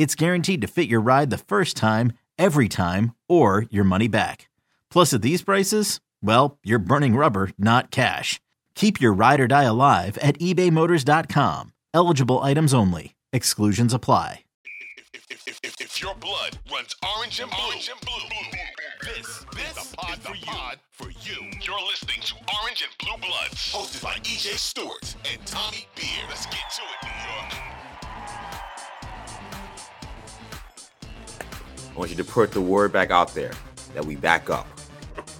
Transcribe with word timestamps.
it's 0.00 0.14
guaranteed 0.14 0.62
to 0.62 0.66
fit 0.66 0.88
your 0.88 1.02
ride 1.02 1.28
the 1.28 1.36
first 1.36 1.76
time, 1.76 2.14
every 2.38 2.70
time, 2.70 3.14
or 3.28 3.66
your 3.68 3.84
money 3.84 4.08
back. 4.08 4.48
Plus, 4.88 5.12
at 5.12 5.20
these 5.20 5.42
prices, 5.42 6.00
well, 6.22 6.56
you're 6.64 6.78
burning 6.78 7.16
rubber, 7.16 7.50
not 7.58 7.90
cash. 7.90 8.40
Keep 8.74 8.98
your 8.98 9.12
ride 9.12 9.40
or 9.40 9.46
die 9.46 9.64
alive 9.64 10.16
at 10.22 10.38
ebaymotors.com. 10.38 11.74
Eligible 11.92 12.38
items 12.38 12.72
only. 12.72 13.14
Exclusions 13.34 13.92
apply. 13.92 14.44
If, 14.96 15.26
if, 15.28 15.46
if, 15.46 15.60
if, 15.62 15.74
if 15.78 16.00
your 16.00 16.14
blood 16.14 16.58
runs 16.72 16.96
orange 17.16 17.38
and 17.40 17.50
blue, 17.50 17.60
orange 17.66 17.90
and 17.90 18.00
blue, 18.00 19.14
this, 19.14 19.44
this 19.54 19.68
is 19.68 19.90
the 19.90 19.96
pod, 19.98 20.18
for, 20.20 20.34
you. 20.34 20.78
for 20.92 21.10
you. 21.28 21.50
You're 21.60 21.86
listening 21.88 22.22
to 22.22 22.34
Orange 22.62 22.82
and 22.88 22.96
Blue 22.98 23.18
Bloods, 23.28 23.70
hosted 23.70 24.02
by 24.02 24.14
EJ 24.22 24.56
Stewart 24.56 25.14
and 25.30 25.44
Tommy 25.46 25.86
Beer. 25.94 26.24
Let's 26.30 26.46
get 26.46 26.64
to 26.76 26.82
it, 26.82 27.04
New 27.04 27.10
York. 27.10 28.69
Want 32.00 32.10
you 32.10 32.16
to 32.16 32.24
put 32.24 32.50
the 32.50 32.60
word 32.62 32.90
back 32.94 33.10
out 33.10 33.34
there 33.34 33.52
that 33.92 34.02
we 34.02 34.16
back 34.16 34.48
up. 34.48 34.66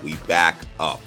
We 0.03 0.16
back 0.27 0.56
up. 0.78 1.00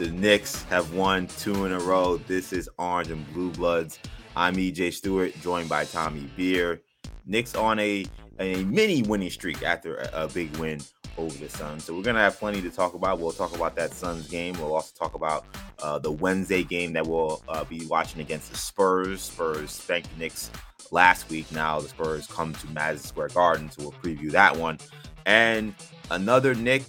The 0.00 0.10
Knicks 0.10 0.64
have 0.64 0.92
won 0.92 1.28
two 1.38 1.66
in 1.66 1.72
a 1.72 1.78
row. 1.78 2.16
This 2.16 2.52
is 2.52 2.68
Orange 2.78 3.12
and 3.12 3.32
Blue 3.32 3.50
Bloods. 3.50 4.00
I'm 4.34 4.56
EJ 4.56 4.94
Stewart, 4.94 5.32
joined 5.40 5.68
by 5.68 5.84
Tommy 5.84 6.28
Beer. 6.36 6.82
Knicks 7.26 7.54
on 7.54 7.78
a, 7.78 8.04
a 8.40 8.64
mini 8.64 9.02
winning 9.02 9.30
streak 9.30 9.62
after 9.62 9.98
a, 9.98 10.24
a 10.24 10.28
big 10.28 10.56
win 10.56 10.80
over 11.16 11.38
the 11.38 11.48
Suns. 11.48 11.84
So 11.84 11.94
we're 11.94 12.02
gonna 12.02 12.18
have 12.18 12.36
plenty 12.40 12.60
to 12.60 12.70
talk 12.70 12.94
about. 12.94 13.20
We'll 13.20 13.30
talk 13.30 13.54
about 13.54 13.76
that 13.76 13.92
Suns 13.92 14.26
game. 14.26 14.54
We'll 14.58 14.74
also 14.74 14.92
talk 14.98 15.14
about 15.14 15.44
uh, 15.80 16.00
the 16.00 16.10
Wednesday 16.10 16.64
game 16.64 16.92
that 16.94 17.06
we'll 17.06 17.40
uh, 17.46 17.62
be 17.62 17.86
watching 17.86 18.20
against 18.20 18.50
the 18.50 18.58
Spurs. 18.58 19.20
Spurs 19.20 19.70
spanked 19.70 20.12
the 20.14 20.18
Knicks 20.18 20.50
last 20.92 21.28
week. 21.28 21.50
Now 21.50 21.80
the 21.80 21.88
Spurs 21.88 22.28
come 22.28 22.52
to 22.52 22.66
Madison 22.68 23.08
Square 23.08 23.28
Garden, 23.28 23.68
so 23.70 23.82
we'll 23.82 23.92
preview 23.92 24.30
that 24.30 24.56
one. 24.56 24.78
And 25.26 25.74
another 26.10 26.54
Nick, 26.54 26.84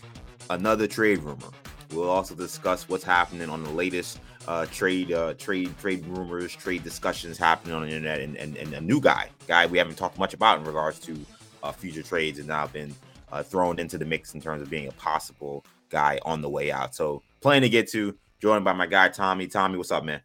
another 0.52 0.86
trade 0.86 1.20
rumor. 1.20 1.50
We'll 1.92 2.10
also 2.10 2.36
discuss 2.36 2.88
what's 2.88 3.04
happening 3.04 3.50
on 3.50 3.64
the 3.64 3.70
latest 3.72 4.20
uh, 4.48 4.66
trade, 4.68 5.12
uh, 5.12 5.34
trade, 5.36 5.76
trade 5.80 6.06
rumors, 6.06 6.56
trade 6.56 6.84
discussions 6.84 7.38
happening 7.38 7.76
on 7.76 7.84
the 7.84 7.88
internet, 7.88 8.20
and, 8.20 8.36
and, 8.38 8.58
and 8.58 8.74
a 8.74 8.82
new 8.82 9.00
guy, 9.00 9.30
guy 9.48 9.66
we 9.66 9.78
haven't 9.78 9.96
talked 9.96 10.20
much 10.20 10.34
about 10.34 10.60
in 10.60 10.66
regards 10.66 11.00
to 11.00 11.18
uh, 11.62 11.72
future 11.72 12.04
trades, 12.04 12.40
and 12.40 12.48
now 12.48 12.68
been 12.68 12.94
uh, 13.32 13.42
thrown 13.42 13.80
into 13.80 13.98
the 13.98 14.06
mix 14.06 14.34
in 14.34 14.42
terms 14.42 14.62
of 14.62 14.70
being 14.70 14.88
a 14.88 14.92
possible 14.94 15.64
guy 15.90 16.20
on 16.26 16.42
the 16.42 16.50
way 16.50 16.72
out. 16.72 16.94
So, 16.94 17.22
plenty 17.42 17.68
to 17.68 17.70
get 17.70 17.90
to. 17.92 18.16
Joined 18.42 18.66
by 18.66 18.74
my 18.74 18.88
guy 18.88 19.08
Tommy. 19.08 19.48
Tommy, 19.48 19.78
what's 19.78 19.92
up, 19.92 20.04
man? 20.04 20.20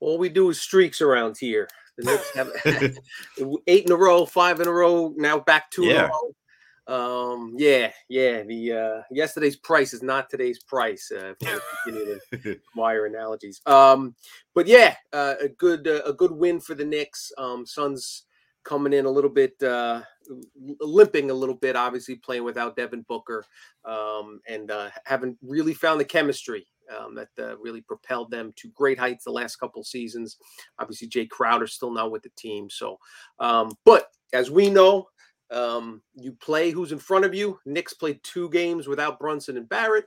All 0.00 0.16
we 0.16 0.30
do 0.30 0.48
is 0.48 0.60
streaks 0.60 1.02
around 1.02 1.36
here. 1.38 1.68
The 1.98 2.04
Knicks 2.04 2.34
have 2.34 2.98
eight 3.66 3.86
in 3.86 3.92
a 3.92 3.96
row, 3.96 4.26
five 4.26 4.60
in 4.60 4.68
a 4.68 4.72
row, 4.72 5.14
now 5.16 5.38
back 5.38 5.70
two 5.70 5.84
Yeah. 5.84 5.92
in 5.92 5.98
a 6.04 6.08
row. 6.08 6.32
Um, 6.88 7.54
yeah, 7.56 7.90
yeah. 8.08 8.42
The 8.44 8.72
uh 8.72 9.02
yesterday's 9.10 9.56
price 9.56 9.92
is 9.92 10.02
not 10.02 10.30
today's 10.30 10.62
price. 10.62 11.10
Uh, 11.10 11.34
if 11.40 11.62
we 11.84 11.92
continue 11.92 12.18
to 12.32 12.60
wire 12.76 13.06
analogies. 13.06 13.60
Um, 13.66 14.14
but 14.54 14.68
yeah, 14.68 14.94
uh, 15.12 15.34
a 15.40 15.48
good 15.48 15.88
uh, 15.88 16.02
a 16.04 16.12
good 16.12 16.30
win 16.30 16.60
for 16.60 16.74
the 16.74 16.84
Knicks. 16.84 17.32
Um, 17.38 17.66
Suns 17.66 18.26
coming 18.62 18.92
in 18.92 19.04
a 19.06 19.10
little 19.10 19.30
bit 19.30 19.60
uh 19.62 20.02
limping 20.80 21.30
a 21.30 21.34
little 21.34 21.54
bit, 21.54 21.76
obviously 21.76 22.16
playing 22.16 22.44
without 22.44 22.76
Devin 22.76 23.04
Booker, 23.08 23.44
um, 23.84 24.40
and 24.48 24.70
uh, 24.70 24.90
haven't 25.04 25.38
really 25.42 25.74
found 25.74 26.00
the 26.00 26.04
chemistry 26.04 26.66
um, 26.96 27.14
that 27.14 27.28
uh, 27.38 27.56
really 27.58 27.80
propelled 27.80 28.30
them 28.30 28.52
to 28.56 28.68
great 28.68 28.98
heights 28.98 29.24
the 29.24 29.30
last 29.30 29.56
couple 29.56 29.82
seasons. 29.84 30.36
Obviously, 30.78 31.08
Jae 31.08 31.28
Crowder 31.28 31.66
still 31.66 31.92
not 31.92 32.10
with 32.10 32.22
the 32.22 32.30
team. 32.36 32.68
So, 32.70 32.98
um, 33.38 33.72
but 33.84 34.08
as 34.32 34.50
we 34.50 34.70
know, 34.70 35.08
um, 35.50 36.02
you 36.14 36.32
play 36.32 36.70
who's 36.70 36.92
in 36.92 36.98
front 36.98 37.24
of 37.24 37.34
you. 37.34 37.58
Knicks 37.66 37.94
played 37.94 38.20
two 38.22 38.50
games 38.50 38.88
without 38.88 39.18
Brunson 39.18 39.56
and 39.56 39.68
Barrett, 39.68 40.06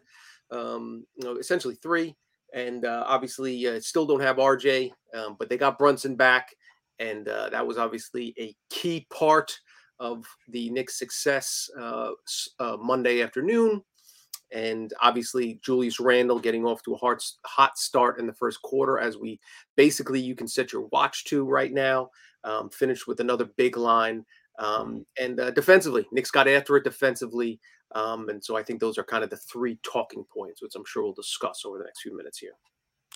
um, 0.51 1.05
you 1.15 1.25
know, 1.25 1.37
essentially 1.37 1.75
three, 1.75 2.15
and 2.53 2.85
uh, 2.85 3.03
obviously 3.07 3.67
uh, 3.67 3.79
still 3.79 4.05
don't 4.05 4.21
have 4.21 4.37
RJ, 4.37 4.91
um, 5.13 5.35
but 5.39 5.49
they 5.49 5.57
got 5.57 5.79
Brunson 5.79 6.15
back, 6.15 6.53
and 6.99 7.27
uh, 7.27 7.49
that 7.49 7.65
was 7.65 7.77
obviously 7.77 8.33
a 8.37 8.55
key 8.69 9.07
part 9.13 9.57
of 9.99 10.25
the 10.49 10.69
Knicks' 10.69 10.97
success 10.97 11.69
uh, 11.79 12.11
uh, 12.59 12.77
Monday 12.79 13.21
afternoon. 13.21 13.81
And 14.51 14.93
obviously, 15.01 15.59
Julius 15.63 15.99
Randle 15.99 16.39
getting 16.39 16.65
off 16.65 16.81
to 16.83 16.95
a 16.95 17.17
hot 17.45 17.77
start 17.77 18.19
in 18.19 18.27
the 18.27 18.33
first 18.33 18.61
quarter, 18.61 18.99
as 18.99 19.17
we 19.17 19.39
basically 19.75 20.19
you 20.19 20.35
can 20.35 20.47
set 20.47 20.73
your 20.73 20.87
watch 20.91 21.25
to 21.25 21.43
right 21.43 21.71
now. 21.71 22.09
Um, 22.43 22.69
finished 22.69 23.05
with 23.05 23.19
another 23.19 23.45
big 23.57 23.75
line. 23.75 24.25
Um, 24.59 25.05
and 25.19 25.39
uh, 25.39 25.51
defensively, 25.51 26.07
Knicks 26.11 26.31
got 26.31 26.47
after 26.47 26.77
it 26.77 26.83
defensively. 26.83 27.59
Um, 27.95 28.29
and 28.29 28.43
so 28.43 28.55
I 28.55 28.63
think 28.63 28.79
those 28.79 28.97
are 28.97 29.03
kind 29.03 29.23
of 29.23 29.29
the 29.29 29.37
three 29.37 29.79
talking 29.83 30.23
points, 30.31 30.61
which 30.61 30.75
I'm 30.75 30.85
sure 30.85 31.03
we'll 31.03 31.13
discuss 31.13 31.63
over 31.65 31.77
the 31.77 31.85
next 31.85 32.01
few 32.01 32.15
minutes 32.15 32.37
here. 32.37 32.53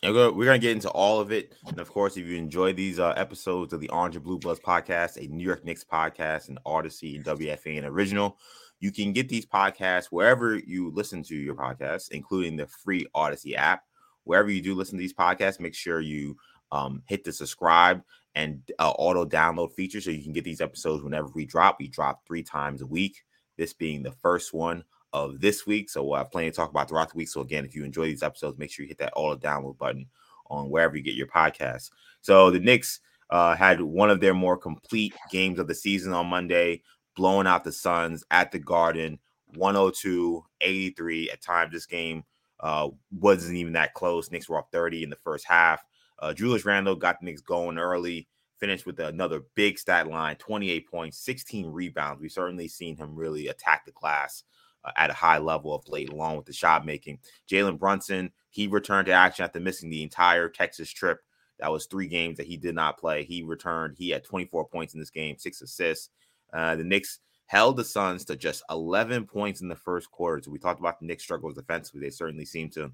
We're 0.01 0.31
we're 0.31 0.45
gonna 0.45 0.59
get 0.59 0.71
into 0.71 0.89
all 0.89 1.21
of 1.21 1.31
it, 1.31 1.53
and 1.67 1.79
of 1.79 1.89
course, 1.89 2.17
if 2.17 2.25
you 2.25 2.35
enjoy 2.35 2.73
these 2.73 2.99
uh, 2.99 3.13
episodes 3.15 3.71
of 3.71 3.79
the 3.79 3.89
Orange 3.89 4.15
and 4.15 4.25
Blue 4.25 4.37
Bloods 4.37 4.59
podcast, 4.59 5.15
a 5.17 5.31
New 5.31 5.45
York 5.45 5.63
Knicks 5.63 5.85
podcast, 5.85 6.49
and 6.49 6.59
Audacy 6.65 7.15
and 7.15 7.23
WFAN 7.23 7.85
original, 7.85 8.37
you 8.83 8.91
can 8.91 9.13
get 9.13 9.29
these 9.29 9.45
podcasts 9.45 10.07
wherever 10.07 10.57
you 10.57 10.91
listen 10.91 11.23
to 11.23 11.35
your 11.37 11.55
podcasts, 11.55 12.11
including 12.11 12.57
the 12.57 12.67
free 12.67 13.07
Audacy 13.15 13.55
app. 13.55 13.83
Wherever 14.25 14.51
you 14.51 14.61
do 14.61 14.75
listen 14.75 14.97
to 14.97 15.01
these 15.01 15.13
podcasts, 15.13 15.57
make 15.57 15.73
sure 15.73 16.01
you 16.01 16.35
um, 16.73 17.01
hit 17.05 17.23
the 17.23 17.31
subscribe 17.31 18.03
and 18.35 18.61
uh, 18.79 18.89
auto 18.89 19.23
download 19.23 19.71
feature 19.71 20.01
so 20.01 20.11
you 20.11 20.21
can 20.21 20.33
get 20.33 20.43
these 20.43 20.59
episodes 20.59 21.01
whenever 21.01 21.29
we 21.29 21.45
drop. 21.45 21.77
We 21.79 21.87
drop 21.87 22.27
three 22.27 22.43
times 22.43 22.81
a 22.81 22.85
week. 22.85 23.23
This 23.57 23.71
being 23.71 24.03
the 24.03 24.11
first 24.11 24.53
one 24.53 24.83
of 25.13 25.39
this 25.39 25.65
week. 25.65 25.89
So 25.89 26.03
we'll 26.03 26.17
have 26.17 26.31
plenty 26.31 26.49
to 26.49 26.55
talk 26.55 26.69
about 26.69 26.89
throughout 26.89 27.09
the 27.09 27.17
week. 27.17 27.29
So 27.29 27.39
again, 27.39 27.63
if 27.63 27.77
you 27.77 27.85
enjoy 27.85 28.07
these 28.07 28.21
episodes, 28.21 28.57
make 28.57 28.69
sure 28.69 28.83
you 28.83 28.89
hit 28.89 28.97
that 28.97 29.13
auto 29.15 29.39
download 29.39 29.77
button 29.77 30.07
on 30.47 30.69
wherever 30.69 30.97
you 30.97 31.03
get 31.03 31.15
your 31.15 31.27
podcasts. 31.27 31.89
So 32.19 32.51
the 32.51 32.59
Knicks 32.59 32.99
uh, 33.29 33.55
had 33.55 33.81
one 33.81 34.09
of 34.09 34.19
their 34.19 34.33
more 34.33 34.57
complete 34.57 35.13
games 35.31 35.57
of 35.57 35.67
the 35.67 35.73
season 35.73 36.13
on 36.13 36.27
Monday, 36.27 36.83
blowing 37.15 37.47
out 37.47 37.63
the 37.63 37.71
Suns 37.71 38.23
at 38.31 38.51
the 38.51 38.59
Garden, 38.59 39.19
102 39.55 40.43
83. 40.61 41.29
At 41.31 41.41
times, 41.41 41.71
this 41.71 41.85
game 41.85 42.23
uh, 42.59 42.89
wasn't 43.11 43.57
even 43.57 43.73
that 43.73 43.93
close. 43.93 44.31
Knicks 44.31 44.49
were 44.49 44.57
up 44.57 44.69
30 44.71 45.03
in 45.03 45.09
the 45.09 45.17
first 45.17 45.45
half. 45.45 45.83
Uh, 46.19 46.33
Julius 46.33 46.65
Randle 46.65 46.95
got 46.95 47.19
the 47.19 47.25
Knicks 47.25 47.41
going 47.41 47.77
early, 47.77 48.27
finished 48.57 48.85
with 48.85 48.99
another 48.99 49.41
big 49.55 49.77
stat 49.77 50.07
line 50.07 50.37
28 50.37 50.89
points, 50.89 51.17
16 51.19 51.67
rebounds. 51.67 52.21
We've 52.21 52.31
certainly 52.31 52.67
seen 52.67 52.95
him 52.95 53.15
really 53.15 53.49
attack 53.49 53.85
the 53.85 53.91
glass 53.91 54.43
uh, 54.85 54.91
at 54.95 55.09
a 55.09 55.13
high 55.13 55.39
level 55.39 55.75
of 55.75 55.87
late, 55.89 56.09
along 56.09 56.37
with 56.37 56.45
the 56.45 56.53
shot 56.53 56.85
making. 56.85 57.19
Jalen 57.49 57.77
Brunson, 57.77 58.31
he 58.49 58.67
returned 58.67 59.07
to 59.07 59.11
action 59.11 59.43
after 59.43 59.59
missing 59.59 59.89
the 59.89 60.03
entire 60.03 60.47
Texas 60.47 60.89
trip. 60.89 61.19
That 61.59 61.71
was 61.71 61.85
three 61.85 62.07
games 62.07 62.37
that 62.37 62.47
he 62.47 62.57
did 62.57 62.75
not 62.75 62.97
play. 62.97 63.23
He 63.23 63.43
returned. 63.43 63.95
He 63.97 64.09
had 64.09 64.23
24 64.23 64.67
points 64.67 64.93
in 64.93 64.99
this 64.99 65.09
game, 65.09 65.37
six 65.37 65.61
assists. 65.61 66.09
Uh, 66.53 66.75
the 66.75 66.83
Knicks 66.83 67.19
held 67.47 67.77
the 67.77 67.83
Suns 67.83 68.25
to 68.25 68.35
just 68.35 68.63
11 68.69 69.25
points 69.25 69.61
in 69.61 69.67
the 69.67 69.75
first 69.75 70.09
quarter. 70.11 70.41
So 70.41 70.51
we 70.51 70.59
talked 70.59 70.79
about 70.79 70.99
the 70.99 71.05
Knicks' 71.05 71.23
struggles 71.23 71.55
defensively. 71.55 72.01
They 72.01 72.09
certainly 72.09 72.45
seem 72.45 72.69
to 72.71 72.91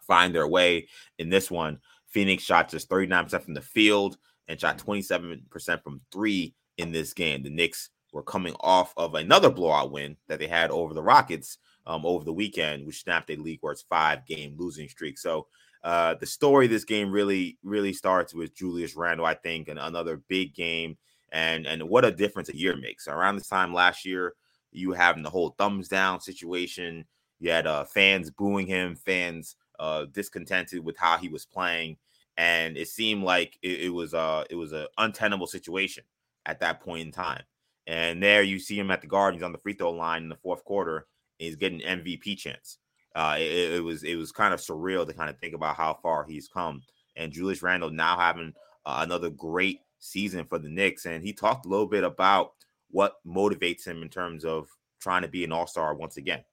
find 0.00 0.34
their 0.34 0.48
way 0.48 0.88
in 1.18 1.28
this 1.28 1.50
one. 1.50 1.78
Phoenix 2.08 2.44
shot 2.44 2.68
just 2.68 2.88
39% 2.88 3.42
from 3.42 3.54
the 3.54 3.60
field 3.60 4.16
and 4.48 4.60
shot 4.60 4.78
27% 4.78 5.82
from 5.82 6.00
three 6.12 6.54
in 6.78 6.92
this 6.92 7.12
game. 7.12 7.42
The 7.42 7.50
Knicks 7.50 7.90
were 8.12 8.22
coming 8.22 8.54
off 8.60 8.94
of 8.96 9.14
another 9.14 9.50
blowout 9.50 9.90
win 9.90 10.16
that 10.28 10.38
they 10.38 10.46
had 10.46 10.70
over 10.70 10.94
the 10.94 11.02
Rockets 11.02 11.58
um, 11.86 12.06
over 12.06 12.24
the 12.24 12.32
weekend, 12.32 12.86
which 12.86 13.02
snapped 13.02 13.30
a 13.30 13.36
league 13.36 13.60
worst 13.62 13.86
five 13.88 14.24
game 14.26 14.54
losing 14.56 14.88
streak. 14.88 15.18
So 15.18 15.48
uh, 15.82 16.14
the 16.14 16.26
story 16.26 16.66
this 16.66 16.84
game 16.84 17.10
really, 17.10 17.58
really 17.62 17.92
starts 17.92 18.32
with 18.32 18.56
Julius 18.56 18.96
Randle, 18.96 19.26
I 19.26 19.34
think, 19.34 19.68
and 19.68 19.78
another 19.78 20.22
big 20.28 20.54
game. 20.54 20.96
And 21.34 21.66
and 21.66 21.82
what 21.82 22.04
a 22.04 22.12
difference 22.12 22.48
a 22.48 22.56
year 22.56 22.76
makes. 22.76 23.08
Around 23.08 23.36
this 23.36 23.48
time 23.48 23.74
last 23.74 24.06
year, 24.06 24.34
you 24.70 24.92
having 24.92 25.24
the 25.24 25.30
whole 25.30 25.50
thumbs 25.58 25.88
down 25.88 26.20
situation. 26.20 27.04
You 27.40 27.50
had 27.50 27.66
uh, 27.66 27.84
fans 27.84 28.30
booing 28.30 28.68
him, 28.68 28.94
fans 28.94 29.56
uh, 29.80 30.06
discontented 30.12 30.84
with 30.84 30.96
how 30.96 31.18
he 31.18 31.28
was 31.28 31.44
playing, 31.44 31.96
and 32.36 32.76
it 32.76 32.88
seemed 32.88 33.24
like 33.24 33.58
it, 33.62 33.80
it 33.80 33.88
was 33.88 34.14
uh 34.14 34.44
it 34.48 34.54
was 34.54 34.72
an 34.72 34.86
untenable 34.96 35.48
situation 35.48 36.04
at 36.46 36.60
that 36.60 36.80
point 36.80 37.02
in 37.02 37.12
time. 37.12 37.42
And 37.88 38.22
there 38.22 38.42
you 38.42 38.60
see 38.60 38.78
him 38.78 38.92
at 38.92 39.00
the 39.00 39.08
Guardians 39.08 39.42
on 39.42 39.52
the 39.52 39.58
free 39.58 39.74
throw 39.74 39.90
line 39.90 40.22
in 40.22 40.28
the 40.28 40.36
fourth 40.36 40.64
quarter. 40.64 41.08
He's 41.38 41.56
getting 41.56 41.80
MVP 41.80 42.38
chance. 42.38 42.78
Uh, 43.14 43.36
it, 43.38 43.74
it, 43.74 43.84
was 43.84 44.04
it 44.04 44.14
was 44.14 44.32
kind 44.32 44.54
of 44.54 44.60
surreal 44.60 45.06
to 45.06 45.12
kind 45.12 45.30
of 45.30 45.38
think 45.38 45.54
about 45.54 45.76
how 45.76 45.98
far 46.00 46.24
he's 46.24 46.48
come. 46.48 46.82
And 47.16 47.32
Julius 47.32 47.62
Randle 47.62 47.90
now 47.90 48.16
having 48.16 48.52
uh, 48.86 49.00
another 49.04 49.30
great 49.30 49.80
season 50.04 50.44
for 50.44 50.58
the 50.58 50.68
Knicks, 50.68 51.06
and 51.06 51.22
he 51.22 51.32
talked 51.32 51.66
a 51.66 51.68
little 51.68 51.86
bit 51.86 52.04
about 52.04 52.52
what 52.90 53.16
motivates 53.26 53.84
him 53.84 54.02
in 54.02 54.08
terms 54.08 54.44
of 54.44 54.68
trying 55.00 55.22
to 55.22 55.28
be 55.28 55.44
an 55.44 55.52
All 55.52 55.66
Star 55.66 55.94
once 55.94 56.16
again. 56.16 56.44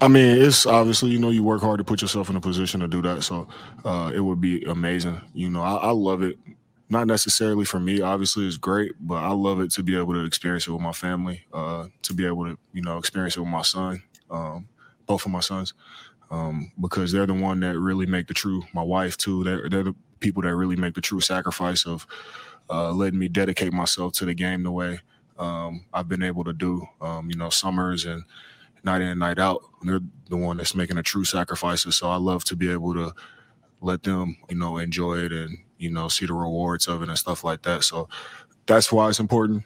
I 0.00 0.08
mean, 0.08 0.40
it's 0.40 0.64
obviously 0.64 1.10
you 1.10 1.18
know 1.18 1.30
you 1.30 1.42
work 1.42 1.60
hard 1.60 1.78
to 1.78 1.84
put 1.84 2.00
yourself 2.00 2.30
in 2.30 2.36
a 2.36 2.40
position 2.40 2.80
to 2.80 2.88
do 2.88 3.02
that, 3.02 3.22
so 3.22 3.48
uh, 3.84 4.12
it 4.14 4.20
would 4.20 4.40
be 4.40 4.62
amazing. 4.64 5.20
You 5.34 5.50
know, 5.50 5.62
I, 5.62 5.76
I 5.76 5.90
love 5.90 6.22
it 6.22 6.38
not 6.90 7.06
necessarily 7.06 7.64
for 7.64 7.78
me 7.78 8.00
obviously 8.00 8.46
it's 8.46 8.56
great 8.56 8.92
but 9.00 9.16
i 9.16 9.30
love 9.30 9.60
it 9.60 9.70
to 9.70 9.82
be 9.82 9.96
able 9.96 10.14
to 10.14 10.24
experience 10.24 10.66
it 10.66 10.72
with 10.72 10.80
my 10.80 10.92
family 10.92 11.44
uh, 11.52 11.86
to 12.02 12.14
be 12.14 12.26
able 12.26 12.44
to 12.44 12.58
you 12.72 12.82
know 12.82 12.98
experience 12.98 13.36
it 13.36 13.40
with 13.40 13.48
my 13.48 13.62
son 13.62 14.02
um, 14.30 14.68
both 15.06 15.24
of 15.24 15.32
my 15.32 15.40
sons 15.40 15.74
um, 16.30 16.70
because 16.80 17.10
they're 17.10 17.26
the 17.26 17.34
one 17.34 17.60
that 17.60 17.78
really 17.78 18.06
make 18.06 18.26
the 18.26 18.34
true 18.34 18.62
my 18.72 18.82
wife 18.82 19.16
too 19.16 19.44
they're, 19.44 19.68
they're 19.68 19.84
the 19.84 19.94
people 20.20 20.42
that 20.42 20.54
really 20.54 20.76
make 20.76 20.94
the 20.94 21.00
true 21.00 21.20
sacrifice 21.20 21.86
of 21.86 22.06
uh, 22.70 22.92
letting 22.92 23.18
me 23.18 23.28
dedicate 23.28 23.72
myself 23.72 24.12
to 24.12 24.24
the 24.24 24.34
game 24.34 24.62
the 24.62 24.70
way 24.70 25.00
um, 25.38 25.84
i've 25.92 26.08
been 26.08 26.22
able 26.22 26.44
to 26.44 26.52
do 26.52 26.86
um, 27.00 27.30
you 27.30 27.36
know 27.36 27.50
summers 27.50 28.04
and 28.04 28.22
night 28.84 29.00
in 29.00 29.08
and 29.08 29.20
night 29.20 29.38
out 29.38 29.62
they're 29.82 30.00
the 30.28 30.36
one 30.36 30.56
that's 30.56 30.74
making 30.74 30.96
the 30.96 31.02
true 31.02 31.24
sacrifices 31.24 31.96
so 31.96 32.10
i 32.10 32.16
love 32.16 32.44
to 32.44 32.56
be 32.56 32.70
able 32.70 32.94
to 32.94 33.12
let 33.80 34.02
them 34.02 34.36
you 34.48 34.56
know 34.56 34.78
enjoy 34.78 35.18
it 35.18 35.32
and 35.32 35.58
you 35.78 35.90
know, 35.90 36.08
see 36.08 36.26
the 36.26 36.34
rewards 36.34 36.86
of 36.86 37.02
it 37.02 37.08
and 37.08 37.18
stuff 37.18 37.44
like 37.44 37.62
that. 37.62 37.84
So 37.84 38.08
that's 38.66 38.92
why 38.92 39.08
it's 39.08 39.20
important. 39.20 39.62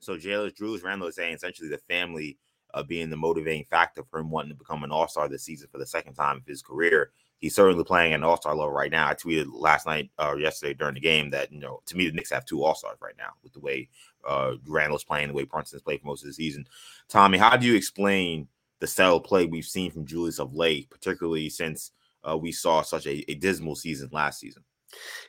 So 0.00 0.18
Julius 0.18 0.52
Julius 0.54 0.82
Randle 0.82 1.08
is 1.08 1.14
saying 1.14 1.34
essentially 1.34 1.68
the 1.68 1.78
family 1.78 2.38
uh, 2.74 2.82
being 2.82 3.08
the 3.08 3.16
motivating 3.16 3.64
factor 3.70 4.02
for 4.10 4.18
him 4.18 4.30
wanting 4.30 4.50
to 4.50 4.56
become 4.56 4.82
an 4.82 4.90
All 4.90 5.08
Star 5.08 5.28
this 5.28 5.44
season 5.44 5.68
for 5.70 5.78
the 5.78 5.86
second 5.86 6.14
time 6.14 6.38
of 6.38 6.46
his 6.46 6.60
career. 6.60 7.12
He's 7.42 7.56
certainly 7.56 7.82
playing 7.82 8.14
an 8.14 8.22
All 8.22 8.36
Star 8.36 8.54
level 8.54 8.70
right 8.70 8.90
now. 8.90 9.08
I 9.08 9.14
tweeted 9.14 9.48
last 9.52 9.84
night 9.84 10.10
or 10.16 10.34
uh, 10.34 10.36
yesterday 10.36 10.74
during 10.74 10.94
the 10.94 11.00
game 11.00 11.28
that 11.30 11.52
you 11.52 11.58
know 11.58 11.82
to 11.86 11.96
me 11.96 12.06
the 12.06 12.12
Knicks 12.12 12.30
have 12.30 12.46
two 12.46 12.62
All 12.62 12.76
Stars 12.76 12.98
right 13.02 13.16
now 13.18 13.32
with 13.42 13.52
the 13.52 13.58
way 13.58 13.88
uh, 14.26 14.52
Randle's 14.64 15.02
playing, 15.02 15.28
the 15.28 15.34
way 15.34 15.42
Brunson's 15.42 15.82
played 15.82 16.00
for 16.00 16.06
most 16.06 16.22
of 16.22 16.28
the 16.28 16.34
season. 16.34 16.64
Tommy, 17.08 17.38
how 17.38 17.56
do 17.56 17.66
you 17.66 17.74
explain 17.74 18.46
the 18.78 18.86
of 18.86 19.24
play 19.24 19.46
we've 19.46 19.64
seen 19.64 19.90
from 19.90 20.06
Julius 20.06 20.38
of 20.38 20.54
late, 20.54 20.88
particularly 20.88 21.48
since 21.48 21.90
uh, 22.22 22.38
we 22.38 22.52
saw 22.52 22.80
such 22.80 23.06
a, 23.06 23.28
a 23.28 23.34
dismal 23.34 23.74
season 23.74 24.08
last 24.12 24.38
season? 24.38 24.62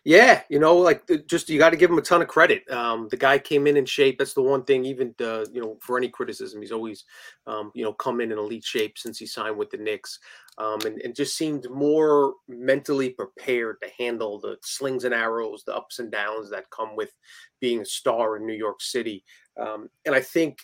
Yeah, 0.03 0.41
you 0.49 0.59
know, 0.59 0.75
like 0.77 1.09
just 1.27 1.49
you 1.49 1.57
got 1.57 1.69
to 1.69 1.77
give 1.77 1.89
him 1.89 1.97
a 1.97 2.01
ton 2.01 2.21
of 2.21 2.27
credit. 2.27 2.69
Um, 2.69 3.07
the 3.09 3.17
guy 3.17 3.39
came 3.39 3.67
in 3.67 3.77
in 3.77 3.85
shape. 3.85 4.17
That's 4.17 4.33
the 4.33 4.41
one 4.41 4.63
thing. 4.63 4.83
Even 4.85 5.15
uh, 5.21 5.45
you 5.51 5.61
know, 5.61 5.77
for 5.81 5.97
any 5.97 6.09
criticism, 6.09 6.61
he's 6.61 6.71
always 6.71 7.05
um, 7.47 7.71
you 7.73 7.83
know 7.83 7.93
come 7.93 8.19
in 8.19 8.31
in 8.31 8.37
elite 8.37 8.65
shape 8.65 8.97
since 8.97 9.17
he 9.17 9.25
signed 9.25 9.57
with 9.57 9.69
the 9.69 9.77
Knicks, 9.77 10.19
um, 10.57 10.79
and, 10.85 10.99
and 11.01 11.15
just 11.15 11.37
seemed 11.37 11.69
more 11.69 12.33
mentally 12.47 13.11
prepared 13.11 13.77
to 13.81 13.89
handle 13.97 14.39
the 14.39 14.57
slings 14.61 15.05
and 15.05 15.13
arrows, 15.13 15.63
the 15.65 15.75
ups 15.75 15.99
and 15.99 16.11
downs 16.11 16.49
that 16.49 16.69
come 16.69 16.95
with 16.95 17.11
being 17.61 17.81
a 17.81 17.85
star 17.85 18.35
in 18.37 18.45
New 18.45 18.53
York 18.53 18.81
City. 18.81 19.23
Um, 19.59 19.89
and 20.05 20.13
I 20.13 20.19
think 20.21 20.59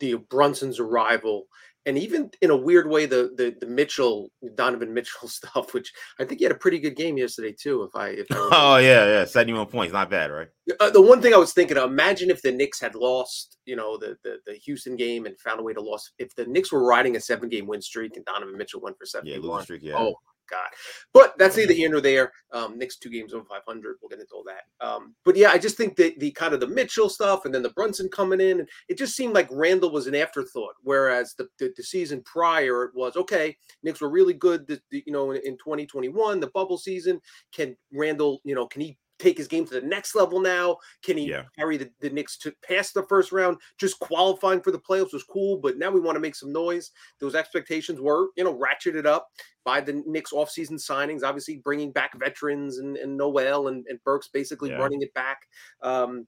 the 0.00 0.14
Brunson's 0.14 0.78
arrival 0.78 1.46
and 1.86 1.96
even 1.96 2.30
in 2.42 2.50
a 2.50 2.56
weird 2.56 2.88
way, 2.88 3.06
the 3.06 3.30
the 3.36 3.54
the 3.60 3.66
Mitchell 3.66 4.30
Donovan 4.56 4.92
Mitchell 4.92 5.28
stuff, 5.28 5.72
which 5.72 5.92
I 6.20 6.24
think 6.24 6.40
he 6.40 6.44
had 6.44 6.52
a 6.52 6.58
pretty 6.58 6.78
good 6.78 6.96
game 6.96 7.16
yesterday 7.16 7.54
too. 7.58 7.84
If 7.84 7.94
I 7.94 8.08
if 8.08 8.26
I 8.30 8.36
oh 8.52 8.76
yeah 8.78 9.06
yeah 9.06 9.24
seventy 9.24 9.54
one 9.54 9.66
points, 9.66 9.92
not 9.92 10.10
bad, 10.10 10.30
right? 10.30 10.48
Uh, 10.80 10.90
the 10.90 11.00
one 11.00 11.22
thing 11.22 11.32
I 11.32 11.38
was 11.38 11.52
thinking, 11.52 11.76
of, 11.76 11.88
imagine 11.88 12.28
if 12.28 12.42
the 12.42 12.50
Knicks 12.50 12.80
had 12.80 12.96
lost, 12.96 13.58
you 13.64 13.76
know, 13.76 13.96
the, 13.96 14.16
the 14.24 14.38
the 14.46 14.54
Houston 14.54 14.96
game 14.96 15.26
and 15.26 15.38
found 15.38 15.60
a 15.60 15.62
way 15.62 15.72
to 15.72 15.80
lose. 15.80 16.12
If 16.18 16.34
the 16.34 16.46
Knicks 16.46 16.72
were 16.72 16.84
riding 16.84 17.16
a 17.16 17.20
seven 17.20 17.48
game 17.48 17.66
win 17.66 17.80
streak 17.80 18.16
and 18.16 18.24
Donovan 18.24 18.56
Mitchell 18.56 18.80
went 18.80 18.98
for 18.98 19.06
seven, 19.06 19.28
yeah, 19.28 19.60
streak, 19.60 19.82
yeah. 19.82 19.96
Oh 19.96 20.16
God. 20.50 20.68
But 21.12 21.36
that's 21.38 21.56
neither 21.56 21.72
here 21.72 21.90
nor 21.90 22.00
there. 22.00 22.32
Um, 22.52 22.78
next 22.78 22.98
two 22.98 23.10
games 23.10 23.34
over 23.34 23.44
500. 23.44 23.96
We'll 24.00 24.08
get 24.08 24.20
into 24.20 24.34
all 24.34 24.44
that. 24.44 24.86
Um, 24.86 25.14
but 25.24 25.36
yeah, 25.36 25.50
I 25.50 25.58
just 25.58 25.76
think 25.76 25.96
that 25.96 26.18
the 26.18 26.30
kind 26.32 26.54
of 26.54 26.60
the 26.60 26.66
Mitchell 26.66 27.08
stuff 27.08 27.44
and 27.44 27.54
then 27.54 27.62
the 27.62 27.70
Brunson 27.70 28.08
coming 28.08 28.40
in, 28.40 28.60
and 28.60 28.68
it 28.88 28.98
just 28.98 29.16
seemed 29.16 29.34
like 29.34 29.48
Randle 29.50 29.90
was 29.90 30.06
an 30.06 30.14
afterthought. 30.14 30.74
Whereas 30.82 31.34
the, 31.34 31.48
the, 31.58 31.72
the 31.76 31.82
season 31.82 32.22
prior, 32.22 32.84
it 32.84 32.92
was 32.94 33.16
okay. 33.16 33.56
Knicks 33.82 34.00
were 34.00 34.10
really 34.10 34.34
good. 34.34 34.66
The, 34.66 34.80
the, 34.90 35.02
you 35.06 35.12
know, 35.12 35.32
in, 35.32 35.40
in 35.44 35.52
2021, 35.58 36.40
the 36.40 36.48
bubble 36.48 36.78
season. 36.78 37.20
Can 37.52 37.76
Randle, 37.92 38.40
you 38.44 38.54
know, 38.54 38.66
can 38.66 38.82
he 38.82 38.98
take 39.18 39.38
his 39.38 39.48
game 39.48 39.66
to 39.66 39.74
the 39.74 39.86
next 39.86 40.14
level 40.14 40.40
now? 40.40 40.76
Can 41.02 41.16
he 41.16 41.28
yeah. 41.30 41.42
carry 41.58 41.76
the, 41.76 41.90
the 42.00 42.10
Knicks 42.10 42.36
to 42.38 42.54
past 42.66 42.94
the 42.94 43.04
first 43.04 43.32
round? 43.32 43.58
Just 43.78 43.98
qualifying 44.00 44.60
for 44.60 44.70
the 44.70 44.78
playoffs 44.78 45.12
was 45.12 45.24
cool, 45.24 45.58
but 45.58 45.78
now 45.78 45.90
we 45.90 46.00
want 46.00 46.16
to 46.16 46.20
make 46.20 46.34
some 46.34 46.52
noise. 46.52 46.90
Those 47.20 47.34
expectations 47.34 48.00
were, 48.00 48.28
you 48.36 48.44
know, 48.44 48.58
ratcheted 48.58 49.06
up 49.06 49.28
by 49.64 49.80
the 49.80 50.02
Knicks 50.06 50.32
offseason 50.32 50.72
signings, 50.72 51.24
obviously 51.24 51.56
bringing 51.56 51.90
back 51.90 52.18
veterans 52.18 52.78
and, 52.78 52.96
and 52.96 53.16
Noel 53.16 53.68
and, 53.68 53.84
and 53.88 54.02
Burks 54.04 54.28
basically 54.28 54.70
yeah. 54.70 54.76
running 54.76 55.02
it 55.02 55.12
back. 55.14 55.40
Um, 55.82 56.26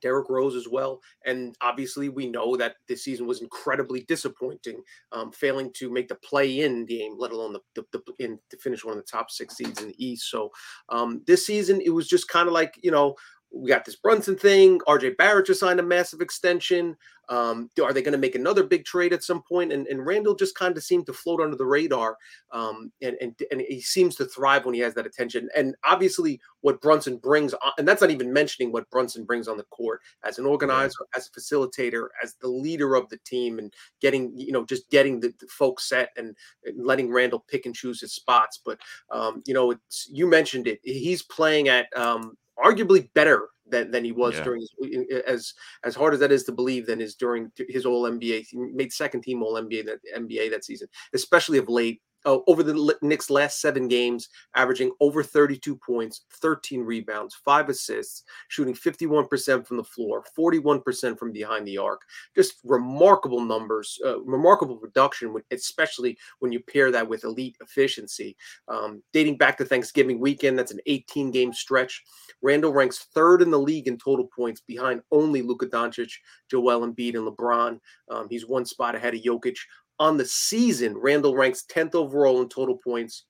Derrick 0.00 0.28
Rose 0.28 0.54
as 0.54 0.68
well. 0.68 1.00
And 1.24 1.54
obviously, 1.60 2.08
we 2.08 2.26
know 2.28 2.56
that 2.56 2.76
this 2.88 3.04
season 3.04 3.26
was 3.26 3.40
incredibly 3.40 4.02
disappointing, 4.02 4.82
um, 5.12 5.32
failing 5.32 5.72
to 5.76 5.90
make 5.90 6.08
the 6.08 6.14
play-in 6.16 6.86
game, 6.86 7.14
let 7.18 7.32
alone 7.32 7.52
the, 7.52 7.60
the, 7.74 7.84
the, 7.92 8.24
in 8.24 8.38
to 8.50 8.56
finish 8.56 8.84
one 8.84 8.96
of 8.96 9.04
the 9.04 9.10
top 9.10 9.30
six 9.30 9.56
seeds 9.56 9.80
in 9.80 9.88
the 9.88 10.04
East. 10.04 10.30
So 10.30 10.50
um, 10.88 11.22
this 11.26 11.46
season, 11.46 11.80
it 11.80 11.90
was 11.90 12.08
just 12.08 12.28
kind 12.28 12.48
of 12.48 12.54
like 12.54 12.74
you 12.82 12.90
know 12.90 13.14
we 13.52 13.68
got 13.68 13.84
this 13.84 13.96
Brunson 13.96 14.36
thing. 14.36 14.80
RJ 14.80 15.16
Barrett 15.16 15.46
just 15.46 15.60
signed 15.60 15.80
a 15.80 15.82
massive 15.82 16.20
extension. 16.20 16.96
Um, 17.28 17.70
are 17.82 17.92
they 17.92 18.02
going 18.02 18.12
to 18.12 18.18
make 18.18 18.34
another 18.34 18.62
big 18.62 18.84
trade 18.84 19.12
at 19.12 19.24
some 19.24 19.42
point? 19.42 19.72
And, 19.72 19.86
and 19.88 20.04
Randle 20.06 20.34
just 20.34 20.54
kind 20.54 20.76
of 20.76 20.84
seemed 20.84 21.06
to 21.06 21.12
float 21.12 21.40
under 21.40 21.56
the 21.56 21.66
radar. 21.66 22.16
Um, 22.52 22.92
and, 23.02 23.16
and, 23.20 23.34
and 23.50 23.60
he 23.62 23.80
seems 23.80 24.14
to 24.16 24.26
thrive 24.26 24.64
when 24.64 24.74
he 24.74 24.80
has 24.80 24.94
that 24.94 25.06
attention. 25.06 25.48
And 25.56 25.74
obviously, 25.84 26.40
what 26.60 26.80
Brunson 26.80 27.16
brings, 27.16 27.52
on, 27.54 27.72
and 27.78 27.88
that's 27.88 28.00
not 28.00 28.10
even 28.10 28.32
mentioning 28.32 28.70
what 28.70 28.88
Brunson 28.90 29.24
brings 29.24 29.48
on 29.48 29.56
the 29.56 29.64
court 29.64 30.00
as 30.24 30.38
an 30.38 30.46
organizer, 30.46 31.04
as 31.16 31.28
a 31.28 31.40
facilitator, 31.40 32.08
as 32.22 32.34
the 32.40 32.48
leader 32.48 32.94
of 32.94 33.08
the 33.08 33.18
team, 33.18 33.58
and 33.58 33.72
getting, 34.00 34.32
you 34.36 34.52
know, 34.52 34.64
just 34.64 34.88
getting 34.90 35.18
the, 35.18 35.34
the 35.40 35.46
folks 35.48 35.88
set 35.88 36.10
and, 36.16 36.36
and, 36.64 36.86
letting 36.86 37.10
Randle 37.10 37.44
pick 37.48 37.66
and 37.66 37.74
choose 37.74 38.00
his 38.00 38.14
spots. 38.14 38.60
But, 38.64 38.78
um, 39.10 39.42
you 39.46 39.54
know, 39.54 39.72
it's, 39.72 40.08
you 40.12 40.28
mentioned 40.28 40.68
it. 40.68 40.78
He's 40.84 41.22
playing 41.22 41.68
at, 41.68 41.86
um, 41.96 42.36
arguably 42.62 43.08
better 43.14 43.48
than, 43.68 43.90
than 43.90 44.04
he 44.04 44.12
was 44.12 44.34
yeah. 44.34 44.44
during 44.44 44.60
his, 44.60 45.24
as 45.26 45.54
as 45.84 45.94
hard 45.94 46.14
as 46.14 46.20
that 46.20 46.32
is 46.32 46.44
to 46.44 46.52
believe 46.52 46.86
than 46.86 47.00
his 47.00 47.14
during 47.14 47.50
his 47.68 47.86
all 47.86 48.04
NBA. 48.04 48.46
He 48.48 48.56
made 48.56 48.92
second 48.92 49.22
team 49.22 49.42
all 49.42 49.54
NBA 49.54 49.86
that 49.86 49.98
NBA 50.16 50.50
that 50.50 50.64
season, 50.64 50.88
especially 51.14 51.58
of 51.58 51.68
late 51.68 52.00
uh, 52.26 52.38
over 52.48 52.62
the 52.62 52.96
Knicks' 53.02 53.30
last 53.30 53.60
seven 53.60 53.88
games, 53.88 54.28
averaging 54.54 54.90
over 55.00 55.22
32 55.22 55.76
points, 55.76 56.22
13 56.32 56.82
rebounds, 56.82 57.34
five 57.44 57.68
assists, 57.68 58.24
shooting 58.48 58.74
51% 58.74 59.66
from 59.66 59.76
the 59.76 59.84
floor, 59.84 60.24
41% 60.36 61.18
from 61.18 61.32
behind 61.32 61.66
the 61.66 61.78
arc. 61.78 62.02
Just 62.34 62.56
remarkable 62.64 63.40
numbers, 63.40 63.98
uh, 64.04 64.20
remarkable 64.22 64.76
production, 64.76 65.34
especially 65.52 66.18
when 66.40 66.52
you 66.52 66.60
pair 66.60 66.90
that 66.90 67.08
with 67.08 67.24
elite 67.24 67.56
efficiency. 67.60 68.36
Um, 68.68 69.02
dating 69.12 69.38
back 69.38 69.56
to 69.58 69.64
Thanksgiving 69.64 70.18
weekend, 70.18 70.58
that's 70.58 70.72
an 70.72 70.80
18 70.86 71.30
game 71.30 71.52
stretch. 71.52 72.02
Randle 72.42 72.72
ranks 72.72 73.06
third 73.14 73.40
in 73.40 73.50
the 73.50 73.58
league 73.58 73.86
in 73.86 73.96
total 73.98 74.26
points, 74.26 74.60
behind 74.60 75.00
only 75.12 75.42
Luka 75.42 75.66
Doncic, 75.66 76.12
Joel 76.50 76.86
Embiid, 76.86 77.16
and 77.16 77.26
LeBron. 77.26 77.78
Um, 78.10 78.26
he's 78.28 78.46
one 78.46 78.64
spot 78.64 78.94
ahead 78.94 79.14
of 79.14 79.20
Jokic 79.20 79.56
on 79.98 80.16
the 80.16 80.24
season, 80.24 80.96
Randle 80.96 81.34
ranks 81.34 81.64
10th 81.70 81.94
overall 81.94 82.42
in 82.42 82.48
total 82.48 82.76
points 82.76 83.24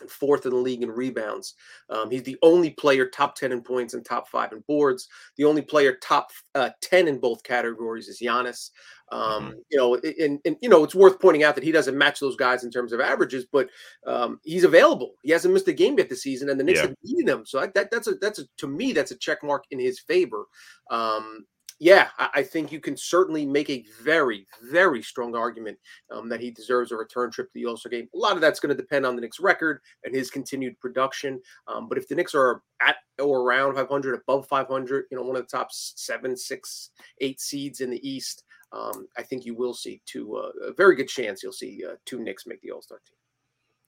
and 0.00 0.10
fourth 0.10 0.46
in 0.46 0.52
the 0.52 0.56
league 0.56 0.82
in 0.82 0.90
rebounds. 0.90 1.54
Um, 1.88 2.10
he's 2.10 2.22
the 2.22 2.38
only 2.42 2.70
player 2.70 3.06
top 3.06 3.34
10 3.36 3.52
in 3.52 3.62
points 3.62 3.94
and 3.94 4.04
top 4.04 4.28
five 4.28 4.52
in 4.52 4.62
boards. 4.66 5.08
The 5.36 5.44
only 5.44 5.62
player 5.62 5.96
top 6.02 6.30
uh, 6.54 6.70
10 6.82 7.08
in 7.08 7.18
both 7.18 7.42
categories 7.42 8.08
is 8.08 8.20
Giannis. 8.20 8.70
Um, 9.12 9.20
mm-hmm. 9.20 9.58
You 9.70 9.78
know, 9.78 9.94
and, 9.94 10.40
and, 10.44 10.56
you 10.60 10.68
know, 10.68 10.84
it's 10.84 10.94
worth 10.94 11.20
pointing 11.20 11.42
out 11.42 11.54
that 11.56 11.64
he 11.64 11.72
doesn't 11.72 11.98
match 11.98 12.20
those 12.20 12.36
guys 12.36 12.64
in 12.64 12.70
terms 12.70 12.92
of 12.92 13.00
averages, 13.00 13.44
but 13.50 13.68
um, 14.06 14.38
he's 14.44 14.64
available. 14.64 15.14
He 15.22 15.32
hasn't 15.32 15.52
missed 15.52 15.68
a 15.68 15.72
game 15.72 15.98
yet 15.98 16.08
this 16.08 16.22
season, 16.22 16.48
and 16.48 16.58
the 16.58 16.64
Knicks 16.64 16.78
yeah. 16.78 16.86
have 16.86 16.96
beaten 17.02 17.28
him. 17.28 17.44
So 17.44 17.60
I, 17.60 17.66
that, 17.74 17.90
that's 17.90 18.06
a 18.06 18.14
that's 18.14 18.38
a 18.38 18.44
to 18.58 18.68
me 18.68 18.92
that's 18.92 19.10
a 19.10 19.16
check 19.16 19.42
mark 19.42 19.64
in 19.70 19.80
his 19.80 19.98
favor. 19.98 20.44
Um, 20.90 21.44
yeah, 21.80 22.08
I, 22.18 22.28
I, 22.34 22.42
think 22.42 22.70
you 22.70 22.78
can 22.78 22.94
certainly 22.94 23.46
make 23.46 23.70
a 23.70 23.84
very, 24.02 24.46
very 24.70 25.02
strong 25.02 25.34
argument 25.34 25.78
um, 26.10 26.28
that 26.28 26.38
he 26.38 26.50
deserves 26.50 26.92
a 26.92 26.96
return 26.96 27.30
trip 27.30 27.46
to 27.48 27.54
the 27.54 27.64
All 27.64 27.76
Star 27.78 27.88
game. 27.88 28.06
A 28.14 28.18
lot 28.18 28.34
of 28.34 28.42
that's 28.42 28.60
going 28.60 28.76
to 28.76 28.80
depend 28.80 29.06
on 29.06 29.16
the 29.16 29.22
Knicks' 29.22 29.40
record 29.40 29.80
and 30.04 30.14
his 30.14 30.30
continued 30.30 30.78
production. 30.78 31.40
Um, 31.66 31.88
but 31.88 31.96
if 31.96 32.06
the 32.06 32.14
Knicks 32.14 32.34
are 32.34 32.62
at 32.82 32.96
or 33.18 33.40
around 33.40 33.76
500, 33.76 34.14
above 34.14 34.46
500, 34.46 35.06
you 35.10 35.16
know, 35.16 35.24
one 35.24 35.36
of 35.36 35.42
the 35.42 35.56
top 35.56 35.68
seven, 35.72 36.36
six, 36.36 36.90
eight 37.22 37.40
seeds 37.40 37.80
in 37.80 37.88
the 37.88 38.08
East, 38.08 38.44
um, 38.72 39.08
I 39.16 39.22
think 39.22 39.46
you 39.46 39.54
will 39.54 39.74
see 39.74 40.02
two. 40.04 40.36
Uh, 40.36 40.68
a 40.68 40.72
very 40.74 40.94
good 40.94 41.08
chance 41.08 41.42
you'll 41.42 41.52
see 41.52 41.82
uh, 41.88 41.94
two 42.04 42.20
Knicks 42.20 42.46
make 42.46 42.60
the 42.60 42.72
All 42.72 42.82
Star 42.82 42.98
team. 42.98 43.16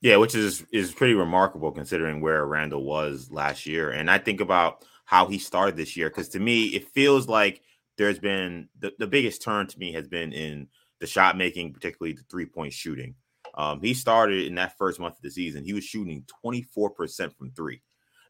Yeah, 0.01 0.17
which 0.17 0.35
is 0.35 0.65
is 0.73 0.93
pretty 0.93 1.15
remarkable 1.15 1.71
considering 1.71 2.23
where 2.23 2.47
Randle 2.47 2.85
was 2.85 3.31
last 3.31 3.67
year. 3.67 3.91
And 3.91 4.11
I 4.11 4.17
think 4.17 4.41
about 4.41 4.87
how 5.05 5.27
he 5.27 5.39
started 5.39 5.77
this 5.77 5.95
year 5.95 6.09
because 6.09 6.31
to 6.31 6.41
me 6.41 6.69
it 6.69 6.89
feels 6.89 7.29
like 7.29 7.61
there's 8.03 8.19
been 8.19 8.69
the, 8.81 8.93
the 8.99 9.07
biggest 9.07 9.43
turn 9.43 9.67
to 9.69 9.79
me 9.79 9.93
has 9.93 10.09
been 10.09 10.33
in 10.33 10.67
the 10.99 11.07
shot 11.07 11.37
making, 11.37 11.73
particularly 11.73 12.13
the 12.13 12.25
three 12.29 12.47
point 12.47 12.73
shooting. 12.73 13.15
Um, 13.55 13.81
he 13.81 13.95
started 13.95 14.47
in 14.47 14.57
that 14.57 14.77
first 14.77 14.99
month 14.99 15.17
of 15.17 15.23
the 15.23 15.31
season, 15.31 15.65
he 15.65 15.73
was 15.73 15.85
shooting 15.85 16.25
24% 16.45 17.37
from 17.37 17.53
three. 17.53 17.81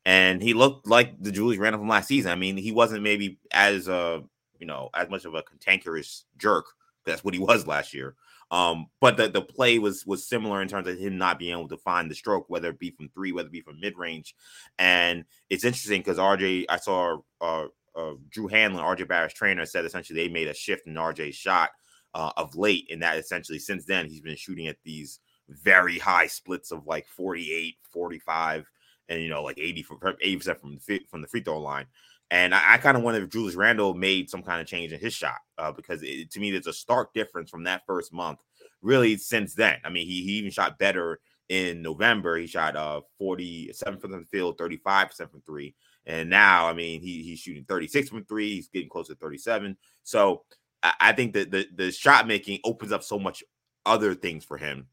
And 0.04 0.42
he 0.42 0.52
looked 0.52 0.86
like 0.86 1.22
the 1.22 1.30
Julius 1.30 1.58
Randle 1.58 1.80
from 1.80 1.88
last 1.88 2.08
season. 2.08 2.32
I 2.32 2.34
mean, 2.34 2.56
he 2.56 2.72
wasn't 2.72 3.02
maybe 3.02 3.38
as 3.50 3.88
uh, 3.88 4.20
you 4.58 4.66
know, 4.66 4.90
as 4.94 5.08
much 5.08 5.24
of 5.24 5.34
a 5.34 5.42
cantankerous 5.42 6.26
jerk. 6.36 6.66
That's 7.06 7.24
what 7.24 7.34
he 7.34 7.40
was 7.40 7.66
last 7.66 7.94
year. 7.94 8.14
Um, 8.50 8.86
but 9.00 9.16
the, 9.16 9.28
the 9.28 9.40
play 9.40 9.78
was 9.78 10.04
was 10.04 10.28
similar 10.28 10.60
in 10.60 10.68
terms 10.68 10.86
of 10.86 10.98
him 10.98 11.16
not 11.16 11.38
being 11.38 11.52
able 11.56 11.68
to 11.68 11.78
find 11.78 12.10
the 12.10 12.14
stroke, 12.14 12.44
whether 12.48 12.68
it 12.68 12.78
be 12.78 12.90
from 12.90 13.08
three, 13.08 13.32
whether 13.32 13.48
it 13.48 13.52
be 13.52 13.62
from 13.62 13.80
mid 13.80 13.96
range. 13.96 14.34
And 14.78 15.24
it's 15.48 15.64
interesting 15.64 16.00
because 16.00 16.18
RJ, 16.18 16.66
I 16.68 16.76
saw 16.76 17.18
uh, 17.40 17.66
uh, 17.94 18.12
Drew 18.30 18.48
Hanlen, 18.48 18.76
RJ 18.76 19.08
Barrett's 19.08 19.34
trainer, 19.34 19.66
said 19.66 19.84
essentially 19.84 20.22
they 20.22 20.32
made 20.32 20.48
a 20.48 20.54
shift 20.54 20.86
in 20.86 20.94
RJ's 20.94 21.34
shot 21.34 21.70
uh, 22.14 22.32
of 22.36 22.56
late, 22.56 22.88
and 22.90 23.02
that 23.02 23.18
essentially 23.18 23.58
since 23.58 23.84
then 23.84 24.08
he's 24.08 24.20
been 24.20 24.36
shooting 24.36 24.66
at 24.66 24.76
these 24.84 25.20
very 25.48 25.98
high 25.98 26.26
splits 26.26 26.70
of 26.70 26.86
like 26.86 27.06
48, 27.06 27.76
45, 27.92 28.66
and 29.08 29.22
you 29.22 29.28
know 29.28 29.42
like 29.42 29.58
80 29.58 29.82
from 29.82 29.98
80% 29.98 30.60
from 30.60 30.78
the 30.86 31.00
from 31.10 31.22
the 31.22 31.28
free 31.28 31.42
throw 31.42 31.60
line. 31.60 31.86
And 32.30 32.54
I, 32.54 32.74
I 32.74 32.78
kind 32.78 32.96
of 32.96 33.02
wonder 33.02 33.22
if 33.22 33.28
Julius 33.30 33.56
Randle 33.56 33.92
made 33.92 34.30
some 34.30 34.42
kind 34.42 34.60
of 34.60 34.66
change 34.66 34.92
in 34.92 35.00
his 35.00 35.12
shot 35.12 35.36
uh, 35.58 35.70
because 35.70 36.02
it, 36.02 36.30
to 36.30 36.40
me, 36.40 36.50
there's 36.50 36.66
a 36.66 36.72
stark 36.72 37.12
difference 37.12 37.50
from 37.50 37.64
that 37.64 37.82
first 37.86 38.10
month. 38.12 38.38
Really, 38.80 39.18
since 39.18 39.54
then, 39.54 39.76
I 39.84 39.90
mean, 39.90 40.06
he, 40.06 40.22
he 40.22 40.32
even 40.32 40.50
shot 40.50 40.78
better 40.78 41.20
in 41.50 41.82
November. 41.82 42.38
He 42.38 42.46
shot 42.46 42.74
uh 42.74 43.02
47 43.18 44.00
from 44.00 44.12
the 44.12 44.24
field, 44.24 44.56
35 44.56 45.08
percent 45.08 45.30
from 45.30 45.42
three, 45.42 45.74
and 46.06 46.28
now, 46.28 46.68
I 46.68 46.72
mean, 46.72 47.00
he 47.00 47.22
he's 47.22 47.38
shooting 47.38 47.64
36 47.64 48.08
from 48.08 48.24
three. 48.24 48.54
He's 48.54 48.68
getting 48.68 48.88
close 48.88 49.08
to 49.08 49.14
37. 49.14 49.76
So 50.02 50.42
I, 50.82 51.12
think 51.12 51.32
that 51.34 51.50
the 51.50 51.66
the 51.74 51.92
shot 51.92 52.26
making 52.26 52.58
opens 52.64 52.92
up 52.92 53.04
so 53.04 53.18
much 53.18 53.44
other 53.86 54.14
things 54.14 54.44
for 54.44 54.56
him 54.56 54.88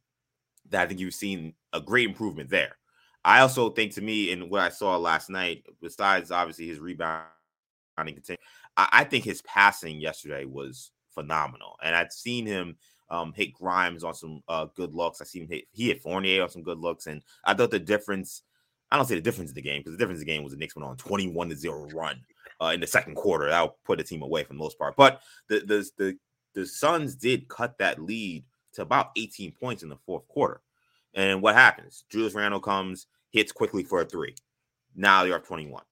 that 0.69 0.81
I 0.81 0.87
think 0.87 0.99
you've 0.99 1.13
seen 1.13 1.53
a 1.73 1.81
great 1.81 2.07
improvement 2.07 2.49
there. 2.49 2.77
I 3.25 3.41
also 3.41 3.69
think 3.69 3.93
to 3.95 4.01
me, 4.01 4.31
and 4.31 4.49
what 4.49 4.61
I 4.61 4.69
saw 4.69 4.97
last 4.97 5.29
night, 5.29 5.65
besides 5.81 6.31
obviously 6.31 6.67
his 6.67 6.79
rebounding, 6.79 7.25
I, 7.97 8.15
I 8.77 9.03
think 9.03 9.25
his 9.25 9.41
passing 9.41 9.99
yesterday 9.99 10.45
was 10.45 10.91
phenomenal, 11.09 11.75
and 11.83 11.95
I'd 11.95 12.13
seen 12.13 12.45
him 12.45 12.77
um, 13.09 13.33
hit 13.33 13.53
Grimes 13.53 14.03
on 14.03 14.13
some 14.13 14.41
uh, 14.47 14.67
good 14.75 14.93
looks. 14.93 15.21
I 15.21 15.25
seen 15.25 15.43
him 15.43 15.49
hit 15.49 15.65
he 15.71 15.87
hit 15.87 16.01
Fournier 16.01 16.43
on 16.43 16.49
some 16.49 16.63
good 16.63 16.79
looks, 16.79 17.07
and 17.07 17.23
I 17.43 17.53
thought 17.53 17.71
the 17.71 17.79
difference. 17.79 18.43
I 18.91 18.97
don't 18.97 19.05
say 19.05 19.15
the 19.15 19.21
difference 19.21 19.51
in 19.51 19.55
the 19.55 19.61
game 19.61 19.81
because 19.81 19.91
the 19.91 19.97
difference 19.97 20.21
in 20.21 20.27
the 20.27 20.33
game 20.33 20.43
was 20.43 20.53
the 20.53 20.57
Knicks 20.57 20.75
went 20.75 20.87
on 20.87 20.97
twenty 20.97 21.27
one 21.27 21.49
to 21.49 21.55
zero 21.55 21.87
run 21.93 22.21
uh, 22.61 22.71
in 22.73 22.79
the 22.79 22.87
second 22.87 23.15
quarter. 23.15 23.49
That'll 23.49 23.77
put 23.85 23.97
the 23.97 24.03
team 24.03 24.21
away 24.21 24.43
for 24.43 24.53
the 24.53 24.59
most 24.59 24.77
part. 24.77 24.95
But 24.95 25.21
the 25.47 25.59
the 25.59 25.89
the 25.97 26.17
the 26.53 26.65
Suns 26.65 27.15
did 27.15 27.47
cut 27.47 27.77
that 27.77 28.01
lead 28.01 28.43
to 28.73 28.81
about 28.81 29.11
eighteen 29.15 29.51
points 29.51 29.83
in 29.83 29.89
the 29.89 29.97
fourth 30.05 30.27
quarter. 30.27 30.61
And 31.13 31.41
what 31.41 31.55
happens? 31.55 32.05
Julius 32.09 32.33
Randle 32.33 32.59
comes, 32.59 33.07
hits 33.31 33.51
quickly 33.51 33.83
for 33.83 34.01
a 34.01 34.05
three. 34.05 34.35
Now 34.95 35.23
they're 35.23 35.35
up 35.35 35.45
21. 35.45 35.83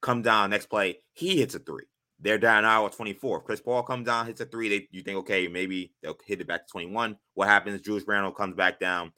Come 0.00 0.22
down 0.22 0.50
next 0.50 0.66
play, 0.66 1.00
he 1.12 1.38
hits 1.38 1.54
a 1.54 1.58
three. 1.58 1.84
They're 2.20 2.38
down 2.38 2.64
now 2.64 2.86
at 2.86 2.92
24. 2.92 3.42
Chris 3.42 3.60
Paul 3.60 3.82
comes 3.82 4.06
down, 4.06 4.26
hits 4.26 4.40
a 4.40 4.46
three. 4.46 4.68
They 4.68 4.88
you 4.90 5.02
think, 5.02 5.18
okay, 5.18 5.46
maybe 5.46 5.92
they'll 6.02 6.16
hit 6.26 6.40
it 6.40 6.48
back 6.48 6.66
to 6.66 6.72
21. 6.72 7.16
What 7.34 7.48
happens? 7.48 7.80
Julius 7.80 8.06
Randle 8.08 8.32
comes 8.32 8.54
back 8.54 8.80
down, 8.80 9.12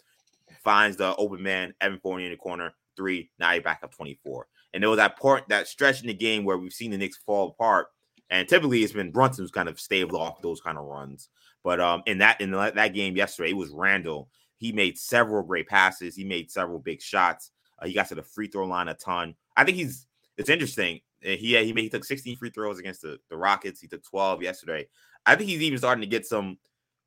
finds 0.62 0.96
the 0.96 1.16
open 1.16 1.42
man, 1.42 1.74
Evan 1.80 2.00
Fournier 2.00 2.26
in 2.26 2.32
the 2.32 2.36
corner, 2.36 2.74
three. 2.96 3.30
Now 3.38 3.52
you're 3.52 3.62
back 3.62 3.80
up 3.82 3.94
24. 3.94 4.46
And 4.72 4.82
there 4.82 4.90
was 4.90 4.98
that 4.98 5.18
part, 5.18 5.44
that 5.48 5.66
stretch 5.66 6.00
in 6.00 6.06
the 6.06 6.14
game 6.14 6.44
where 6.44 6.58
we've 6.58 6.72
seen 6.72 6.90
the 6.90 6.98
Knicks 6.98 7.18
fall 7.18 7.48
apart. 7.48 7.88
And 8.30 8.48
typically 8.48 8.82
it's 8.82 8.92
been 8.92 9.10
Brunson 9.10 9.42
who's 9.42 9.50
kind 9.50 9.68
of 9.68 9.80
staved 9.80 10.14
off 10.14 10.42
those 10.42 10.60
kind 10.60 10.78
of 10.78 10.84
runs. 10.84 11.28
But 11.62 11.80
um, 11.80 12.02
in 12.06 12.18
that 12.18 12.40
in 12.40 12.52
that 12.52 12.94
game 12.94 13.16
yesterday, 13.16 13.50
it 13.50 13.56
was 13.56 13.70
Randle. 13.70 14.28
he 14.56 14.72
made 14.72 14.98
several 14.98 15.42
great 15.42 15.68
passes. 15.68 16.14
He 16.14 16.24
made 16.24 16.50
several 16.50 16.78
big 16.78 17.02
shots. 17.02 17.50
Uh, 17.78 17.86
he 17.86 17.92
got 17.92 18.08
to 18.08 18.14
the 18.14 18.22
free 18.22 18.46
throw 18.46 18.66
line 18.66 18.88
a 18.88 18.94
ton. 18.94 19.34
I 19.56 19.64
think 19.64 19.76
he's. 19.76 20.06
It's 20.36 20.48
interesting. 20.48 21.00
Uh, 21.24 21.30
he 21.30 21.56
he 21.62 21.72
made 21.72 21.82
he 21.82 21.90
took 21.90 22.04
16 22.04 22.36
free 22.36 22.50
throws 22.50 22.78
against 22.78 23.02
the, 23.02 23.18
the 23.28 23.36
Rockets. 23.36 23.80
He 23.80 23.88
took 23.88 24.02
12 24.04 24.42
yesterday. 24.42 24.86
I 25.26 25.34
think 25.34 25.50
he's 25.50 25.62
even 25.62 25.78
starting 25.78 26.00
to 26.02 26.06
get 26.06 26.26
some. 26.26 26.58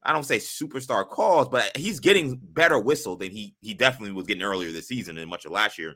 I 0.05 0.13
don't 0.13 0.23
say 0.23 0.37
superstar 0.37 1.07
calls, 1.07 1.49
but 1.49 1.75
he's 1.75 1.99
getting 1.99 2.39
better 2.41 2.79
whistle 2.79 3.15
than 3.15 3.31
he 3.31 3.55
he 3.61 3.73
definitely 3.73 4.13
was 4.13 4.25
getting 4.25 4.43
earlier 4.43 4.71
this 4.71 4.87
season 4.87 5.17
and 5.17 5.29
much 5.29 5.45
of 5.45 5.51
last 5.51 5.77
year. 5.77 5.95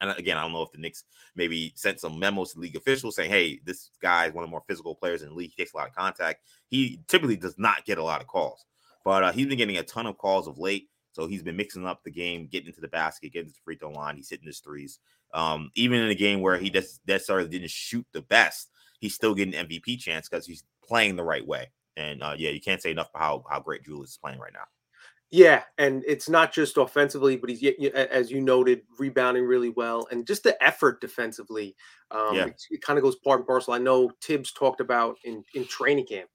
And 0.00 0.10
again, 0.18 0.38
I 0.38 0.42
don't 0.42 0.52
know 0.52 0.62
if 0.62 0.72
the 0.72 0.78
Knicks 0.78 1.04
maybe 1.36 1.72
sent 1.76 2.00
some 2.00 2.18
memos 2.18 2.52
to 2.52 2.58
league 2.58 2.76
officials 2.76 3.16
saying, 3.16 3.30
"Hey, 3.30 3.60
this 3.64 3.90
guy 4.00 4.26
is 4.26 4.32
one 4.32 4.44
of 4.44 4.48
the 4.48 4.52
more 4.52 4.64
physical 4.66 4.94
players 4.94 5.22
in 5.22 5.28
the 5.28 5.34
league. 5.34 5.52
He 5.54 5.62
takes 5.62 5.74
a 5.74 5.76
lot 5.76 5.88
of 5.88 5.94
contact. 5.94 6.42
He 6.68 7.00
typically 7.06 7.36
does 7.36 7.58
not 7.58 7.84
get 7.84 7.98
a 7.98 8.04
lot 8.04 8.20
of 8.20 8.26
calls." 8.26 8.64
But 9.04 9.22
uh, 9.22 9.32
he's 9.32 9.46
been 9.46 9.58
getting 9.58 9.78
a 9.78 9.82
ton 9.82 10.06
of 10.06 10.18
calls 10.18 10.46
of 10.46 10.58
late. 10.58 10.88
So 11.12 11.26
he's 11.26 11.42
been 11.42 11.56
mixing 11.56 11.86
up 11.86 12.04
the 12.04 12.10
game, 12.10 12.46
getting 12.46 12.68
into 12.68 12.80
the 12.80 12.88
basket, 12.88 13.32
getting 13.32 13.48
to 13.48 13.52
the 13.52 13.60
free 13.64 13.76
throw 13.76 13.90
line. 13.90 14.16
He's 14.16 14.30
hitting 14.30 14.46
his 14.46 14.60
threes. 14.60 15.00
Um, 15.34 15.70
even 15.74 16.00
in 16.00 16.10
a 16.10 16.14
game 16.14 16.40
where 16.40 16.58
he 16.58 16.70
just 16.70 17.00
necessarily 17.06 17.48
didn't 17.48 17.70
shoot 17.70 18.06
the 18.12 18.22
best, 18.22 18.70
he's 19.00 19.14
still 19.14 19.34
getting 19.34 19.54
MVP 19.54 19.98
chance 19.98 20.28
because 20.28 20.46
he's 20.46 20.64
playing 20.86 21.16
the 21.16 21.24
right 21.24 21.46
way. 21.46 21.68
And 21.96 22.22
uh, 22.22 22.34
yeah, 22.36 22.50
you 22.50 22.60
can't 22.60 22.80
say 22.80 22.90
enough 22.90 23.10
about 23.10 23.22
how, 23.22 23.44
how 23.50 23.60
great 23.60 23.84
Julius 23.84 24.10
is 24.10 24.16
playing 24.16 24.38
right 24.38 24.52
now. 24.52 24.64
Yeah, 25.32 25.62
and 25.78 26.02
it's 26.08 26.28
not 26.28 26.52
just 26.52 26.76
offensively, 26.76 27.36
but 27.36 27.50
he's 27.50 27.62
as 27.94 28.32
you 28.32 28.40
noted, 28.40 28.82
rebounding 28.98 29.44
really 29.44 29.68
well, 29.70 30.08
and 30.10 30.26
just 30.26 30.42
the 30.42 30.60
effort 30.62 31.00
defensively. 31.00 31.76
Um, 32.10 32.34
yeah. 32.34 32.46
it, 32.46 32.62
it 32.70 32.82
kind 32.82 32.98
of 32.98 33.04
goes 33.04 33.14
part 33.14 33.38
and 33.38 33.46
parcel. 33.46 33.72
I 33.72 33.78
know 33.78 34.10
Tibbs 34.20 34.52
talked 34.52 34.80
about 34.80 35.18
in 35.22 35.44
in 35.54 35.66
training 35.66 36.06
camp, 36.06 36.28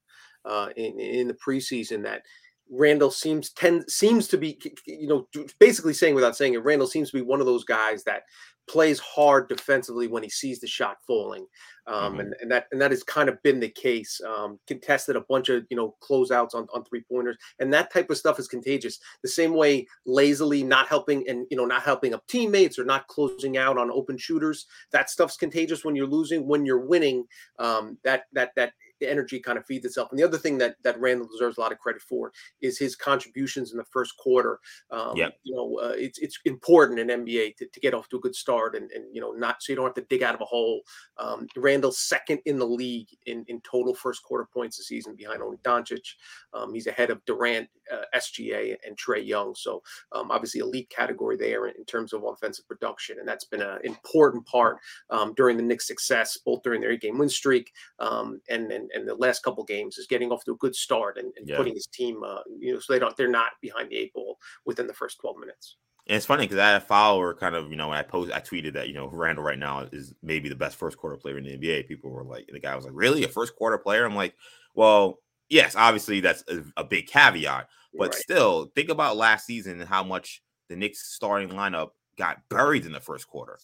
uh, 0.46 0.70
in 0.76 0.98
in 0.98 1.28
the 1.28 1.34
preseason 1.34 2.02
that 2.04 2.22
Randle 2.70 3.10
seems 3.10 3.50
tend 3.50 3.84
seems 3.88 4.28
to 4.28 4.38
be 4.38 4.58
you 4.86 5.06
know 5.06 5.28
basically 5.58 5.94
saying 5.94 6.14
without 6.14 6.36
saying 6.36 6.54
it 6.54 6.64
Randle 6.64 6.86
seems 6.86 7.10
to 7.10 7.16
be 7.16 7.22
one 7.22 7.40
of 7.40 7.46
those 7.46 7.64
guys 7.64 8.02
that 8.04 8.22
plays 8.68 8.98
hard 8.98 9.48
defensively 9.48 10.08
when 10.08 10.24
he 10.24 10.28
sees 10.28 10.58
the 10.58 10.66
shot 10.66 10.96
falling 11.06 11.46
um, 11.86 12.12
mm-hmm. 12.12 12.20
and, 12.20 12.34
and 12.40 12.50
that 12.50 12.66
and 12.72 12.80
that 12.80 12.90
has 12.90 13.04
kind 13.04 13.28
of 13.28 13.40
been 13.44 13.60
the 13.60 13.68
case 13.68 14.20
um, 14.26 14.58
contested 14.66 15.14
a 15.14 15.20
bunch 15.28 15.48
of 15.48 15.64
you 15.70 15.76
know 15.76 15.94
closeouts 16.02 16.54
on, 16.54 16.66
on 16.74 16.84
three 16.84 17.04
pointers 17.08 17.36
and 17.60 17.72
that 17.72 17.92
type 17.92 18.10
of 18.10 18.16
stuff 18.16 18.40
is 18.40 18.48
contagious 18.48 18.98
the 19.22 19.28
same 19.28 19.54
way 19.54 19.86
lazily 20.04 20.64
not 20.64 20.88
helping 20.88 21.26
and 21.28 21.46
you 21.50 21.56
know 21.56 21.64
not 21.64 21.82
helping 21.82 22.12
up 22.12 22.26
teammates 22.26 22.78
or 22.78 22.84
not 22.84 23.06
closing 23.06 23.56
out 23.56 23.78
on 23.78 23.90
open 23.90 24.18
shooters 24.18 24.66
that 24.90 25.10
stuff's 25.10 25.36
contagious 25.36 25.84
when 25.84 25.94
you're 25.94 26.06
losing 26.06 26.46
when 26.48 26.66
you're 26.66 26.84
winning 26.84 27.24
um, 27.60 27.96
that 28.02 28.24
that 28.32 28.50
that 28.56 28.72
the 29.00 29.10
energy 29.10 29.40
kind 29.40 29.58
of 29.58 29.64
feeds 29.64 29.84
itself. 29.84 30.10
And 30.10 30.18
the 30.18 30.24
other 30.24 30.38
thing 30.38 30.58
that 30.58 30.76
that 30.82 31.00
Randle 31.00 31.28
deserves 31.28 31.58
a 31.58 31.60
lot 31.60 31.72
of 31.72 31.78
credit 31.78 32.02
for 32.02 32.32
is 32.60 32.78
his 32.78 32.96
contributions 32.96 33.72
in 33.72 33.78
the 33.78 33.84
first 33.84 34.16
quarter. 34.16 34.58
Um, 34.90 35.16
yeah. 35.16 35.28
You 35.42 35.54
know, 35.54 35.78
uh, 35.82 35.94
it's 35.96 36.18
it's 36.18 36.38
important 36.44 36.98
in 36.98 37.08
NBA 37.08 37.56
to, 37.56 37.66
to 37.66 37.80
get 37.80 37.94
off 37.94 38.08
to 38.10 38.16
a 38.16 38.20
good 38.20 38.34
start 38.34 38.76
and, 38.76 38.90
and 38.92 39.04
you 39.12 39.20
know 39.20 39.32
not 39.32 39.62
so 39.62 39.72
you 39.72 39.76
don't 39.76 39.86
have 39.86 39.94
to 39.94 40.06
dig 40.08 40.22
out 40.22 40.34
of 40.34 40.40
a 40.40 40.44
hole. 40.44 40.82
Um, 41.18 41.46
Randle's 41.56 41.98
second 41.98 42.40
in 42.44 42.58
the 42.58 42.66
league 42.66 43.08
in, 43.26 43.44
in 43.48 43.60
total 43.60 43.94
first 43.94 44.22
quarter 44.22 44.46
points 44.52 44.76
this 44.76 44.88
season 44.88 45.14
behind 45.16 45.42
only 45.42 45.58
Doncic. 45.58 46.14
Um, 46.52 46.72
he's 46.74 46.86
ahead 46.86 47.10
of 47.10 47.24
Durant, 47.24 47.68
uh, 47.92 48.04
SGA, 48.14 48.76
and 48.86 48.96
Trae 48.96 49.26
Young. 49.26 49.54
So 49.54 49.82
um, 50.12 50.30
obviously 50.30 50.60
elite 50.60 50.90
category 50.90 51.36
there 51.36 51.66
in, 51.66 51.74
in, 51.76 51.84
terms 51.84 52.12
of 52.12 52.24
offensive 52.24 52.66
production, 52.66 53.18
and 53.18 53.28
that's 53.28 53.44
been 53.44 53.62
an 53.62 53.78
important 53.84 54.44
part 54.46 54.78
um, 55.10 55.34
during 55.34 55.56
the 55.56 55.62
Knicks' 55.62 55.86
success, 55.86 56.36
both 56.44 56.62
during 56.62 56.80
their 56.80 56.92
eight-game 56.92 57.18
win 57.18 57.28
streak 57.28 57.72
um, 57.98 58.40
and 58.48 58.85
and 58.92 59.00
and 59.00 59.08
the 59.08 59.14
last 59.14 59.42
couple 59.42 59.64
games 59.64 59.98
is 59.98 60.06
getting 60.06 60.30
off 60.30 60.44
to 60.44 60.52
a 60.52 60.56
good 60.56 60.74
start 60.74 61.18
and, 61.18 61.32
and 61.36 61.48
yeah. 61.48 61.56
putting 61.56 61.74
his 61.74 61.86
team, 61.86 62.22
uh, 62.24 62.40
you 62.58 62.74
know, 62.74 62.80
so 62.80 62.92
they 62.92 62.98
don't 62.98 63.16
they're 63.16 63.28
not 63.28 63.52
behind 63.60 63.90
the 63.90 63.96
eight 63.96 64.12
ball 64.12 64.38
within 64.64 64.86
the 64.86 64.94
first 64.94 65.18
twelve 65.20 65.38
minutes. 65.38 65.76
And 66.08 66.16
it's 66.16 66.26
funny 66.26 66.44
because 66.44 66.58
I 66.58 66.68
had 66.68 66.82
a 66.82 66.84
follower 66.84 67.34
kind 67.34 67.56
of, 67.56 67.68
you 67.70 67.76
know, 67.76 67.88
when 67.88 67.98
I 67.98 68.02
posted, 68.02 68.32
I 68.32 68.40
tweeted 68.40 68.74
that, 68.74 68.86
you 68.86 68.94
know, 68.94 69.08
Randle 69.08 69.42
right 69.42 69.58
now 69.58 69.88
is 69.90 70.14
maybe 70.22 70.48
the 70.48 70.54
best 70.54 70.76
first 70.76 70.96
quarter 70.96 71.16
player 71.16 71.36
in 71.36 71.44
the 71.44 71.58
NBA. 71.58 71.88
People 71.88 72.10
were 72.10 72.22
like, 72.22 72.48
the 72.52 72.60
guy 72.60 72.76
was 72.76 72.84
like, 72.84 72.94
really? 72.94 73.24
A 73.24 73.28
first 73.28 73.56
quarter 73.56 73.76
player? 73.76 74.04
I'm 74.04 74.14
like, 74.14 74.34
well, 74.76 75.18
yes, 75.48 75.74
obviously 75.74 76.20
that's 76.20 76.44
a, 76.48 76.62
a 76.76 76.84
big 76.84 77.08
caveat, 77.08 77.68
but 77.92 78.10
right. 78.10 78.14
still 78.14 78.70
think 78.76 78.88
about 78.88 79.16
last 79.16 79.46
season 79.46 79.80
and 79.80 79.88
how 79.88 80.04
much 80.04 80.42
the 80.68 80.76
Knicks 80.76 81.12
starting 81.12 81.48
lineup 81.48 81.90
got 82.16 82.38
buried 82.48 82.86
in 82.86 82.92
the 82.92 83.00
first 83.00 83.26
quarter. 83.26 83.58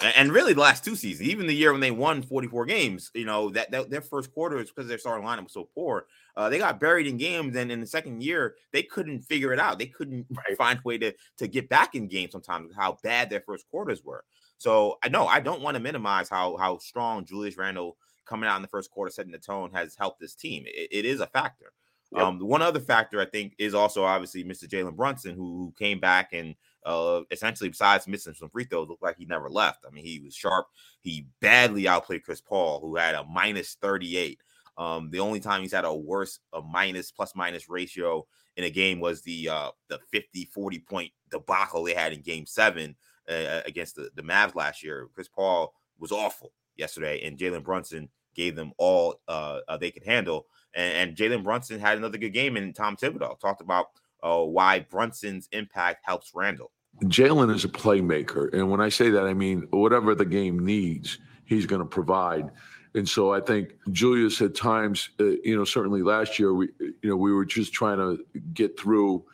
And 0.00 0.32
really 0.32 0.52
the 0.52 0.60
last 0.60 0.84
two 0.84 0.94
seasons, 0.94 1.28
even 1.28 1.46
the 1.46 1.54
year 1.54 1.72
when 1.72 1.80
they 1.80 1.90
won 1.90 2.22
44 2.22 2.66
games, 2.66 3.10
you 3.14 3.24
know, 3.24 3.50
that, 3.50 3.70
that 3.72 3.90
their 3.90 4.00
first 4.00 4.32
quarter 4.32 4.58
is 4.58 4.70
because 4.70 4.86
their 4.86 4.98
starting 4.98 5.26
lineup 5.26 5.44
was 5.44 5.52
so 5.52 5.68
poor. 5.74 6.06
Uh, 6.36 6.48
they 6.48 6.58
got 6.58 6.78
buried 6.78 7.08
in 7.08 7.16
games, 7.16 7.56
and 7.56 7.72
in 7.72 7.80
the 7.80 7.86
second 7.86 8.22
year, 8.22 8.54
they 8.72 8.82
couldn't 8.82 9.20
figure 9.20 9.52
it 9.52 9.58
out. 9.58 9.78
They 9.78 9.86
couldn't 9.86 10.26
right. 10.36 10.56
find 10.56 10.78
a 10.78 10.82
way 10.84 10.98
to 10.98 11.12
to 11.38 11.48
get 11.48 11.68
back 11.68 11.94
in 11.94 12.06
games 12.06 12.32
sometimes 12.32 12.72
how 12.76 12.98
bad 13.02 13.28
their 13.28 13.40
first 13.40 13.68
quarters 13.70 14.04
were. 14.04 14.24
So 14.58 14.98
I 15.02 15.08
know 15.08 15.26
I 15.26 15.40
don't 15.40 15.62
want 15.62 15.76
to 15.76 15.82
minimize 15.82 16.28
how 16.28 16.56
how 16.56 16.78
strong 16.78 17.24
Julius 17.24 17.56
Randle 17.56 17.96
coming 18.24 18.48
out 18.48 18.56
in 18.56 18.62
the 18.62 18.68
first 18.68 18.90
quarter, 18.90 19.10
setting 19.10 19.32
the 19.32 19.38
tone, 19.38 19.70
has 19.72 19.96
helped 19.96 20.20
this 20.20 20.34
team. 20.34 20.64
it, 20.66 20.88
it 20.92 21.04
is 21.06 21.20
a 21.20 21.26
factor. 21.26 21.72
Yep. 22.12 22.22
Um, 22.22 22.38
one 22.38 22.62
other 22.62 22.80
factor 22.80 23.20
I 23.20 23.26
think 23.26 23.54
is 23.58 23.74
also 23.74 24.04
obviously 24.04 24.44
Mr. 24.44 24.64
Jalen 24.64 24.96
Brunson, 24.96 25.34
who, 25.34 25.56
who 25.58 25.74
came 25.78 26.00
back 26.00 26.32
and 26.32 26.54
uh, 26.84 27.22
essentially, 27.30 27.68
besides 27.68 28.06
missing 28.06 28.34
some 28.34 28.48
free 28.48 28.64
throws, 28.64 28.88
looked 28.88 29.02
like 29.02 29.16
he 29.16 29.24
never 29.24 29.50
left. 29.50 29.84
I 29.86 29.90
mean, 29.90 30.04
he 30.04 30.20
was 30.20 30.34
sharp. 30.34 30.66
He 31.00 31.26
badly 31.40 31.88
outplayed 31.88 32.24
Chris 32.24 32.40
Paul, 32.40 32.80
who 32.80 32.96
had 32.96 33.14
a 33.14 33.24
minus 33.24 33.76
38. 33.80 34.40
Um, 34.76 35.10
the 35.10 35.20
only 35.20 35.40
time 35.40 35.62
he's 35.62 35.72
had 35.72 35.84
a 35.84 35.94
worse, 35.94 36.38
a 36.52 36.62
minus 36.62 37.10
plus 37.10 37.34
minus 37.34 37.68
ratio 37.68 38.26
in 38.56 38.64
a 38.64 38.70
game 38.70 39.00
was 39.00 39.22
the 39.22 39.48
uh, 39.48 39.70
the 39.88 39.98
50 40.12 40.46
40 40.46 40.78
point 40.80 41.12
debacle 41.30 41.84
they 41.84 41.94
had 41.94 42.12
in 42.12 42.20
game 42.20 42.46
seven 42.46 42.96
uh, 43.28 43.60
against 43.66 43.96
the, 43.96 44.10
the 44.14 44.22
Mavs 44.22 44.54
last 44.54 44.82
year. 44.82 45.08
Chris 45.14 45.28
Paul 45.28 45.74
was 45.98 46.12
awful 46.12 46.52
yesterday, 46.76 47.20
and 47.24 47.38
Jalen 47.38 47.64
Brunson 47.64 48.08
gave 48.34 48.54
them 48.54 48.72
all 48.78 49.20
uh, 49.26 49.60
uh, 49.68 49.76
they 49.76 49.90
could 49.90 50.04
handle. 50.04 50.46
And, 50.74 51.10
and 51.10 51.16
Jalen 51.16 51.44
Brunson 51.44 51.80
had 51.80 51.98
another 51.98 52.18
good 52.18 52.32
game, 52.32 52.56
and 52.56 52.74
Tom 52.74 52.96
Thibodeau 52.96 53.38
talked 53.40 53.60
about 53.60 53.88
uh, 54.22 54.38
why 54.38 54.80
Brunson's 54.80 55.48
impact 55.52 56.04
helps 56.04 56.32
Randle. 56.34 56.70
Jalen 57.04 57.54
is 57.54 57.64
a 57.64 57.68
playmaker, 57.68 58.52
and 58.52 58.70
when 58.70 58.80
I 58.80 58.88
say 58.88 59.10
that, 59.10 59.24
I 59.24 59.34
mean 59.34 59.68
whatever 59.70 60.14
the 60.14 60.24
game 60.24 60.58
needs, 60.64 61.18
he's 61.44 61.66
going 61.66 61.82
to 61.82 61.86
provide. 61.86 62.50
And 62.94 63.08
so 63.08 63.32
I 63.32 63.40
think 63.40 63.74
Julius 63.92 64.40
at 64.40 64.54
times, 64.54 65.10
uh, 65.20 65.24
you 65.44 65.56
know, 65.56 65.64
certainly 65.64 66.02
last 66.02 66.38
year 66.38 66.54
we, 66.54 66.68
you 66.80 67.10
know, 67.10 67.16
we 67.16 67.32
were 67.32 67.44
just 67.44 67.72
trying 67.72 67.98
to 67.98 68.24
get 68.54 68.78
through, 68.78 69.24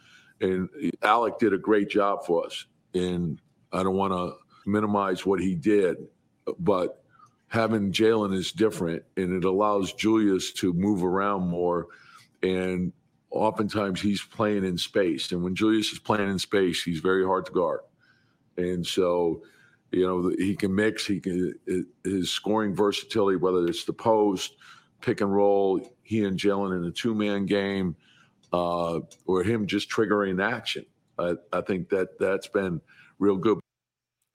and 0.41 0.69
Alec 1.03 1.38
did 1.38 1.53
a 1.53 1.59
great 1.59 1.88
job 1.88 2.26
for 2.26 2.45
us. 2.45 2.67
And 2.93 3.41
I 3.73 3.83
don't 3.83 3.97
want 3.97 4.12
to 4.12 4.37
minimize 4.67 5.25
what 5.25 5.41
he 5.41 5.55
did, 5.55 5.97
but 6.59 7.03
having 7.49 7.93
Jalen 7.93 8.35
is 8.35 8.53
different, 8.53 9.03
and 9.17 9.33
it 9.33 9.45
allows 9.45 9.93
Julius 9.93 10.53
to 10.55 10.73
move 10.73 11.05
around 11.05 11.49
more. 11.49 11.87
And 12.43 12.93
oftentimes 13.35 14.00
he's 14.00 14.23
playing 14.23 14.64
in 14.64 14.79
space, 14.79 15.33
and 15.33 15.43
when 15.43 15.55
Julius 15.55 15.93
is 15.93 15.99
playing 15.99 16.31
in 16.31 16.38
space, 16.38 16.83
he's 16.83 17.00
very 17.00 17.25
hard 17.25 17.47
to 17.47 17.53
guard. 17.53 17.81
And 18.57 18.87
so, 18.87 19.43
you 19.91 20.07
know, 20.07 20.33
he 20.38 20.55
can 20.55 20.75
mix. 20.75 21.05
He 21.07 21.21
can 21.21 21.55
his 22.05 22.31
scoring 22.31 22.75
versatility, 22.75 23.37
whether 23.37 23.67
it's 23.67 23.85
the 23.85 23.93
post, 23.93 24.57
pick 25.00 25.21
and 25.21 25.35
roll, 25.35 25.97
he 26.03 26.25
and 26.25 26.38
Jalen 26.38 26.76
in 26.76 26.85
a 26.85 26.91
two 26.91 27.14
man 27.14 27.45
game, 27.47 27.97
uh, 28.53 29.00
or 29.26 29.43
him 29.43 29.67
just 29.67 29.91
triggering 29.91 30.43
action. 30.43 30.87
I, 31.19 31.35
I 31.53 31.61
think 31.61 31.88
that 31.91 32.19
that's 32.19 32.47
been 32.47 32.81
real 33.19 33.37
good. 33.37 33.59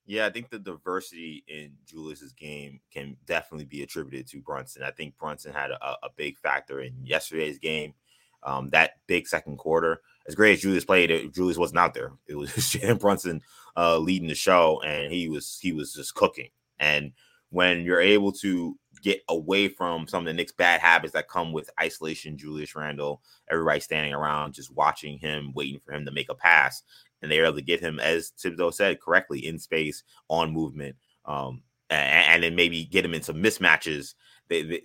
Yeah, 0.05 0.25
I 0.25 0.31
think 0.31 0.49
the 0.49 0.59
diversity 0.59 1.43
in 1.47 1.73
Julius's 1.85 2.33
game 2.33 2.79
can 2.91 3.15
definitely 3.27 3.65
be 3.65 3.83
attributed 3.83 4.27
to 4.29 4.41
Brunson. 4.41 4.83
I 4.83 4.91
think 4.91 5.17
Brunson 5.17 5.53
had 5.53 5.71
a, 5.71 5.97
a 6.03 6.09
big 6.15 6.37
factor 6.39 6.81
in 6.81 6.93
yesterday's 7.03 7.59
game. 7.59 7.93
Um, 8.43 8.69
that 8.69 8.91
big 9.07 9.27
second 9.27 9.57
quarter, 9.57 10.01
as 10.27 10.35
great 10.35 10.53
as 10.53 10.61
Julius 10.61 10.85
played, 10.85 11.11
it, 11.11 11.33
Julius 11.33 11.57
wasn't 11.57 11.79
out 11.79 11.93
there. 11.93 12.11
It 12.27 12.35
was 12.35 12.49
Jalen 12.51 12.99
Brunson 12.99 13.41
uh, 13.75 13.97
leading 13.97 14.27
the 14.27 14.35
show, 14.35 14.81
and 14.81 15.11
he 15.11 15.29
was 15.29 15.59
he 15.61 15.71
was 15.73 15.93
just 15.93 16.15
cooking. 16.15 16.49
And 16.79 17.11
when 17.49 17.81
you're 17.81 18.01
able 18.01 18.31
to 18.31 18.77
get 19.01 19.21
away 19.29 19.67
from 19.67 20.07
some 20.07 20.21
of 20.21 20.25
the 20.25 20.33
Knicks' 20.33 20.51
bad 20.51 20.81
habits 20.81 21.13
that 21.13 21.29
come 21.29 21.51
with 21.51 21.69
isolation, 21.81 22.37
Julius 22.37 22.75
Randle, 22.75 23.21
everybody 23.49 23.79
standing 23.79 24.13
around 24.13 24.53
just 24.53 24.73
watching 24.73 25.17
him, 25.17 25.51
waiting 25.53 25.79
for 25.83 25.93
him 25.93 26.05
to 26.05 26.11
make 26.11 26.29
a 26.29 26.35
pass, 26.35 26.83
and 27.21 27.31
they're 27.31 27.45
able 27.45 27.55
to 27.55 27.61
get 27.61 27.79
him, 27.79 27.99
as 27.99 28.31
Thibodeau 28.37 28.73
said 28.73 28.99
correctly, 28.99 29.45
in 29.45 29.59
space, 29.59 30.03
on 30.29 30.53
movement, 30.53 30.95
um, 31.25 31.63
and, 31.89 32.25
and, 32.27 32.43
then 32.43 32.55
maybe 32.55 32.85
get 32.85 33.05
him 33.05 33.13
in 33.13 33.21
some 33.21 33.41
mismatches. 33.41 34.13
They 34.47 34.63
they, 34.63 34.81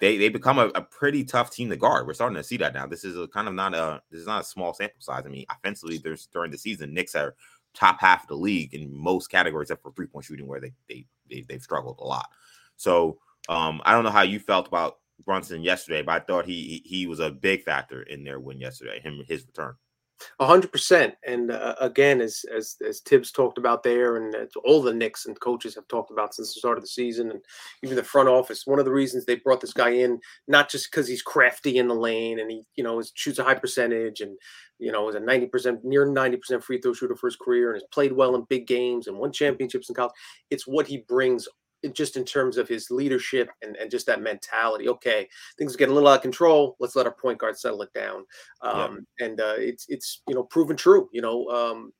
they, 0.00 0.16
they 0.16 0.30
become 0.30 0.58
a, 0.58 0.68
a, 0.74 0.80
pretty 0.80 1.24
tough 1.24 1.50
team 1.50 1.68
to 1.68 1.76
guard. 1.76 2.06
We're 2.06 2.14
starting 2.14 2.36
to 2.36 2.42
see 2.42 2.56
that 2.56 2.72
now. 2.72 2.86
This 2.86 3.04
is 3.04 3.18
a 3.18 3.28
kind 3.28 3.46
of 3.46 3.54
not 3.54 3.74
a 3.74 4.02
this 4.10 4.20
is 4.20 4.26
not 4.26 4.40
a 4.40 4.44
small 4.44 4.72
sample 4.72 5.00
size. 5.00 5.24
I 5.26 5.28
mean, 5.28 5.44
offensively, 5.50 5.98
there's 5.98 6.26
during 6.26 6.50
the 6.50 6.58
season, 6.58 6.94
Knicks 6.94 7.14
are 7.14 7.34
top 7.74 8.00
half 8.00 8.22
of 8.22 8.28
the 8.28 8.34
league 8.34 8.74
in 8.74 8.92
most 8.92 9.28
categories, 9.28 9.66
except 9.66 9.82
for 9.82 9.92
three 9.92 10.06
point 10.06 10.24
shooting, 10.24 10.46
where 10.46 10.60
they 10.60 10.72
they, 10.88 11.06
they 11.28 11.44
they've 11.48 11.62
struggled 11.62 11.98
a 12.00 12.04
lot. 12.04 12.28
So 12.76 13.18
um, 13.48 13.82
I 13.84 13.92
don't 13.92 14.04
know 14.04 14.10
how 14.10 14.22
you 14.22 14.40
felt 14.40 14.68
about 14.68 14.98
Brunson 15.24 15.62
yesterday, 15.62 16.02
but 16.02 16.12
I 16.12 16.24
thought 16.24 16.46
he 16.46 16.82
he 16.84 17.06
was 17.06 17.20
a 17.20 17.30
big 17.30 17.62
factor 17.62 18.02
in 18.02 18.24
their 18.24 18.40
win 18.40 18.58
yesterday. 18.58 19.00
Him 19.00 19.22
his 19.28 19.46
return 19.46 19.74
hundred 20.40 20.72
percent. 20.72 21.14
And 21.26 21.50
uh, 21.50 21.74
again, 21.80 22.20
as 22.20 22.44
as 22.54 22.76
as 22.86 23.00
Tibbs 23.00 23.32
talked 23.32 23.58
about 23.58 23.82
there, 23.82 24.16
and 24.16 24.34
all 24.64 24.82
the 24.82 24.92
Knicks 24.92 25.26
and 25.26 25.38
coaches 25.40 25.74
have 25.74 25.88
talked 25.88 26.10
about 26.10 26.34
since 26.34 26.54
the 26.54 26.60
start 26.60 26.78
of 26.78 26.84
the 26.84 26.88
season, 26.88 27.30
and 27.30 27.40
even 27.82 27.96
the 27.96 28.02
front 28.04 28.28
office. 28.28 28.66
One 28.66 28.78
of 28.78 28.84
the 28.84 28.92
reasons 28.92 29.24
they 29.24 29.36
brought 29.36 29.60
this 29.60 29.72
guy 29.72 29.90
in, 29.90 30.20
not 30.48 30.68
just 30.68 30.90
because 30.90 31.08
he's 31.08 31.22
crafty 31.22 31.78
in 31.78 31.88
the 31.88 31.94
lane 31.94 32.40
and 32.40 32.50
he, 32.50 32.62
you 32.76 32.84
know, 32.84 33.02
shoots 33.14 33.38
a 33.38 33.44
high 33.44 33.54
percentage 33.54 34.20
and 34.20 34.36
you 34.78 34.92
know 34.92 35.08
is 35.08 35.14
a 35.14 35.20
ninety 35.20 35.46
percent, 35.46 35.84
near 35.84 36.06
ninety 36.06 36.36
percent 36.36 36.64
free 36.64 36.80
throw 36.80 36.92
shooter 36.92 37.16
for 37.16 37.28
his 37.28 37.36
career, 37.36 37.72
and 37.72 37.76
has 37.76 37.88
played 37.92 38.12
well 38.12 38.34
in 38.34 38.44
big 38.48 38.66
games 38.66 39.06
and 39.06 39.18
won 39.18 39.32
championships 39.32 39.88
in 39.88 39.94
college. 39.94 40.12
It's 40.50 40.66
what 40.66 40.86
he 40.86 41.04
brings 41.08 41.48
just 41.92 42.16
in 42.16 42.24
terms 42.24 42.56
of 42.56 42.68
his 42.68 42.90
leadership 42.90 43.48
and, 43.62 43.76
and 43.76 43.90
just 43.90 44.06
that 44.06 44.22
mentality. 44.22 44.88
Okay, 44.88 45.28
things 45.58 45.76
get 45.76 45.88
a 45.88 45.92
little 45.92 46.08
out 46.08 46.16
of 46.16 46.22
control. 46.22 46.76
Let's 46.80 46.96
let 46.96 47.06
our 47.06 47.14
point 47.14 47.38
guard 47.38 47.58
settle 47.58 47.82
it 47.82 47.92
down. 47.92 48.24
Um, 48.62 49.06
yeah. 49.18 49.26
And 49.26 49.40
uh, 49.40 49.54
it's 49.56 49.86
it's 49.88 50.22
you 50.28 50.34
know 50.34 50.44
proven 50.44 50.76
true. 50.76 51.08
You 51.12 51.22
know, 51.22 51.46
um, 51.48 51.92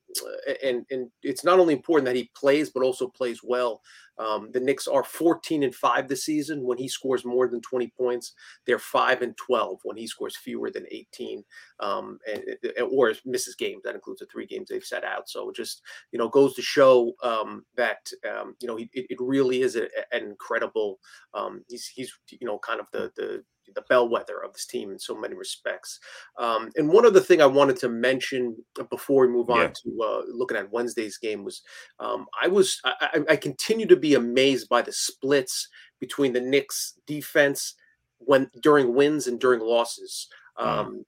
and 0.62 0.84
and 0.90 1.10
it's 1.22 1.44
not 1.44 1.58
only 1.58 1.74
important 1.74 2.06
that 2.06 2.16
he 2.16 2.30
plays, 2.34 2.70
but 2.70 2.82
also 2.82 3.08
plays 3.08 3.40
well. 3.42 3.80
Um, 4.18 4.50
the 4.52 4.60
Knicks 4.60 4.86
are 4.86 5.02
14 5.02 5.62
and 5.62 5.74
five 5.74 6.06
this 6.06 6.24
season 6.24 6.62
when 6.62 6.76
he 6.76 6.88
scores 6.88 7.24
more 7.24 7.48
than 7.48 7.62
20 7.62 7.90
points. 7.96 8.34
They're 8.66 8.78
five 8.78 9.22
and 9.22 9.34
12 9.38 9.78
when 9.82 9.96
he 9.96 10.06
scores 10.06 10.36
fewer 10.36 10.70
than 10.70 10.84
18, 10.90 11.42
um, 11.80 12.18
and, 12.30 12.42
or 12.90 13.14
misses 13.24 13.54
games. 13.54 13.82
That 13.82 13.94
includes 13.94 14.20
the 14.20 14.26
three 14.26 14.46
games 14.46 14.68
they've 14.68 14.84
set 14.84 15.04
out. 15.04 15.30
So 15.30 15.50
just 15.52 15.82
you 16.12 16.18
know 16.18 16.28
goes 16.28 16.54
to 16.54 16.62
show 16.62 17.12
um, 17.22 17.64
that 17.76 18.10
um, 18.28 18.56
you 18.60 18.68
know 18.68 18.76
it, 18.76 18.88
it, 18.92 19.18
really 19.18 19.62
is 19.62 19.76
a, 19.76 19.88
an 20.12 20.24
incredible. 20.24 20.98
Um, 21.32 21.64
he's 21.68 21.86
he's 21.86 22.12
you 22.28 22.46
know 22.46 22.58
kind 22.58 22.80
of 22.80 22.88
the 22.92 23.10
the 23.16 23.42
the 23.74 23.84
bellwether 23.88 24.42
of 24.42 24.52
this 24.52 24.66
team 24.66 24.90
in 24.90 24.98
so 24.98 25.16
many 25.16 25.34
respects. 25.34 25.98
Um, 26.38 26.70
and 26.76 26.88
one 26.88 27.06
other 27.06 27.20
thing 27.20 27.40
I 27.40 27.46
wanted 27.46 27.76
to 27.78 27.88
mention 27.88 28.56
before 28.88 29.26
we 29.26 29.32
move 29.32 29.50
on 29.50 29.58
yeah. 29.58 29.68
to 29.68 30.02
uh, 30.02 30.22
looking 30.32 30.56
at 30.56 30.70
Wednesday's 30.72 31.18
game 31.18 31.44
was 31.44 31.62
um, 31.98 32.26
I 32.40 32.48
was 32.48 32.80
I, 32.84 33.20
I, 33.30 33.36
continue 33.36 33.86
to 33.86 33.96
be 33.96 34.14
amazed 34.14 34.68
by 34.68 34.82
the 34.82 34.92
splits 34.92 35.68
between 36.00 36.32
the 36.32 36.40
Knicks 36.40 36.94
defense 37.06 37.74
when 38.18 38.50
during 38.62 38.94
wins 38.94 39.26
and 39.26 39.40
during 39.40 39.60
losses. 39.60 40.28
Mm. 40.58 40.66
Um, 40.66 41.04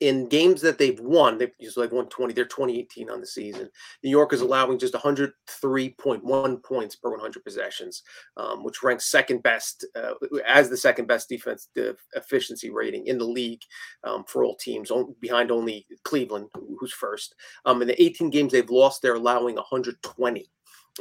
in 0.00 0.28
games 0.28 0.62
that 0.62 0.78
they've 0.78 0.98
won, 0.98 1.36
they've 1.36 1.52
just 1.60 1.76
like 1.76 1.92
won 1.92 2.08
20, 2.08 2.32
they're 2.32 2.44
2018 2.46 3.10
on 3.10 3.20
the 3.20 3.26
season. 3.26 3.68
New 4.02 4.10
York 4.10 4.32
is 4.32 4.40
allowing 4.40 4.78
just 4.78 4.94
103.1 4.94 6.64
points 6.64 6.96
per 6.96 7.10
100 7.10 7.44
possessions, 7.44 8.02
um, 8.38 8.64
which 8.64 8.82
ranks 8.82 9.04
second 9.04 9.42
best 9.42 9.86
uh, 9.96 10.14
as 10.46 10.70
the 10.70 10.76
second 10.76 11.06
best 11.06 11.28
defense 11.28 11.68
efficiency 12.14 12.70
rating 12.70 13.06
in 13.06 13.18
the 13.18 13.24
league 13.24 13.62
um, 14.04 14.24
for 14.26 14.42
all 14.42 14.56
teams, 14.56 14.90
behind 15.20 15.50
only 15.50 15.86
Cleveland, 16.04 16.48
who's 16.78 16.92
first. 16.92 17.34
Um, 17.66 17.82
in 17.82 17.88
the 17.88 18.02
18 18.02 18.30
games 18.30 18.52
they've 18.52 18.70
lost, 18.70 19.02
they're 19.02 19.14
allowing 19.14 19.56
120 19.56 20.50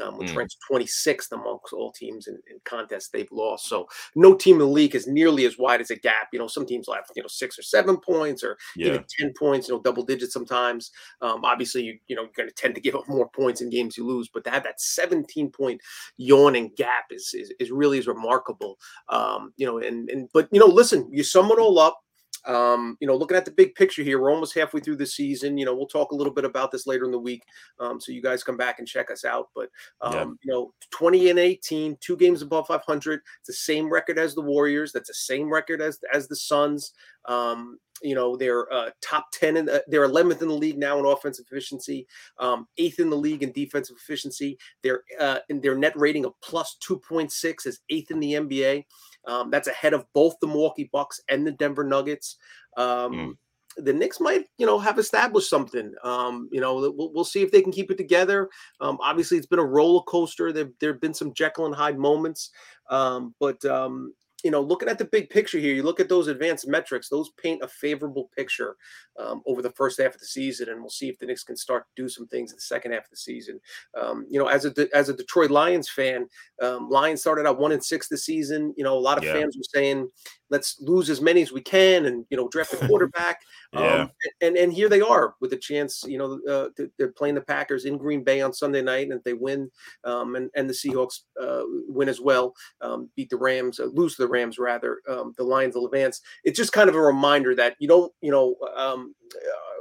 um, 0.04 0.18
which 0.18 0.30
mm. 0.30 0.38
ranks 0.38 0.56
26th 0.70 1.32
amongst 1.32 1.74
all 1.74 1.92
teams 1.92 2.28
in, 2.28 2.36
in, 2.50 2.60
contests 2.66 3.10
they've 3.10 3.32
lost. 3.32 3.68
So 3.68 3.88
no 4.16 4.36
team 4.36 4.56
in 4.56 4.60
the 4.60 4.66
league 4.68 4.96
is 4.96 5.08
nearly 5.08 5.46
as 5.46 5.58
wide 5.58 5.82
as 5.82 5.90
a 5.90 5.96
gap. 5.96 6.28
You 6.32 6.40
know, 6.40 6.48
some 6.48 6.66
teams 6.66 6.88
have 6.94 7.06
you 7.16 7.22
know 7.22 7.28
six 7.28 7.58
or 7.58 7.64
seven 7.64 7.98
points, 7.98 8.44
or 8.44 8.58
yeah. 8.76 8.88
even 8.88 9.06
10 9.20 9.34
points. 9.38 9.68
You 9.68 9.76
know, 9.76 9.82
double 9.82 10.04
digits 10.04 10.34
sometimes. 10.34 10.92
Um, 11.22 11.44
obviously, 11.44 11.84
you 11.84 11.98
you 12.08 12.16
know 12.16 12.24
you're 12.24 12.32
going 12.36 12.50
to 12.50 12.56
tend 12.56 12.76
to 12.76 12.82
give 12.82 12.96
up 12.96 13.08
more 13.08 13.30
points 13.30 13.62
in 13.62 13.70
games 13.70 13.98
you 13.98 14.06
lose, 14.06 14.30
but 14.34 14.44
to 14.44 14.50
have 14.50 14.64
that 14.64 14.82
17 14.82 15.52
point 15.52 15.82
yawning 16.18 16.72
gap 16.78 17.06
is 17.12 17.34
is, 17.34 17.54
is 17.60 17.72
really 17.72 17.98
is 17.98 18.08
remarkable. 18.08 18.78
Um, 19.10 19.54
you 19.58 19.66
know, 19.66 19.80
and 19.80 20.10
and 20.10 20.30
but 20.34 20.48
you 20.52 20.60
know, 20.60 20.68
listen, 20.68 21.10
you 21.12 21.24
sum 21.24 21.52
it 21.52 21.60
all 21.60 21.80
up 21.80 22.00
um, 22.46 22.98
you 23.00 23.08
know, 23.08 23.16
looking 23.16 23.38
at 23.38 23.46
the 23.46 23.52
big 23.52 23.76
picture 23.76 24.04
here, 24.04 24.22
we're 24.22 24.32
almost 24.32 24.56
halfway 24.56 24.80
through 24.80 24.98
the 24.98 25.06
season. 25.06 25.58
You 25.58 25.66
know, 25.66 25.76
we'll 25.76 25.88
talk 25.88 26.12
a 26.12 26.16
little 26.16 26.34
bit 26.34 26.46
about 26.46 26.72
this 26.72 26.88
later 26.88 27.06
in 27.06 27.12
the 27.12 27.20
week. 27.20 27.44
Um, 27.80 28.00
so 28.00 28.12
you 28.12 28.22
guys 28.22 28.44
come 28.44 28.58
back 28.58 28.80
and 28.80 28.88
check 28.88 29.12
us 29.12 29.26
out. 29.26 29.50
But 29.56 29.70
um, 30.02 30.14
yeah. 30.14 30.26
you 30.44 30.54
know, 30.54 30.74
20 30.92 31.30
and 31.30 31.40
18, 31.40 31.98
two 32.00 32.18
games 32.18 32.42
above 32.42 32.68
500. 32.68 33.22
It's 33.40 33.48
the 33.48 33.54
same 33.54 33.92
record 33.92 34.18
as 34.18 34.36
the 34.36 34.42
Warriors. 34.42 34.92
That's 34.92 35.10
the 35.10 35.14
same 35.14 35.52
record 35.52 35.82
as 35.82 36.00
as 36.14 36.28
the 36.28 36.36
Suns. 36.36 36.94
Um, 37.26 37.78
you 38.02 38.16
know, 38.16 38.36
they're 38.36 38.72
uh, 38.72 38.90
top 39.02 39.28
10 39.34 39.58
in 39.58 39.66
the, 39.66 39.84
they're 39.88 40.08
11th 40.08 40.42
in 40.42 40.48
the 40.48 40.54
league 40.54 40.78
now 40.78 41.00
in 41.00 41.06
offensive 41.06 41.46
efficiency, 41.52 42.08
um, 42.40 42.68
eighth 42.78 43.00
in 43.00 43.10
the 43.10 43.18
league 43.18 43.44
in 43.44 43.52
defensive 43.52 43.98
efficiency. 43.98 44.58
They're 44.84 45.04
uh, 45.20 45.40
in 45.50 45.62
their 45.62 45.76
net 45.76 45.94
rating 45.96 46.26
of 46.26 46.34
plus 46.42 46.78
2.6 46.88 47.68
is 47.68 47.80
eighth 47.90 48.12
in 48.12 48.20
the 48.20 48.34
NBA. 48.34 48.86
Um, 49.28 49.52
that's 49.52 49.68
ahead 49.68 49.94
of 49.94 50.06
both 50.14 50.36
the 50.42 50.48
Milwaukee 50.48 50.90
Bucks 50.92 51.22
and 51.30 51.46
the 51.46 51.52
Denver 51.52 51.84
Nuggets. 51.84 52.38
Um, 52.78 53.14
mm 53.14 53.34
the 53.78 53.94
Knicks 53.94 54.20
might, 54.20 54.46
you 54.58 54.66
know, 54.66 54.80
have 54.80 55.00
established 55.00 55.50
something. 55.50 55.94
Um, 56.04 56.50
you 56.52 56.62
know, 56.62 56.76
we'll, 56.76 57.14
we'll 57.14 57.24
see 57.24 57.42
if 57.42 57.52
they 57.52 57.62
can 57.62 57.72
keep 57.72 57.92
it 57.92 57.98
together. 57.98 58.50
Um, 58.82 58.98
obviously, 59.02 59.38
it's 59.38 59.48
been 59.48 59.60
a 59.60 59.66
roller 59.66 60.04
coaster. 60.04 60.52
There 60.52 60.70
there 60.80 60.92
have 60.92 61.02
been 61.02 61.14
some 61.14 61.34
Jekyll 61.34 61.66
and 61.66 61.76
Hyde 61.76 61.98
moments, 61.98 62.52
um, 62.90 63.34
but 63.40 63.64
um, 63.66 64.14
you 64.44 64.52
know, 64.52 64.62
looking 64.62 64.90
at 64.90 64.98
the 64.98 65.06
big 65.06 65.30
picture 65.30 65.58
here, 65.58 65.74
you 65.74 65.84
look 65.84 66.00
at 66.00 66.10
those 66.10 66.28
advanced 66.28 66.68
metrics; 66.68 67.10
those 67.10 67.32
paint 67.42 67.62
a 67.64 67.68
favorable 67.68 68.30
picture 68.36 68.76
um, 69.20 69.42
over 69.46 69.62
the 69.62 69.72
first 69.72 70.00
half 70.00 70.14
of 70.14 70.20
the 70.20 70.26
season, 70.26 70.70
and 70.70 70.80
we'll 70.80 70.90
see 70.90 71.10
if 71.10 71.18
the 71.20 71.26
Knicks 71.26 71.44
can 71.44 71.58
start 71.58 71.86
to 71.86 72.02
do 72.02 72.10
some 72.10 72.28
things 72.28 72.52
in 72.52 72.58
the 72.58 72.62
second 72.62 72.94
half 72.94 73.04
of 73.04 73.10
the 73.10 73.18
season. 73.18 73.60
Um, 74.00 74.26
you 74.30 74.40
know, 74.40 74.48
as 74.48 74.66
a 74.66 74.88
as 74.94 75.10
a 75.10 75.16
Detroit 75.16 75.52
Lions 75.52 75.90
fan, 75.90 76.28
um, 76.62 76.90
Lions 76.90 77.22
started 77.22 77.46
out 77.46 77.60
one 77.60 77.72
and 77.72 77.84
six 77.84 78.08
this 78.08 78.26
season. 78.26 78.74
You 78.78 78.84
know, 78.84 78.98
a 78.98 79.00
lot 79.00 79.18
of 79.18 79.24
yeah. 79.24 79.34
fans 79.34 79.58
were 79.58 79.64
saying, 79.64 80.10
"Let's 80.50 80.80
lose 80.80 81.10
as 81.10 81.22
many 81.22 81.42
as 81.42 81.52
we 81.52 81.62
can," 81.62 82.06
and 82.06 82.26
you 82.30 82.38
know, 82.38 82.48
draft 82.48 82.74
a 82.74 82.78
quarterback. 82.88 83.42
Yeah. 83.74 84.02
Um, 84.02 84.12
and 84.42 84.58
and 84.58 84.74
here 84.74 84.90
they 84.90 85.02
are 85.02 85.36
with 85.42 85.54
a 85.54 85.58
chance. 85.58 86.04
You 86.08 86.18
know, 86.18 86.40
uh, 86.50 86.70
they're 86.98 87.12
playing 87.12 87.36
the 87.36 87.42
Packers 87.42 87.86
in 87.86 87.98
Green 87.98 88.24
Bay 88.24 88.42
on 88.42 88.52
Sunday 88.52 88.82
night, 88.82 89.08
and 89.08 89.14
if 89.14 89.24
they 89.24 89.34
win, 89.34 89.70
um, 90.04 90.36
and 90.36 90.50
and 90.56 90.70
the 90.70 90.74
Seahawks 90.74 91.22
uh, 91.40 91.62
win 91.88 92.10
as 92.10 92.20
well, 92.20 92.54
um, 92.82 93.10
beat 93.16 93.30
the 93.30 93.38
Rams, 93.38 93.80
uh, 93.80 93.86
lose 93.86 94.16
the 94.16 94.28
Rams 94.28 94.58
rather, 94.58 95.00
the 95.06 95.44
Lions 95.44 95.76
will 95.76 95.86
advance. 95.86 96.22
It's 96.44 96.58
just 96.58 96.74
kind 96.74 96.90
of 96.90 96.96
a 96.96 97.02
reminder 97.02 97.54
that 97.56 97.76
you 97.80 97.88
don't, 97.88 98.12
you 98.22 98.32
know. 98.32 98.56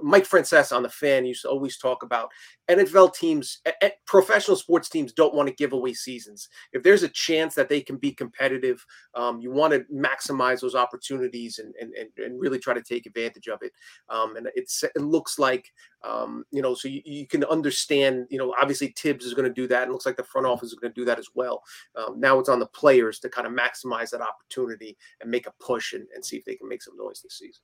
Mike 0.02 0.28
Francesa 0.28 0.76
on 0.76 0.82
the 0.82 0.88
fan 0.88 1.24
used 1.24 1.42
to 1.42 1.48
always 1.48 1.76
talk 1.76 2.02
about 2.02 2.30
NFL 2.68 3.14
teams, 3.14 3.60
professional 4.06 4.56
sports 4.56 4.88
teams 4.88 5.12
don't 5.12 5.34
want 5.34 5.48
to 5.48 5.54
give 5.54 5.72
away 5.72 5.94
seasons. 5.94 6.48
If 6.72 6.82
there's 6.82 7.02
a 7.02 7.08
chance 7.08 7.54
that 7.54 7.68
they 7.68 7.80
can 7.80 7.96
be 7.96 8.12
competitive, 8.12 8.84
um, 9.14 9.40
you 9.40 9.50
want 9.50 9.72
to 9.72 9.84
maximize 9.92 10.60
those 10.60 10.74
opportunities 10.74 11.58
and, 11.58 11.74
and, 11.80 11.92
and 12.18 12.40
really 12.40 12.58
try 12.58 12.74
to 12.74 12.82
take 12.82 13.06
advantage 13.06 13.48
of 13.48 13.62
it. 13.62 13.72
Um, 14.10 14.36
and 14.36 14.48
it's, 14.54 14.84
it 14.84 15.00
looks 15.00 15.38
like, 15.38 15.72
um, 16.04 16.44
you 16.50 16.62
know, 16.62 16.74
so 16.74 16.88
you, 16.88 17.00
you, 17.04 17.26
can 17.26 17.44
understand, 17.44 18.26
you 18.30 18.38
know, 18.38 18.54
obviously 18.60 18.92
Tibbs 18.96 19.24
is 19.24 19.34
going 19.34 19.48
to 19.48 19.54
do 19.54 19.66
that. 19.68 19.84
And 19.84 19.92
looks 19.92 20.06
like 20.06 20.16
the 20.16 20.24
front 20.24 20.46
office 20.46 20.68
is 20.68 20.74
going 20.74 20.92
to 20.92 21.00
do 21.00 21.06
that 21.06 21.18
as 21.18 21.28
well. 21.34 21.62
Um, 21.96 22.20
now 22.20 22.38
it's 22.38 22.48
on 22.48 22.60
the 22.60 22.66
players 22.66 23.18
to 23.20 23.28
kind 23.28 23.46
of 23.46 23.52
maximize 23.52 24.10
that 24.10 24.20
opportunity 24.20 24.96
and 25.20 25.30
make 25.30 25.46
a 25.46 25.52
push 25.58 25.94
and, 25.94 26.06
and 26.14 26.24
see 26.24 26.36
if 26.36 26.44
they 26.44 26.54
can 26.54 26.68
make 26.68 26.82
some 26.82 26.96
noise 26.96 27.20
this 27.22 27.38
season. 27.38 27.62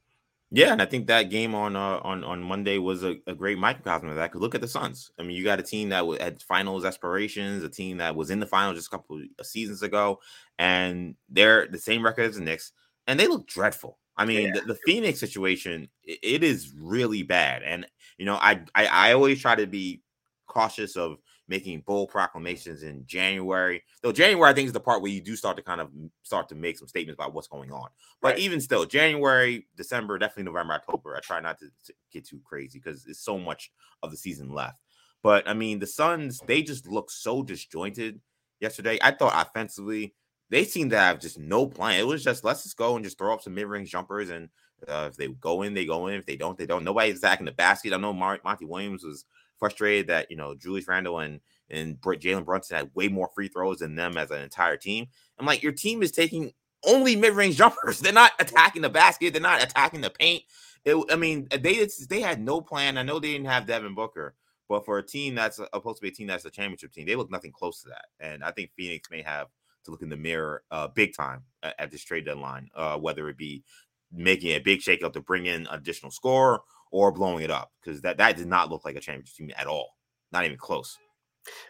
Yeah, 0.55 0.71
and 0.71 0.81
I 0.81 0.85
think 0.85 1.09
that 1.09 1.31
game 1.31 1.53
on 1.53 1.75
uh, 1.75 1.99
on 2.05 2.23
on 2.23 2.40
Monday 2.40 2.79
was 2.79 3.03
a, 3.03 3.17
a 3.27 3.35
great 3.35 3.59
microcosm 3.59 4.09
of 4.09 4.14
that. 4.14 4.31
Because 4.31 4.40
look 4.40 4.55
at 4.55 4.61
the 4.61 4.69
Suns. 4.69 5.11
I 5.19 5.25
mean, 5.25 5.37
you 5.37 5.43
got 5.43 5.59
a 5.59 5.64
team 5.64 5.88
that 5.88 6.05
had 6.21 6.40
finals 6.43 6.85
aspirations, 6.85 7.64
a 7.64 7.69
team 7.69 7.97
that 7.97 8.14
was 8.14 8.31
in 8.31 8.38
the 8.38 8.47
finals 8.47 8.77
just 8.77 8.87
a 8.87 8.90
couple 8.90 9.21
of 9.38 9.47
seasons 9.47 9.83
ago, 9.83 10.21
and 10.61 11.17
they're 11.29 11.67
the 11.67 11.79
same 11.79 12.05
record 12.05 12.27
as 12.27 12.37
the 12.37 12.43
Knicks, 12.43 12.71
and 13.09 13.19
they 13.19 13.27
look 13.27 13.49
dreadful. 13.49 13.99
I 14.17 14.27
mean, 14.27 14.47
yeah. 14.47 14.61
the, 14.61 14.61
the, 14.61 14.79
Phoenix 14.87 15.19
situation 15.19 15.88
it, 16.05 16.21
it 16.23 16.45
is 16.45 16.73
really 16.81 17.25
bad, 17.25 17.64
and 17.64 17.85
you 18.17 18.25
know, 18.25 18.37
I, 18.37 18.61
I 18.77 18.87
I 18.87 19.12
always 19.12 19.40
try 19.40 19.57
to 19.57 19.67
be 19.67 20.03
cautious 20.47 20.97
of 20.97 21.19
making 21.48 21.83
bold 21.87 22.09
proclamations 22.09 22.83
in 22.83 23.04
January. 23.07 23.83
Though 24.02 24.12
January, 24.12 24.50
I 24.50 24.54
think, 24.54 24.66
is 24.66 24.72
the 24.72 24.80
part 24.80 25.02
where 25.02 25.11
you 25.11 25.20
do 25.20 25.37
start 25.37 25.57
to 25.57 25.62
kind 25.62 25.80
of 25.80 25.90
start 26.22 26.48
to 26.48 26.54
make 26.54 26.78
some 26.78 26.88
statements 26.88 27.18
about 27.18 27.35
what's 27.35 27.48
going 27.48 27.70
on. 27.70 27.88
But 28.22 28.35
right. 28.35 28.38
even 28.38 28.61
still, 28.61 28.87
January, 28.87 29.66
December, 29.76 30.18
definitely 30.18 30.44
November, 30.44 30.74
October, 30.74 31.16
I 31.16 31.20
try 31.20 31.40
not 31.40 31.59
to, 31.59 31.66
to 31.87 31.94
get 32.12 32.26
too 32.26 32.40
crazy 32.44 32.78
because 32.78 33.04
it's 33.07 33.20
so 33.20 33.38
much 33.38 33.72
of 34.02 34.11
the 34.11 34.16
season 34.16 34.52
left. 34.52 34.78
But 35.22 35.48
I 35.48 35.54
mean, 35.54 35.78
the 35.78 35.87
Suns, 35.87 36.40
they 36.46 36.62
just 36.62 36.87
look 36.87 37.11
so 37.11 37.42
disjointed 37.42 38.20
yesterday. 38.61 38.98
I 39.02 39.11
thought 39.11 39.46
offensively, 39.46 40.14
they 40.50 40.64
seemed 40.64 40.90
to 40.92 40.98
have 40.98 41.20
just 41.20 41.38
no 41.38 41.66
plan. 41.66 41.98
It 41.98 42.07
was 42.07 42.22
just 42.22 42.44
let's 42.44 42.62
just 42.62 42.76
go 42.76 42.96
and 42.96 43.04
just 43.04 43.18
throw 43.18 43.33
up 43.33 43.42
some 43.42 43.54
mid-range 43.54 43.90
jumpers, 43.90 44.30
and 44.30 44.48
uh, 44.87 45.09
if 45.11 45.16
they 45.16 45.28
go 45.28 45.62
in, 45.62 45.74
they 45.74 45.87
go 45.87 46.07
in. 46.09 46.14
If 46.14 46.26
they 46.26 46.37
don't, 46.37 46.59
they 46.59 46.66
don't. 46.66 46.85
Nobody's 46.85 47.18
attacking 47.18 47.46
the 47.46 47.52
basket. 47.52 47.92
I 47.92 47.96
know 47.96 48.12
Monty 48.12 48.64
Williams 48.64 49.02
was 49.02 49.24
frustrated 49.64 50.09
that 50.09 50.31
you 50.31 50.37
know 50.37 50.55
Julius 50.55 50.87
Randle 50.87 51.20
and 51.20 51.40
and 51.70 51.98
Jalen 51.98 52.44
Brunson 52.44 52.77
had 52.77 52.90
way 52.94 53.09
more 53.09 53.31
free 53.35 53.48
throws 53.48 53.79
than 53.79 53.94
them 53.94 54.18
as 54.18 54.31
an 54.31 54.42
entire 54.42 54.77
team. 54.77 55.07
I'm 55.38 55.46
like, 55.46 55.62
your 55.62 55.72
team 55.72 56.03
is 56.03 56.12
taking 56.12 56.53
only 56.87 57.16
mid-range 57.16 57.57
jumpers. 57.62 58.00
They're 58.00 58.12
not 58.12 58.33
attacking 58.38 58.83
the 58.83 58.90
basket. 58.90 59.33
They're 59.33 59.40
not 59.40 59.62
attacking 59.62 60.03
the 60.03 60.11
paint. 60.11 60.42
It, 60.85 61.03
I 61.11 61.16
mean, 61.16 61.48
they 61.50 61.88
they 62.11 62.20
had 62.20 62.42
no 62.42 62.61
plan. 62.61 62.98
I 62.98 63.03
know 63.05 63.18
they 63.18 63.33
didn't 63.33 63.46
have 63.46 63.66
Devin 63.66 63.94
Booker, 63.94 64.35
but 64.68 64.85
for 64.85 64.98
a 64.98 65.03
team 65.03 65.35
that's 65.35 65.57
supposed 65.57 65.96
to 65.96 66.03
be 66.03 66.09
a 66.09 66.12
team 66.12 66.27
that's 66.27 66.44
a 66.44 66.50
championship 66.50 66.92
team, 66.92 67.07
they 67.07 67.16
look 67.16 67.31
nothing 67.31 67.53
close 67.53 67.81
to 67.83 67.88
that. 67.88 68.05
And 68.20 68.44
I 68.44 68.50
think 68.50 68.70
Phoenix 68.77 69.09
may 69.11 69.22
have 69.22 69.46
to 69.87 69.90
look 69.90 70.03
in 70.03 70.11
the 70.11 70.16
mirror 70.18 70.62
uh, 70.70 70.88
big 70.88 71.16
time 71.16 71.44
at, 71.62 71.74
at 71.79 71.90
this 71.90 72.05
trade 72.05 72.27
deadline, 72.27 72.68
uh, 72.74 72.98
whether 72.98 73.31
it 73.31 73.38
be 73.38 73.64
making 74.12 74.50
a 74.50 74.59
big 74.59 74.81
shakeout 74.81 75.14
to 75.14 75.22
bring 75.22 75.46
in 75.46 75.66
additional 75.70 76.11
score 76.11 76.61
or 76.94 77.11
blowing 77.11 77.42
it 77.42 77.50
up 77.50 77.72
because 77.83 78.00
that 78.02 78.16
that 78.18 78.37
did 78.37 78.46
not 78.46 78.70
look 78.70 78.85
like 78.85 78.94
a 78.94 79.00
championship 79.00 79.35
team 79.35 79.50
at 79.57 79.66
all, 79.66 79.96
not 80.30 80.44
even 80.44 80.57
close. 80.57 80.96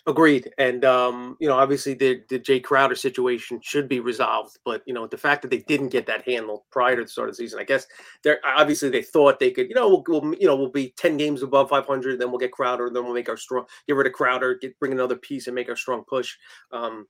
Agreed, 0.07 0.53
and 0.59 0.85
um, 0.85 1.37
you 1.41 1.49
know, 1.49 1.57
obviously 1.57 1.95
the 1.95 2.21
the 2.29 2.39
Jae 2.39 2.63
Crowder 2.63 2.95
situation 2.95 3.59
should 3.63 3.89
be 3.89 4.01
resolved, 4.01 4.59
but 4.67 4.83
you 4.85 4.93
know, 4.93 5.07
the 5.07 5.17
fact 5.17 5.41
that 5.41 5.51
they 5.51 5.65
didn't 5.67 5.89
get 5.89 6.07
that 6.07 6.29
handled 6.29 6.61
prior 6.71 6.95
to 6.95 7.03
the 7.03 7.09
start 7.09 7.31
of 7.31 7.37
the 7.37 7.43
season, 7.43 7.59
I 7.59 7.65
guess 7.65 7.87
they're 8.23 8.39
obviously 8.45 8.91
they 8.91 9.03
thought 9.03 9.41
they 9.41 9.51
could, 9.51 9.71
you 9.71 9.75
know, 9.75 9.89
we'll, 9.89 10.05
we'll 10.07 10.35
you 10.35 10.47
know 10.47 10.57
we'll 10.57 10.71
be 10.71 10.93
ten 10.99 11.17
games 11.17 11.43
above 11.43 11.71
500, 11.71 12.21
then 12.21 12.31
we'll 12.31 12.39
get 12.39 12.53
Crowder, 12.53 12.91
then 12.91 13.03
we'll 13.03 13.15
make 13.15 13.31
our 13.31 13.39
strong, 13.39 13.65
get 13.89 13.97
rid 13.97 14.07
of 14.07 14.13
Crowder, 14.13 14.57
get 14.57 14.79
bring 14.79 14.93
another 14.93 15.17
piece 15.17 15.47
and 15.47 15.55
make 15.55 15.71
our 15.71 15.77
strong 15.77 16.05
push. 16.07 16.37
Um, 16.71 17.07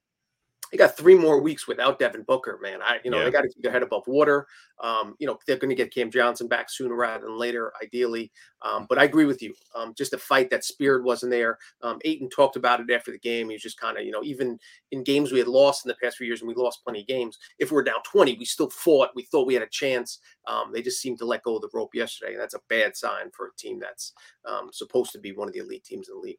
they 0.71 0.79
got 0.79 0.97
three 0.97 1.15
more 1.15 1.41
weeks 1.41 1.69
without 1.69 1.99
Devin 1.99 2.23
Booker, 2.23 2.59
man. 2.63 2.81
I, 2.83 2.99
you 3.05 3.11
know, 3.11 3.19
yeah. 3.19 3.25
they 3.25 3.31
got 3.31 3.43
to 3.43 3.49
keep 3.49 3.63
their 3.63 3.73
head 3.73 3.83
above 3.83 4.07
water. 4.07 4.47
Um, 4.83 5.15
you 5.19 5.27
know, 5.27 5.39
they're 5.47 5.57
going 5.57 5.71
to 5.71 5.77
get 5.77 5.95
Cam 5.95 6.11
Johnson 6.11 6.49
back 6.49 6.69
sooner 6.69 6.95
rather 6.95 7.27
than 7.27 7.39
later, 7.39 7.73
ideally. 7.83 8.33
Um, 8.63 8.87
but 8.89 8.99
I 8.99 9.05
agree 9.05 9.25
with 9.25 9.43
you. 9.43 9.55
Um, 9.75 9.95
just 9.97 10.15
a 10.15 10.19
fight 10.19 10.51
that 10.51 10.65
spirit 10.65 11.05
wasn't 11.05 11.31
there. 11.31 11.59
Um, 11.83 11.99
Ayton 12.05 12.29
talked 12.29 12.57
about 12.57 12.81
it 12.81 12.91
after 12.91 13.13
the 13.13 13.19
game. 13.19 13.49
He 13.49 13.55
was 13.55 13.63
just 13.63 13.79
kind 13.79 13.99
of, 13.99 14.05
you 14.05 14.11
know, 14.11 14.25
even 14.25 14.59
in 14.91 15.05
games 15.05 15.33
we 15.33 15.39
had 15.39 15.49
lost 15.49 15.85
in 15.85 15.89
the 15.89 15.97
past 16.03 16.17
few 16.17 16.27
years, 16.27 16.41
and 16.41 16.49
we 16.49 16.55
lost 16.55 16.83
plenty 16.83 17.03
of 17.03 17.07
games. 17.07 17.39
If 17.59 17.71
we 17.71 17.79
are 17.79 17.85
down 17.85 18.03
20, 18.11 18.37
we 18.39 18.45
still 18.45 18.71
fought. 18.71 19.11
We 19.15 19.25
thought 19.25 19.47
we 19.47 19.55
had 19.55 19.63
a 19.63 19.69
chance. 19.69 20.19
Um, 20.47 20.73
they 20.73 20.83
just 20.83 21.01
seemed 21.01 21.19
to 21.19 21.27
let 21.27 21.43
go 21.43 21.57
of 21.57 21.63
the 21.63 21.71
rope 21.73 21.95
yesterday, 21.95 22.33
and 22.33 22.41
that's 22.41 22.55
a 22.55 22.61
bad 22.69 22.97
sign 22.97 23.31
for 23.33 23.47
a 23.47 23.57
team 23.57 23.79
that's 23.79 24.13
um, 24.45 24.71
supposed 24.73 25.13
to 25.13 25.19
be 25.19 25.33
one 25.33 25.49
of 25.49 25.55
the 25.55 25.61
elite 25.61 25.85
teams 25.85 26.09
in 26.09 26.15
the 26.17 26.21
league. 26.21 26.39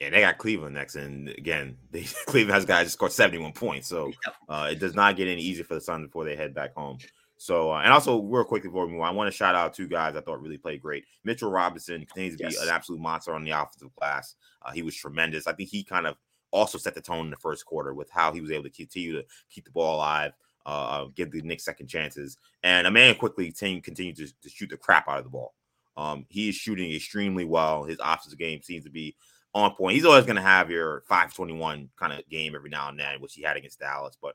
Yeah, 0.00 0.10
they 0.10 0.20
got 0.20 0.38
Cleveland 0.38 0.74
next, 0.74 0.96
and 0.96 1.28
again, 1.28 1.76
they, 1.90 2.04
Cleveland 2.26 2.54
has 2.54 2.64
guys 2.64 2.92
scored 2.92 3.12
seventy 3.12 3.38
one 3.38 3.52
points, 3.52 3.88
so 3.88 4.12
uh, 4.48 4.68
it 4.70 4.78
does 4.78 4.94
not 4.94 5.16
get 5.16 5.28
any 5.28 5.42
easier 5.42 5.64
for 5.64 5.74
the 5.74 5.80
Suns 5.80 6.06
before 6.06 6.24
they 6.24 6.36
head 6.36 6.54
back 6.54 6.74
home. 6.74 6.98
So, 7.42 7.72
uh, 7.72 7.80
and 7.80 7.92
also, 7.92 8.22
real 8.22 8.44
quickly 8.44 8.68
before 8.68 8.86
we 8.86 8.92
move 8.92 9.00
on, 9.00 9.08
I 9.08 9.10
want 9.10 9.26
to 9.26 9.36
shout 9.36 9.56
out 9.56 9.74
two 9.74 9.88
guys 9.88 10.14
I 10.14 10.20
thought 10.20 10.40
really 10.40 10.58
played 10.58 10.80
great. 10.80 11.06
Mitchell 11.24 11.50
Robinson 11.50 12.06
continues 12.06 12.36
to 12.36 12.44
yes. 12.44 12.56
be 12.56 12.62
an 12.62 12.72
absolute 12.72 13.00
monster 13.00 13.34
on 13.34 13.42
the 13.42 13.50
offensive 13.50 13.92
glass. 13.96 14.36
Uh, 14.64 14.70
he 14.70 14.82
was 14.82 14.94
tremendous. 14.94 15.48
I 15.48 15.52
think 15.52 15.68
he 15.68 15.82
kind 15.82 16.06
of 16.06 16.16
also 16.52 16.78
set 16.78 16.94
the 16.94 17.00
tone 17.00 17.24
in 17.24 17.30
the 17.30 17.36
first 17.36 17.66
quarter 17.66 17.94
with 17.94 18.08
how 18.10 18.32
he 18.32 18.40
was 18.40 18.52
able 18.52 18.62
to 18.62 18.70
continue 18.70 19.12
to 19.14 19.24
keep 19.50 19.64
the 19.64 19.72
ball 19.72 19.96
alive, 19.96 20.32
uh, 20.66 20.68
uh 20.68 21.04
give 21.16 21.32
the 21.32 21.42
Knicks 21.42 21.64
second 21.64 21.88
chances, 21.88 22.36
and 22.62 22.86
Immanuel 22.86 23.18
Quickley 23.18 23.50
team 23.50 23.80
continued 23.80 24.16
to, 24.18 24.28
to 24.42 24.48
shoot 24.48 24.70
the 24.70 24.76
crap 24.76 25.08
out 25.08 25.18
of 25.18 25.24
the 25.24 25.30
ball. 25.30 25.52
Um, 25.96 26.26
he 26.28 26.48
is 26.48 26.54
shooting 26.54 26.92
extremely 26.92 27.44
well. 27.44 27.82
His 27.82 27.98
offensive 28.00 28.38
game 28.38 28.62
seems 28.62 28.84
to 28.84 28.90
be 28.90 29.16
on 29.54 29.74
point. 29.74 29.94
He's 29.94 30.04
always 30.04 30.24
going 30.24 30.36
to 30.36 30.42
have 30.42 30.70
your 30.70 31.02
521 31.08 31.90
kind 31.96 32.12
of 32.12 32.28
game 32.28 32.54
every 32.54 32.70
now 32.70 32.88
and 32.88 32.98
then, 32.98 33.20
which 33.20 33.34
he 33.34 33.42
had 33.42 33.56
against 33.56 33.80
Dallas. 33.80 34.16
But 34.20 34.34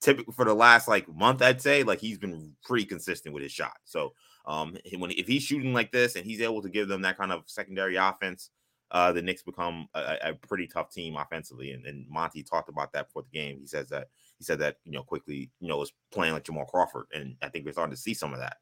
typically 0.00 0.32
for 0.34 0.44
the 0.44 0.54
last 0.54 0.88
like 0.88 1.08
month, 1.08 1.42
I'd 1.42 1.62
say 1.62 1.82
like 1.82 2.00
he's 2.00 2.18
been 2.18 2.52
pretty 2.62 2.84
consistent 2.84 3.34
with 3.34 3.42
his 3.42 3.52
shot. 3.52 3.76
So 3.84 4.12
um, 4.46 4.76
when 4.98 5.10
if 5.12 5.26
he's 5.26 5.42
shooting 5.42 5.72
like 5.72 5.90
this 5.92 6.16
and 6.16 6.24
he's 6.24 6.40
able 6.40 6.62
to 6.62 6.68
give 6.68 6.88
them 6.88 7.02
that 7.02 7.18
kind 7.18 7.32
of 7.32 7.42
secondary 7.46 7.96
offense, 7.96 8.50
uh, 8.90 9.12
the 9.12 9.22
Knicks 9.22 9.42
become 9.42 9.88
a, 9.94 10.16
a 10.22 10.34
pretty 10.34 10.66
tough 10.66 10.92
team 10.92 11.16
offensively. 11.16 11.72
And, 11.72 11.84
and, 11.86 12.08
Monty 12.08 12.44
talked 12.44 12.68
about 12.68 12.92
that 12.92 13.08
before 13.08 13.22
the 13.22 13.36
game. 13.36 13.58
He 13.58 13.66
says 13.66 13.88
that 13.88 14.08
he 14.38 14.44
said 14.44 14.60
that 14.60 14.76
you 14.84 14.92
know 14.92 15.02
Quickley 15.02 15.50
you 15.58 15.68
know 15.68 15.78
was 15.78 15.92
playing 16.12 16.34
like 16.34 16.44
Jamal 16.44 16.66
Crawford, 16.66 17.06
and 17.12 17.34
I 17.42 17.48
think 17.48 17.64
we're 17.64 17.72
starting 17.72 17.94
to 17.94 18.00
see 18.00 18.14
some 18.14 18.32
of 18.32 18.38
that. 18.38 18.58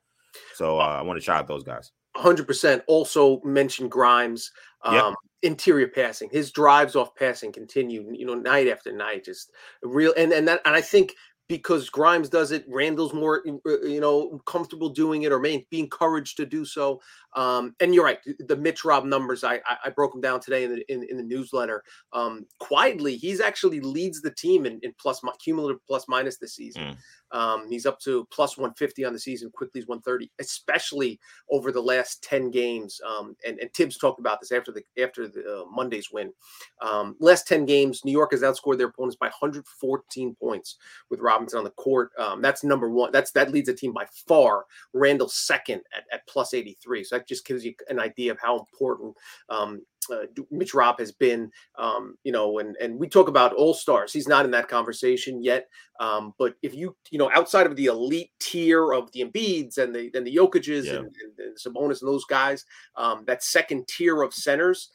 So 0.54 0.80
uh, 0.80 0.84
I 0.98 1.02
want 1.02 1.18
to 1.18 1.24
shout 1.24 1.40
out 1.40 1.46
those 1.46 1.62
guys. 1.62 1.92
100% 2.16 2.82
also 2.86 3.40
mentioned 3.42 3.90
Grimes. 3.90 4.50
Um, 4.82 4.94
yep. 4.94 5.14
Interior 5.42 5.88
passing, 5.88 6.30
his 6.32 6.50
drives 6.50 6.96
off 6.96 7.14
passing 7.16 7.52
continue, 7.52 8.10
you 8.10 8.24
know, 8.24 8.34
night 8.34 8.66
after 8.66 8.90
night, 8.90 9.26
just 9.26 9.52
real. 9.82 10.14
And 10.16 10.32
and 10.32 10.48
that, 10.48 10.62
and 10.64 10.74
I 10.74 10.80
think 10.80 11.12
because 11.48 11.90
Grimes 11.90 12.28
does 12.30 12.52
it, 12.52 12.64
Randle's 12.68 13.12
more, 13.12 13.42
uh, 13.66 13.82
you 13.82 14.00
know, 14.00 14.40
comfortable 14.46 14.88
doing 14.88 15.22
it 15.22 15.32
or 15.32 15.38
being 15.38 15.64
encouraged 15.70 16.38
to 16.38 16.46
do 16.46 16.64
so. 16.64 17.00
Um, 17.34 17.74
and 17.80 17.94
you're 17.94 18.04
right, 18.04 18.18
the 18.38 18.56
Mitch 18.56 18.84
Rob 18.84 19.04
numbers, 19.04 19.44
I, 19.44 19.60
I 19.84 19.90
broke 19.90 20.12
them 20.12 20.20
down 20.20 20.40
today 20.40 20.64
in 20.64 20.70
the 20.72 20.92
in, 20.92 21.04
in 21.10 21.16
the 21.16 21.22
newsletter. 21.22 21.82
Um, 22.12 22.46
quietly, 22.58 23.16
he's 23.16 23.40
actually 23.40 23.80
leads 23.80 24.20
the 24.20 24.30
team 24.30 24.66
in, 24.66 24.78
in 24.82 24.94
plus 25.00 25.20
cumulative 25.42 25.84
plus 25.86 26.06
minus 26.08 26.38
this 26.38 26.54
season. 26.54 26.96
Um, 27.34 27.68
he's 27.68 27.84
up 27.84 27.98
to 28.00 28.26
plus 28.30 28.56
150 28.56 29.04
on 29.04 29.12
the 29.12 29.18
season. 29.18 29.50
Quickley's 29.52 29.88
130, 29.88 30.30
especially 30.38 31.18
over 31.50 31.72
the 31.72 31.82
last 31.82 32.22
10 32.22 32.52
games. 32.52 33.00
Um, 33.04 33.34
and, 33.44 33.58
and 33.58 33.72
Tibbs 33.74 33.98
talked 33.98 34.20
about 34.20 34.40
this 34.40 34.52
after 34.52 34.70
the 34.70 34.82
after 35.02 35.26
the 35.26 35.62
uh, 35.62 35.64
Monday's 35.70 36.12
win. 36.12 36.32
Um, 36.80 37.16
last 37.18 37.48
10 37.48 37.66
games, 37.66 38.04
New 38.04 38.12
York 38.12 38.30
has 38.30 38.42
outscored 38.42 38.78
their 38.78 38.86
opponents 38.86 39.16
by 39.16 39.26
114 39.26 40.36
points 40.36 40.76
with 41.10 41.20
Robinson 41.20 41.58
on 41.58 41.64
the 41.64 41.70
court. 41.70 42.12
Um, 42.18 42.40
that's 42.40 42.62
number 42.62 42.88
one. 42.88 43.10
That's 43.10 43.32
that 43.32 43.50
leads 43.50 43.66
the 43.66 43.74
team 43.74 43.92
by 43.92 44.06
far. 44.28 44.66
Randle 44.92 45.28
second 45.28 45.82
at, 45.96 46.04
at 46.12 46.26
plus 46.28 46.54
83. 46.54 47.02
So 47.02 47.16
that 47.24 47.28
just 47.28 47.46
gives 47.46 47.64
you 47.64 47.74
an 47.88 47.98
idea 47.98 48.32
of 48.32 48.38
how 48.40 48.58
important 48.58 49.16
um, 49.48 49.82
uh, 50.12 50.26
Mitch 50.50 50.74
Rob 50.74 50.98
has 50.98 51.12
been, 51.12 51.50
um, 51.78 52.16
you 52.24 52.32
know, 52.32 52.58
and 52.58 52.76
and 52.76 52.98
we 52.98 53.08
talk 53.08 53.28
about 53.28 53.54
all 53.54 53.72
stars. 53.72 54.12
He's 54.12 54.28
not 54.28 54.44
in 54.44 54.50
that 54.50 54.68
conversation 54.68 55.42
yet. 55.42 55.68
Um, 55.98 56.34
but 56.38 56.56
if 56.62 56.74
you, 56.74 56.94
you 57.10 57.18
know, 57.18 57.30
outside 57.34 57.66
of 57.66 57.76
the 57.76 57.86
elite 57.86 58.30
tier 58.38 58.92
of 58.92 59.10
the 59.12 59.24
Embiids 59.24 59.78
and 59.78 59.94
the 59.94 60.10
and 60.14 60.26
the 60.26 60.36
Jokic's 60.36 60.68
yeah. 60.86 60.94
and, 60.94 61.06
and, 61.06 61.38
and 61.38 61.56
Sabonis 61.56 62.02
and 62.02 62.10
those 62.10 62.26
guys, 62.26 62.64
um, 62.96 63.24
that 63.26 63.42
second 63.42 63.88
tier 63.88 64.22
of 64.22 64.34
centers, 64.34 64.90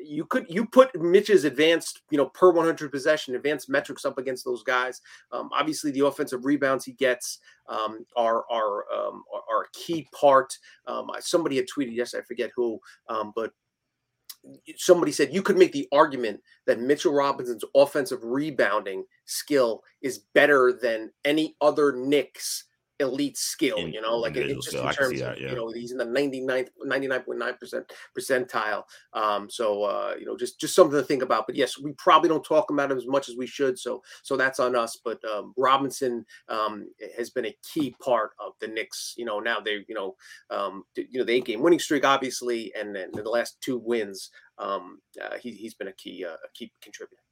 you 0.00 0.24
could 0.24 0.46
you 0.48 0.66
put 0.66 0.94
Mitch's 1.00 1.44
advanced, 1.44 2.02
you 2.10 2.18
know, 2.18 2.26
per 2.26 2.50
100 2.50 2.90
possession, 2.90 3.34
advanced 3.34 3.68
metrics 3.68 4.04
up 4.04 4.18
against 4.18 4.44
those 4.44 4.62
guys. 4.62 5.00
Um, 5.32 5.50
obviously, 5.52 5.90
the 5.90 6.06
offensive 6.06 6.44
rebounds 6.44 6.84
he 6.84 6.92
gets 6.92 7.38
um, 7.68 8.04
are 8.16 8.44
are, 8.50 8.84
um, 8.92 9.24
are, 9.32 9.42
are 9.56 9.62
a 9.64 9.70
key 9.72 10.06
part. 10.12 10.56
Um, 10.86 11.10
somebody 11.20 11.56
had 11.56 11.66
tweeted 11.66 11.94
yesterday, 11.94 12.22
I 12.22 12.26
forget 12.26 12.50
who, 12.54 12.80
um, 13.08 13.32
but 13.34 13.52
somebody 14.76 15.12
said 15.12 15.32
you 15.32 15.42
could 15.42 15.56
make 15.56 15.72
the 15.72 15.88
argument 15.92 16.40
that 16.66 16.80
Mitchell 16.80 17.12
Robinson's 17.12 17.64
offensive 17.74 18.22
rebounding 18.22 19.04
skill 19.24 19.82
is 20.02 20.24
better 20.34 20.72
than 20.72 21.10
any 21.24 21.56
other 21.60 21.92
Knicks 21.92 22.64
elite 23.00 23.36
skill, 23.36 23.78
in, 23.78 23.92
you 23.92 24.00
know, 24.00 24.16
like 24.16 24.36
it, 24.36 24.48
just 24.48 24.68
skill. 24.68 24.88
in 24.88 24.94
terms 24.94 25.20
that, 25.20 25.40
yeah. 25.40 25.46
of, 25.46 25.52
you 25.52 25.56
know, 25.56 25.70
he's 25.70 25.92
in 25.92 25.98
the 25.98 26.04
99th, 26.04 26.68
99.9% 26.84 27.90
percentile. 28.18 28.82
Um, 29.12 29.50
so, 29.50 29.82
uh, 29.84 30.14
you 30.18 30.26
know, 30.26 30.36
just, 30.36 30.58
just 30.60 30.74
something 30.74 30.98
to 30.98 31.04
think 31.04 31.22
about, 31.22 31.46
but 31.46 31.56
yes, 31.56 31.78
we 31.78 31.92
probably 31.98 32.28
don't 32.28 32.44
talk 32.44 32.70
about 32.70 32.90
him 32.90 32.98
as 32.98 33.06
much 33.06 33.28
as 33.28 33.36
we 33.36 33.46
should. 33.46 33.78
So, 33.78 34.02
so 34.22 34.36
that's 34.36 34.60
on 34.60 34.74
us, 34.74 34.98
but, 35.04 35.22
um, 35.24 35.52
Robinson, 35.56 36.24
um, 36.48 36.88
has 37.16 37.30
been 37.30 37.46
a 37.46 37.56
key 37.72 37.94
part 38.02 38.30
of 38.38 38.52
the 38.60 38.68
Knicks, 38.68 39.14
you 39.16 39.24
know, 39.24 39.40
now 39.40 39.60
they, 39.60 39.84
you 39.88 39.94
know, 39.94 40.14
um, 40.50 40.84
you 40.96 41.18
know, 41.18 41.24
the 41.24 41.32
eight 41.32 41.44
game 41.44 41.62
winning 41.62 41.78
streak, 41.78 42.04
obviously, 42.04 42.72
and 42.78 42.94
then 42.94 43.10
the 43.12 43.22
last 43.22 43.60
two 43.60 43.78
wins, 43.78 44.30
um, 44.58 45.00
uh, 45.22 45.36
he, 45.38 45.50
he's 45.50 45.74
been 45.74 45.88
a 45.88 45.92
key, 45.92 46.24
uh, 46.24 46.34
a 46.34 46.48
key 46.54 46.72
contributor 46.82 47.22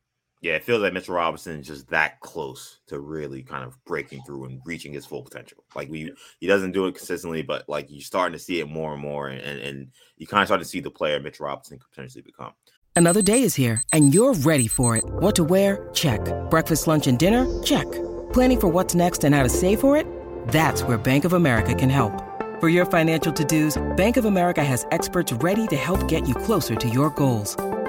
yeah, 0.45 0.57
it 0.57 0.63
feels 0.63 0.83
like 0.83 0.93
Mr. 0.93 1.15
Robinson 1.15 1.61
is 1.61 1.67
just 1.67 1.89
that 1.89 2.21
close 2.21 2.81
to 2.89 3.01
really 3.01 3.43
kind 3.43 3.65
of 3.65 3.83
breaking 3.87 4.21
through 4.25 4.45
and 4.45 4.61
reaching 4.67 4.93
his 4.93 5.07
full 5.07 5.23
potential. 5.23 5.65
Like 5.75 5.89
we, 5.89 6.13
he 6.39 6.47
doesn't 6.47 6.73
do 6.73 6.87
it 6.87 6.95
consistently, 6.95 7.41
but 7.41 7.67
like 7.67 7.87
you're 7.89 8.03
starting 8.03 8.35
to 8.35 8.39
see 8.39 8.61
it 8.61 8.69
more 8.69 8.93
and 8.93 9.01
more, 9.01 9.29
and 9.29 9.41
and 9.41 9.89
you 10.19 10.27
kind 10.27 10.43
of 10.43 10.49
start 10.49 10.61
to 10.61 10.67
see 10.67 10.81
the 10.81 10.91
player 10.91 11.19
Mitch 11.19 11.41
Robinson 11.41 11.79
could 11.79 11.89
potentially 11.89 12.21
become. 12.21 12.53
Another 12.95 13.23
day 13.23 13.43
is 13.43 13.55
here, 13.55 13.83
and 13.95 14.13
you're 14.13 14.35
ready 14.35 14.69
for 14.69 14.97
it. 14.97 15.05
What 15.05 15.35
to 15.37 15.45
wear? 15.45 15.89
Check. 15.95 16.21
Breakfast, 16.51 16.87
lunch, 16.87 17.07
and 17.07 17.19
dinner? 17.19 17.63
Check. 17.63 17.91
Planning 18.35 18.61
for 18.61 18.69
what's 18.69 18.95
next 18.95 19.25
and 19.25 19.35
how 19.35 19.45
to 19.45 19.49
save 19.49 19.81
for 19.81 19.97
it? 19.97 20.07
That's 20.49 20.83
where 20.83 20.99
Bank 20.99 21.25
of 21.25 21.33
America 21.33 21.75
can 21.75 21.89
help. 21.89 22.13
For 22.61 22.69
your 22.69 22.85
financial 22.85 23.33
to-dos, 23.33 23.83
Bank 23.97 24.19
of 24.19 24.27
America 24.27 24.63
has 24.63 24.87
experts 24.91 25.33
ready 25.33 25.67
to 25.69 25.77
help 25.77 26.07
get 26.07 26.29
you 26.29 26.35
closer 26.35 26.77
to 26.77 26.89
your 26.89 27.09
goals. 27.11 27.57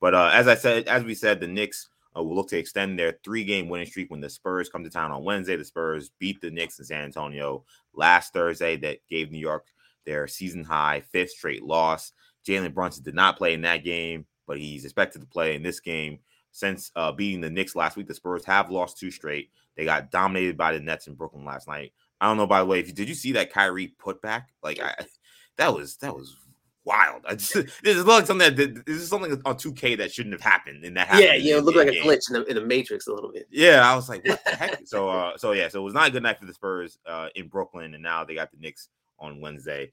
But 0.00 0.14
uh, 0.14 0.30
as 0.32 0.48
I 0.48 0.54
said, 0.54 0.88
as 0.88 1.04
we 1.04 1.14
said, 1.14 1.40
the 1.40 1.48
Knicks 1.48 1.88
uh, 2.16 2.22
will 2.22 2.34
look 2.34 2.48
to 2.48 2.58
extend 2.58 2.98
their 2.98 3.18
three-game 3.24 3.68
winning 3.68 3.86
streak 3.86 4.10
when 4.10 4.20
the 4.20 4.30
Spurs 4.30 4.68
come 4.68 4.84
to 4.84 4.90
town 4.90 5.10
on 5.10 5.24
Wednesday. 5.24 5.56
The 5.56 5.64
Spurs 5.64 6.10
beat 6.18 6.40
the 6.40 6.50
Knicks 6.50 6.78
in 6.78 6.84
San 6.84 7.04
Antonio 7.04 7.64
last 7.94 8.32
Thursday. 8.32 8.76
That 8.76 8.98
gave 9.08 9.30
New 9.30 9.38
York 9.38 9.66
their 10.04 10.26
season 10.26 10.64
high 10.64 11.02
fifth 11.12 11.30
straight 11.30 11.62
loss. 11.62 12.12
Jalen 12.46 12.74
Brunson 12.74 13.02
did 13.04 13.14
not 13.14 13.38
play 13.38 13.54
in 13.54 13.62
that 13.62 13.84
game, 13.84 14.26
but 14.46 14.58
he's 14.58 14.84
expected 14.84 15.20
to 15.20 15.26
play 15.26 15.54
in 15.54 15.62
this 15.62 15.80
game. 15.80 16.18
Since 16.52 16.92
uh, 16.94 17.10
beating 17.10 17.40
the 17.40 17.50
Knicks 17.50 17.74
last 17.74 17.96
week, 17.96 18.06
the 18.06 18.14
Spurs 18.14 18.44
have 18.44 18.70
lost 18.70 18.98
two 18.98 19.10
straight. 19.10 19.50
They 19.76 19.84
got 19.84 20.12
dominated 20.12 20.56
by 20.56 20.72
the 20.72 20.80
Nets 20.80 21.08
in 21.08 21.14
Brooklyn 21.14 21.44
last 21.44 21.66
night. 21.66 21.92
I 22.20 22.26
don't 22.26 22.36
know. 22.36 22.46
By 22.46 22.60
the 22.60 22.66
way, 22.66 22.78
if 22.78 22.86
you, 22.86 22.92
did 22.94 23.08
you 23.08 23.14
see 23.14 23.32
that 23.32 23.52
Kyrie 23.52 23.94
putback? 24.00 24.44
Like 24.62 24.80
I, 24.80 24.94
that 25.56 25.74
was 25.74 25.96
that 25.96 26.14
was 26.14 26.36
wild. 26.84 27.24
Just 27.30 27.54
this 27.82 27.96
is 27.96 28.04
like 28.04 28.26
something 28.26 28.54
that 28.54 28.86
this 28.86 28.96
is 28.96 29.08
something 29.08 29.32
on 29.44 29.56
2K 29.56 29.98
that 29.98 30.12
shouldn't 30.12 30.34
have 30.34 30.42
happened. 30.42 30.84
And 30.84 30.96
that 30.96 31.08
happened. 31.08 31.24
Yeah, 31.24 31.34
yeah, 31.34 31.56
it 31.56 31.64
looked 31.64 31.78
like 31.78 31.90
game. 31.90 32.02
a 32.02 32.06
glitch 32.06 32.30
in 32.30 32.34
the, 32.34 32.44
in 32.44 32.56
the 32.56 32.64
Matrix 32.64 33.06
a 33.06 33.12
little 33.12 33.32
bit. 33.32 33.46
Yeah, 33.50 33.88
I 33.90 33.94
was 33.94 34.08
like, 34.08 34.24
what 34.26 34.44
the 34.44 34.50
heck? 34.50 34.80
So, 34.86 35.08
uh, 35.08 35.36
so 35.36 35.52
yeah, 35.52 35.68
so 35.68 35.80
it 35.80 35.84
was 35.84 35.94
not 35.94 36.08
a 36.08 36.10
good 36.10 36.22
night 36.22 36.38
for 36.38 36.46
the 36.46 36.54
Spurs 36.54 36.98
uh, 37.06 37.28
in 37.34 37.48
Brooklyn, 37.48 37.94
and 37.94 38.02
now 38.02 38.24
they 38.24 38.34
got 38.34 38.50
the 38.50 38.58
Knicks 38.58 38.88
on 39.18 39.40
Wednesday. 39.40 39.92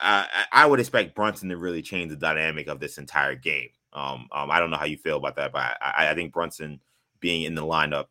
Uh, 0.00 0.24
I 0.52 0.64
would 0.64 0.80
expect 0.80 1.16
Brunson 1.16 1.48
to 1.48 1.56
really 1.56 1.82
change 1.82 2.10
the 2.10 2.16
dynamic 2.16 2.68
of 2.68 2.78
this 2.78 2.98
entire 2.98 3.34
game. 3.34 3.70
Um, 3.92 4.28
um, 4.30 4.50
I 4.50 4.60
don't 4.60 4.70
know 4.70 4.76
how 4.76 4.84
you 4.84 4.96
feel 4.96 5.16
about 5.16 5.36
that, 5.36 5.52
but 5.52 5.76
I, 5.80 6.10
I 6.10 6.14
think 6.14 6.32
Brunson 6.32 6.80
being 7.20 7.42
in 7.42 7.54
the 7.56 7.62
lineup 7.62 8.06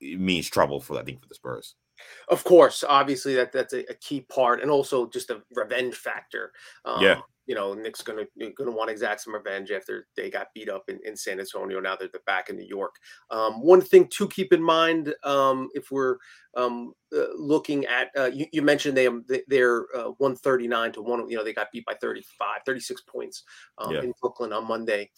means 0.00 0.48
trouble 0.48 0.80
for 0.80 0.98
I 0.98 1.04
think 1.04 1.20
for 1.20 1.28
the 1.28 1.34
Spurs. 1.34 1.76
Of 2.28 2.42
course, 2.44 2.82
obviously 2.88 3.34
that 3.34 3.52
that's 3.52 3.74
a, 3.74 3.88
a 3.90 3.94
key 3.94 4.22
part, 4.22 4.62
and 4.62 4.70
also 4.70 5.06
just 5.08 5.30
a 5.30 5.42
revenge 5.54 5.94
factor. 5.94 6.50
Um, 6.84 7.02
yeah 7.02 7.20
you 7.50 7.56
know, 7.56 7.74
Knicks 7.74 8.00
gonna 8.00 8.26
gonna 8.56 8.70
want 8.70 8.90
to 8.90 8.92
exact 8.92 9.22
some 9.22 9.34
revenge 9.34 9.72
after 9.72 10.06
they 10.14 10.30
got 10.30 10.54
beat 10.54 10.68
up 10.68 10.84
in, 10.86 11.00
in 11.04 11.16
San 11.16 11.40
Antonio. 11.40 11.80
Now 11.80 11.96
they're 11.96 12.08
back 12.24 12.48
in 12.48 12.54
New 12.54 12.64
York. 12.64 12.94
Um, 13.32 13.54
one 13.60 13.80
thing 13.80 14.06
to 14.06 14.28
keep 14.28 14.52
in 14.52 14.62
mind 14.62 15.12
um, 15.24 15.68
if 15.74 15.90
we're 15.90 16.18
um, 16.56 16.92
uh, 17.12 17.24
looking 17.36 17.86
at, 17.86 18.10
uh, 18.16 18.30
you, 18.32 18.46
you, 18.52 18.62
mentioned 18.62 18.96
they 18.96 19.08
they're 19.48 19.86
uh, 19.96 20.12
139 20.18 20.92
to 20.92 21.02
one. 21.02 21.28
You 21.28 21.38
know, 21.38 21.42
they 21.42 21.52
got 21.52 21.72
beat 21.72 21.84
by 21.86 21.94
35, 22.00 22.60
36 22.64 23.02
points 23.02 23.42
um, 23.78 23.94
yeah. 23.94 24.02
in 24.02 24.14
Brooklyn 24.20 24.52
on 24.52 24.68
Monday 24.68 25.10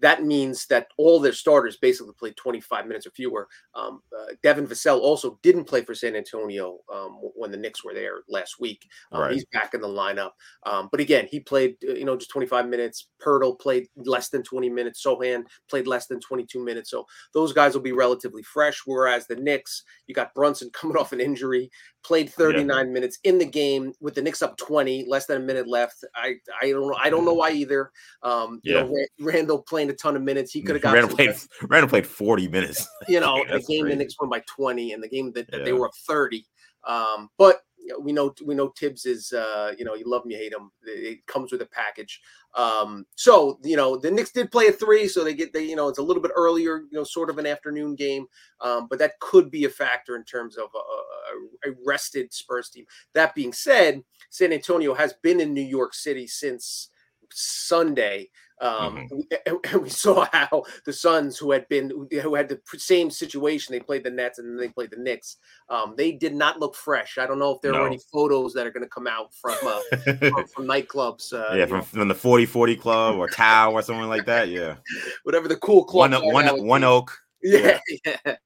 that 0.00 0.24
means 0.24 0.66
that 0.66 0.88
all 0.96 1.20
their 1.20 1.32
starters 1.32 1.76
basically 1.76 2.12
played 2.18 2.36
25 2.36 2.86
minutes 2.86 3.06
or 3.06 3.10
fewer. 3.10 3.48
Um, 3.74 4.02
uh, 4.16 4.32
Devin 4.42 4.66
Vassell 4.66 5.00
also 5.00 5.38
didn't 5.42 5.64
play 5.64 5.82
for 5.82 5.94
San 5.94 6.16
Antonio 6.16 6.78
um, 6.92 7.18
when 7.34 7.50
the 7.50 7.56
Knicks 7.56 7.84
were 7.84 7.94
there 7.94 8.20
last 8.28 8.60
week. 8.60 8.88
Um, 9.12 9.20
right. 9.22 9.32
He's 9.32 9.44
back 9.52 9.74
in 9.74 9.80
the 9.80 9.88
lineup. 9.88 10.30
Um, 10.64 10.88
but 10.90 11.00
again, 11.00 11.26
he 11.30 11.40
played, 11.40 11.76
uh, 11.88 11.92
you 11.92 12.04
know, 12.04 12.16
just 12.16 12.30
25 12.30 12.68
minutes. 12.68 13.08
Poeltl 13.22 13.58
played 13.58 13.86
less 13.96 14.30
than 14.30 14.42
20 14.42 14.68
minutes. 14.70 15.04
Sochan 15.04 15.44
played 15.68 15.86
less 15.86 16.06
than 16.06 16.20
22 16.20 16.64
minutes. 16.64 16.90
So 16.90 17.06
those 17.34 17.52
guys 17.52 17.74
will 17.74 17.82
be 17.82 17.92
relatively 17.92 18.42
fresh. 18.42 18.82
Whereas 18.86 19.26
the 19.26 19.36
Knicks, 19.36 19.84
you 20.06 20.14
got 20.14 20.34
Brunson 20.34 20.70
coming 20.74 20.96
off 20.96 21.12
an 21.12 21.20
injury 21.20 21.70
played 22.02 22.30
39 22.30 22.68
yeah. 22.68 22.92
minutes 22.92 23.18
in 23.24 23.38
the 23.38 23.44
game 23.44 23.92
with 24.00 24.14
the 24.14 24.22
Knicks 24.22 24.42
up 24.42 24.56
20, 24.56 25.04
less 25.06 25.26
than 25.26 25.38
a 25.38 25.44
minute 25.44 25.68
left. 25.68 26.04
I 26.14 26.36
I 26.60 26.70
don't 26.70 26.88
know. 26.88 26.96
I 26.98 27.10
don't 27.10 27.24
know 27.24 27.34
why 27.34 27.50
either. 27.50 27.90
Um, 28.22 28.60
yeah. 28.62 28.84
You 28.84 29.08
know, 29.18 29.32
Randle 29.32 29.62
playing 29.62 29.89
a 29.90 29.94
ton 29.94 30.16
of 30.16 30.22
minutes. 30.22 30.52
He 30.52 30.62
could 30.62 30.76
have 30.76 30.82
got 30.82 30.94
Randle 30.94 31.14
played 31.14 31.36
Randle 31.68 31.88
played 31.88 32.06
40 32.06 32.48
minutes. 32.48 32.88
You 33.08 33.18
know, 33.18 33.42
the 33.44 33.58
game 33.60 33.82
crazy. 33.82 33.88
the 33.88 33.96
Knicks 33.96 34.14
won 34.20 34.30
by 34.30 34.42
20, 34.46 34.92
and 34.92 35.02
the 35.02 35.08
game 35.08 35.32
that, 35.32 35.50
that 35.50 35.58
yeah. 35.58 35.64
they 35.64 35.72
were 35.72 35.86
up 35.86 35.94
30. 36.06 36.44
Um, 36.86 37.28
but 37.38 37.62
we 38.00 38.12
know 38.12 38.32
we 38.44 38.54
know 38.54 38.68
Tibbs 38.68 39.04
is 39.04 39.32
uh, 39.32 39.72
you 39.76 39.84
know 39.84 39.94
you 39.94 40.04
love 40.06 40.24
him 40.24 40.30
you 40.30 40.36
hate 40.36 40.52
him 40.52 40.70
it 40.82 41.26
comes 41.26 41.50
with 41.50 41.62
a 41.62 41.66
package 41.66 42.20
um, 42.54 43.04
so 43.16 43.58
you 43.64 43.76
know 43.76 43.96
the 43.96 44.10
Knicks 44.10 44.30
did 44.30 44.52
play 44.52 44.68
a 44.68 44.72
three 44.72 45.08
so 45.08 45.24
they 45.24 45.34
get 45.34 45.52
they 45.52 45.64
you 45.64 45.74
know 45.74 45.88
it's 45.88 45.98
a 45.98 46.02
little 46.02 46.22
bit 46.22 46.30
earlier 46.36 46.82
you 46.90 46.98
know 46.98 47.04
sort 47.04 47.30
of 47.30 47.38
an 47.38 47.46
afternoon 47.46 47.96
game 47.96 48.26
um, 48.60 48.86
but 48.88 48.98
that 48.98 49.18
could 49.18 49.50
be 49.50 49.64
a 49.64 49.70
factor 49.70 50.14
in 50.14 50.24
terms 50.24 50.56
of 50.56 50.68
a, 50.74 51.68
a, 51.68 51.72
a, 51.72 51.74
rested 51.84 52.32
Spurs 52.32 52.68
team 52.68 52.84
that 53.14 53.34
being 53.34 53.52
said 53.52 54.02
San 54.28 54.52
Antonio 54.52 54.94
has 54.94 55.14
been 55.22 55.40
in 55.40 55.54
New 55.54 55.60
York 55.60 55.94
City 55.94 56.26
since 56.26 56.90
Sunday, 57.32 58.30
um, 58.60 59.08
Mhm. 59.10 59.22
and, 59.46 59.58
and 59.72 59.82
we 59.82 59.88
saw 59.88 60.26
how 60.32 60.64
the 60.84 60.92
Suns, 60.92 61.38
who 61.38 61.50
had 61.52 61.66
been 61.68 61.90
who 62.22 62.34
had 62.34 62.48
the 62.48 62.60
same 62.76 63.10
situation, 63.10 63.72
they 63.72 63.80
played 63.80 64.04
the 64.04 64.10
Nets 64.10 64.38
and 64.38 64.48
then 64.48 64.56
they 64.56 64.68
played 64.68 64.90
the 64.90 64.96
Knicks. 64.98 65.36
Um, 65.68 65.94
they 65.96 66.12
did 66.12 66.34
not 66.34 66.58
look 66.60 66.74
fresh. 66.74 67.18
I 67.18 67.26
don't 67.26 67.38
know 67.38 67.52
if 67.52 67.60
there 67.62 67.72
No. 67.72 67.82
are 67.82 67.86
any 67.86 68.00
photos 68.12 68.52
that 68.54 68.66
are 68.66 68.70
going 68.70 68.82
to 68.84 68.88
come 68.88 69.06
out 69.06 69.32
from 69.34 69.56
uh, 69.66 69.80
from, 70.30 70.46
from 70.46 70.66
nightclubs. 70.66 71.32
Uh, 71.32 71.54
yeah, 71.56 71.66
from, 71.66 71.82
from 71.82 72.08
the 72.08 72.14
40 72.14 72.46
40 72.46 72.76
club 72.76 73.16
or 73.16 73.28
Tao 73.28 73.72
or 73.72 73.82
something 73.82 74.08
like 74.08 74.26
that. 74.26 74.48
Yeah. 74.48 74.76
whatever 75.24 75.48
the 75.48 75.56
cool 75.56 75.84
club. 75.84 76.12
one, 76.12 76.44
nowadays. 76.44 76.62
one 76.62 76.84
oak. 76.84 77.18
Yeah, 77.42 77.78
yeah. 78.06 78.36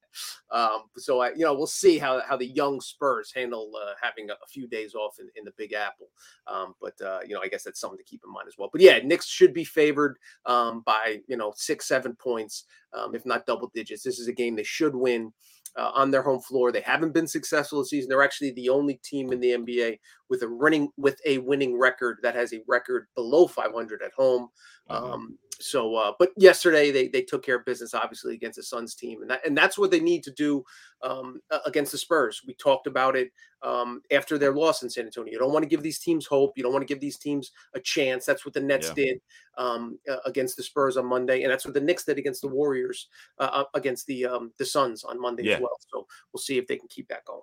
Um, 0.52 0.84
so 0.96 1.20
I, 1.20 1.30
you 1.30 1.40
know, 1.44 1.54
we'll 1.54 1.66
see 1.66 1.98
how 1.98 2.20
how 2.28 2.36
the 2.36 2.46
young 2.46 2.80
Spurs 2.80 3.32
handle 3.34 3.72
uh, 3.80 3.94
having 4.00 4.30
a, 4.30 4.34
a 4.34 4.46
few 4.48 4.68
days 4.68 4.94
off 4.94 5.16
in, 5.18 5.28
in 5.36 5.44
the 5.44 5.52
Big 5.58 5.72
Apple. 5.72 6.08
Um, 6.46 6.74
but 6.80 6.94
uh, 7.04 7.20
you 7.26 7.34
know, 7.34 7.40
I 7.42 7.48
guess 7.48 7.64
that's 7.64 7.80
something 7.80 7.98
to 7.98 8.04
keep 8.04 8.22
in 8.26 8.32
mind 8.32 8.46
as 8.48 8.54
well. 8.58 8.68
But 8.72 8.80
yeah, 8.82 8.98
Knicks 9.02 9.26
should 9.26 9.52
be 9.54 9.64
favored 9.64 10.16
um, 10.46 10.82
by 10.86 11.20
you 11.28 11.36
know 11.36 11.52
six, 11.56 11.88
seven 11.88 12.14
points, 12.16 12.64
um, 12.92 13.14
if 13.14 13.26
not 13.26 13.46
double 13.46 13.70
digits. 13.74 14.02
This 14.02 14.18
is 14.18 14.28
a 14.28 14.32
game 14.32 14.56
they 14.56 14.62
should 14.64 14.94
win. 14.94 15.32
Uh, 15.76 15.90
on 15.94 16.12
their 16.12 16.22
home 16.22 16.38
floor, 16.40 16.70
they 16.70 16.80
haven't 16.82 17.12
been 17.12 17.26
successful 17.26 17.80
this 17.80 17.90
season. 17.90 18.08
They're 18.08 18.22
actually 18.22 18.52
the 18.52 18.68
only 18.68 19.00
team 19.02 19.32
in 19.32 19.40
the 19.40 19.54
NBA 19.54 19.98
with 20.30 20.42
a 20.42 20.48
running 20.48 20.88
with 20.96 21.18
a 21.26 21.38
winning 21.38 21.76
record 21.76 22.18
that 22.22 22.36
has 22.36 22.52
a 22.52 22.60
record 22.68 23.08
below 23.16 23.48
500 23.48 24.00
at 24.00 24.12
home. 24.16 24.50
Mhm. 24.88 25.36
So, 25.60 25.94
uh, 25.94 26.12
but 26.18 26.30
yesterday 26.36 26.90
they 26.90 27.08
they 27.08 27.22
took 27.22 27.44
care 27.44 27.56
of 27.56 27.64
business, 27.64 27.94
obviously 27.94 28.34
against 28.34 28.56
the 28.56 28.62
Suns 28.62 28.94
team, 28.94 29.22
and 29.22 29.30
that 29.30 29.46
and 29.46 29.56
that's 29.56 29.78
what 29.78 29.90
they 29.90 30.00
need 30.00 30.22
to 30.24 30.30
do 30.30 30.64
um, 31.02 31.40
against 31.66 31.92
the 31.92 31.98
Spurs. 31.98 32.42
We 32.46 32.54
talked 32.54 32.86
about 32.86 33.16
it 33.16 33.30
um, 33.62 34.02
after 34.10 34.38
their 34.38 34.52
loss 34.52 34.82
in 34.82 34.90
San 34.90 35.06
Antonio. 35.06 35.32
You 35.32 35.38
don't 35.38 35.52
want 35.52 35.62
to 35.62 35.68
give 35.68 35.82
these 35.82 35.98
teams 35.98 36.26
hope. 36.26 36.52
You 36.56 36.62
don't 36.62 36.72
want 36.72 36.86
to 36.86 36.92
give 36.92 37.00
these 37.00 37.18
teams 37.18 37.52
a 37.74 37.80
chance. 37.80 38.26
That's 38.26 38.44
what 38.44 38.54
the 38.54 38.60
Nets 38.60 38.88
Yeah. 38.88 38.94
did 38.94 39.20
um, 39.56 39.98
uh, 40.10 40.18
against 40.26 40.56
the 40.56 40.62
Spurs 40.62 40.96
on 40.96 41.06
Monday, 41.06 41.42
and 41.42 41.52
that's 41.52 41.64
what 41.64 41.74
the 41.74 41.80
Knicks 41.80 42.04
did 42.04 42.18
against 42.18 42.42
the 42.42 42.48
Warriors 42.48 43.08
uh, 43.38 43.50
uh, 43.52 43.64
against 43.74 44.06
the 44.06 44.26
um, 44.26 44.52
the 44.58 44.66
Suns 44.66 45.04
on 45.04 45.20
Monday 45.20 45.44
Yeah. 45.44 45.54
as 45.54 45.60
well. 45.60 45.78
So 45.88 46.06
we'll 46.32 46.40
see 46.40 46.58
if 46.58 46.66
they 46.66 46.76
can 46.76 46.88
keep 46.88 47.08
that 47.08 47.24
going. 47.24 47.42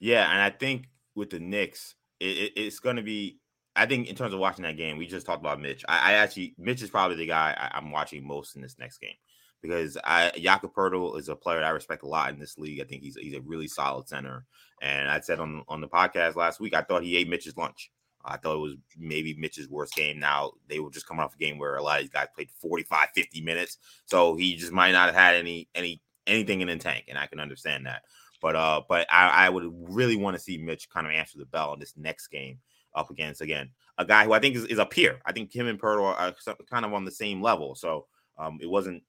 Yeah, 0.00 0.30
and 0.30 0.40
I 0.40 0.50
think 0.50 0.86
with 1.14 1.30
the 1.30 1.40
Knicks, 1.40 1.96
it, 2.20 2.38
it, 2.38 2.52
it's 2.56 2.80
going 2.80 2.96
to 2.96 3.02
be. 3.02 3.40
I 3.78 3.86
think 3.86 4.08
in 4.08 4.16
terms 4.16 4.34
of 4.34 4.40
watching 4.40 4.64
that 4.64 4.76
game, 4.76 4.98
we 4.98 5.06
just 5.06 5.26
talked 5.26 5.40
about 5.40 5.60
Mitch. 5.60 5.84
I, 5.88 6.12
I 6.12 6.14
actually, 6.14 6.54
Mitch 6.58 6.82
is 6.82 6.90
probably 6.90 7.16
the 7.16 7.26
guy 7.26 7.54
I, 7.56 7.78
I'm 7.78 7.90
watching 7.90 8.26
most 8.26 8.56
in 8.56 8.62
this 8.62 8.78
next 8.78 8.98
game 8.98 9.14
because 9.62 9.96
I 10.04 10.32
Jakob 10.36 10.74
Poeltl 10.74 11.18
is 11.18 11.28
a 11.28 11.36
player 11.36 11.58
that 11.58 11.66
I 11.66 11.70
respect 11.70 12.02
a 12.02 12.08
lot 12.08 12.32
in 12.32 12.38
this 12.38 12.58
league. 12.58 12.80
I 12.80 12.84
think 12.84 13.02
he's 13.02 13.16
he's 13.16 13.34
a 13.34 13.40
really 13.40 13.68
solid 13.68 14.08
center, 14.08 14.44
and 14.82 15.08
I 15.08 15.20
said 15.20 15.40
on 15.40 15.62
on 15.68 15.80
the 15.80 15.88
podcast 15.88 16.36
last 16.36 16.60
week, 16.60 16.74
I 16.74 16.82
thought 16.82 17.02
he 17.02 17.16
ate 17.16 17.28
Mitch's 17.28 17.56
lunch. 17.56 17.90
I 18.24 18.36
thought 18.36 18.56
it 18.56 18.60
was 18.60 18.74
maybe 18.96 19.34
Mitch's 19.34 19.68
worst 19.68 19.94
game. 19.94 20.18
Now 20.18 20.52
they 20.68 20.80
were 20.80 20.90
just 20.90 21.06
coming 21.06 21.22
off 21.22 21.34
a 21.34 21.38
game 21.38 21.58
where 21.58 21.76
a 21.76 21.82
lot 21.82 21.98
of 21.98 22.04
these 22.04 22.10
guys 22.10 22.26
played 22.34 22.50
45, 22.60 23.08
50 23.14 23.40
minutes, 23.42 23.78
so 24.06 24.34
he 24.34 24.56
just 24.56 24.72
might 24.72 24.92
not 24.92 25.06
have 25.06 25.14
had 25.14 25.36
any 25.36 25.68
any 25.74 26.02
anything 26.26 26.60
in 26.60 26.68
the 26.68 26.76
tank, 26.76 27.04
and 27.08 27.18
I 27.18 27.26
can 27.26 27.40
understand 27.40 27.86
that. 27.86 28.02
But 28.40 28.54
uh, 28.54 28.82
but 28.88 29.06
I, 29.10 29.46
I 29.46 29.48
would 29.48 29.64
really 29.88 30.16
want 30.16 30.36
to 30.36 30.42
see 30.42 30.58
Mitch 30.58 30.90
kind 30.90 31.06
of 31.06 31.12
answer 31.12 31.38
the 31.38 31.46
bell 31.46 31.72
in 31.74 31.80
this 31.80 31.94
next 31.96 32.28
game 32.28 32.58
up 32.98 33.10
against 33.10 33.40
again 33.40 33.70
a 33.98 34.04
guy 34.04 34.24
who 34.24 34.32
I 34.32 34.38
think 34.38 34.56
is, 34.56 34.64
is 34.66 34.78
a 34.78 34.86
peer. 34.86 35.20
I 35.26 35.32
think 35.32 35.54
him 35.54 35.66
and 35.66 35.80
Poeltl 35.80 36.16
are 36.16 36.34
kind 36.70 36.84
of 36.84 36.94
on 36.94 37.04
the 37.04 37.10
same 37.10 37.42
level. 37.42 37.74
So 37.74 38.06
um, 38.38 38.58
it 38.62 38.70
wasn't 38.70 39.02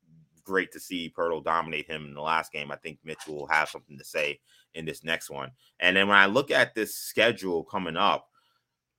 great 0.43 0.71
to 0.71 0.79
see 0.79 1.13
Poeltl 1.15 1.43
dominate 1.43 1.85
him 1.85 2.05
in 2.05 2.15
the 2.15 2.21
last 2.21 2.51
game. 2.51 2.71
I 2.71 2.75
think 2.75 2.97
Mitch 3.03 3.27
will 3.27 3.47
have 3.47 3.69
something 3.69 3.97
to 3.97 4.03
say 4.03 4.39
in 4.73 4.85
this 4.85 5.03
next 5.03 5.29
one. 5.29 5.51
And 5.79 5.95
then 5.95 6.07
when 6.07 6.17
I 6.17 6.25
look 6.25 6.49
at 6.49 6.73
this 6.73 6.95
schedule 6.95 7.63
coming 7.63 7.97
up, 7.97 8.27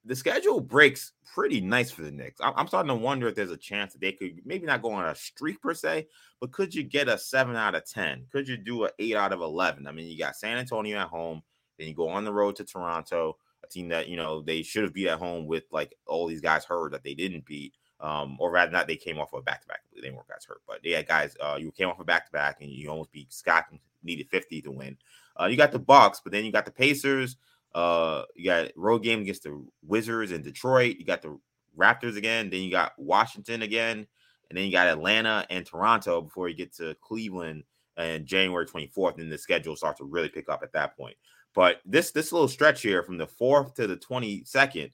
the 0.05 0.15
schedule 0.17 0.61
breaks 0.61 1.13
pretty 1.35 1.61
nice 1.61 1.91
for 1.91 2.03
the 2.03 2.11
Knicks. 2.11 2.41
I'm, 2.43 2.69
starting 2.69 2.89
to 2.89 2.95
wonder 2.95 3.29
if 3.29 3.35
there's 3.35 3.51
a 3.51 3.57
chance 3.57 3.93
that 3.93 4.01
they 4.01 4.13
could 4.13 4.41
maybe 4.47 4.67
not 4.67 4.81
go 4.81 4.93
on 4.93 5.07
a 5.07 5.15
streak 5.15 5.61
per 5.61 5.75
se, 5.75 6.07
but 6.41 6.53
could 6.53 6.75
you 6.75 6.85
get 6.85 7.09
a 7.09 7.19
seven 7.19 7.55
out 7.55 7.75
of 7.75 7.85
10? 7.85 8.27
Could 8.33 8.49
you 8.49 8.57
do 8.57 8.85
a 8.85 8.91
eight 8.99 9.15
out 9.15 9.33
of 9.33 9.43
11? 9.43 9.87
I 9.87 9.93
mean, 9.93 10.07
you 10.07 10.17
got 10.17 10.37
San 10.37 10.57
Antonio 10.57 10.99
at 10.99 11.09
home, 11.09 11.43
then 11.79 11.89
you 11.89 11.95
go 11.95 12.09
on 12.09 12.25
the 12.25 12.33
road 12.33 12.57
to 12.57 12.65
Toronto, 12.65 13.37
team 13.71 13.89
that, 13.89 14.09
you 14.09 14.17
know, 14.17 14.43
they 14.43 14.63
should 14.63 14.85
have 14.85 14.95
beat 14.95 15.09
at 15.09 15.19
home 15.19 15.47
with 15.47 15.65
like 15.71 15.95
all 16.07 16.27
these 16.27 16.41
guys 16.41 16.65
hurt 16.65 16.93
that 16.93 17.03
they 17.03 17.15
didn't 17.15 17.47
beat. 17.47 17.75
Um, 18.01 18.37
or 18.41 18.51
rather 18.51 18.73
not, 18.73 18.87
they 18.87 18.97
came 18.97 19.19
off 19.19 19.33
of 19.35 19.41
a 19.41 19.43
back 19.43 19.61
to 19.63 19.69
back. 19.69 19.81
They 20.01 20.11
weren't 20.11 20.29
guys 20.29 20.45
hurt, 20.47 20.63
but 20.67 20.81
they 20.83 20.93
had 20.93 21.07
guys. 21.07 21.37
Uh, 21.39 21.59
you 21.61 21.71
came 21.71 21.89
off 21.89 22.01
a 22.01 22.05
back 22.05 22.27
to 22.27 22.33
back, 22.33 22.63
and 22.63 22.71
you 22.71 22.89
almost 22.89 23.13
beat 23.13 23.33
Scott. 23.33 23.67
and 23.71 23.79
Needed 24.03 24.31
50 24.31 24.63
to 24.63 24.71
win. 24.71 24.97
Uh, 25.39 25.45
you 25.47 25.59
got 25.59 25.73
the 25.73 25.79
Bucks, 25.79 26.21
but 26.23 26.33
then 26.33 26.45
you 26.45 26.53
got 26.53 26.65
the 26.65 26.71
Pacers. 26.71 27.37
Uh, 27.75 28.23
you 28.35 28.47
got 28.47 28.71
road 28.75 29.03
game 29.03 29.21
against 29.21 29.43
the 29.43 29.63
Wizards 29.87 30.33
in 30.33 30.43
Detroit. 30.43 30.97
You 30.99 31.05
got 31.05 31.21
the 31.21 31.39
Raptors 31.79 32.17
again. 32.17 32.49
Then 32.49 32.63
you 32.63 32.71
got 32.71 32.93
Washington 32.99 33.61
again, 33.63 34.07
and 34.49 34.57
then 34.57 34.65
you 34.65 34.73
got 34.73 34.89
Atlanta 34.89 35.47
and 35.51 35.67
Toronto 35.67 36.23
before 36.23 36.49
you 36.49 36.55
get 36.55 36.75
to 36.77 36.95
Cleveland 37.03 37.65
and 37.99 38.25
January 38.25 38.67
24th. 38.67 39.19
And 39.19 39.31
the 39.31 39.37
schedule 39.37 39.77
starts 39.77 39.99
to 39.99 40.05
really 40.05 40.31
pick 40.31 40.49
up 40.49 40.63
at 40.63 40.73
that 40.73 40.97
point. 40.97 41.17
But 41.55 41.81
this 41.85 42.11
this 42.13 42.33
little 42.33 42.49
stretch 42.49 42.83
here 42.83 43.03
from 43.03 43.19
the 43.19 43.27
fourth 43.27 43.75
to 43.75 43.87
the 43.87 43.97
22nd, 43.97 44.93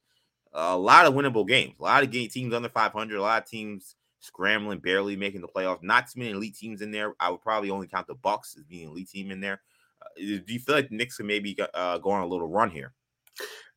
a 0.53 0.77
lot 0.77 1.07
of 1.07 1.15
winnable 1.15 1.47
games. 1.47 1.75
A 1.79 1.83
lot 1.83 2.03
of 2.03 2.11
game 2.11 2.29
teams 2.31 2.55
under 2.55 2.69
500. 2.69 3.17
A 3.17 3.21
lot 3.23 3.43
of 3.43 3.49
teams 3.49 3.97
scrambling, 4.21 4.79
barely 4.79 5.17
making 5.17 5.43
the 5.43 5.49
playoffs. 5.49 5.83
Not 5.83 6.09
too 6.11 6.19
many 6.21 6.31
elite 6.33 6.57
teams 6.57 6.81
in 6.83 6.91
there. 6.91 7.15
I 7.21 7.31
would 7.31 7.43
probably 7.43 7.71
only 7.71 7.87
count 7.87 8.07
the 8.07 8.15
Bucks 8.15 8.57
as 8.57 8.65
being 8.65 8.85
an 8.85 8.91
elite 8.91 9.11
team 9.11 9.31
in 9.31 9.41
there. 9.41 9.61
Uh, 10.03 10.07
do 10.17 10.43
you 10.47 10.59
feel 10.59 10.75
like 10.75 10.89
the 10.89 10.97
Knicks 10.97 11.19
can 11.19 11.27
maybe 11.27 11.57
uh, 11.75 11.99
go 11.99 12.11
on 12.11 12.23
a 12.23 12.27
little 12.27 12.49
run 12.49 12.71
here? 12.71 12.95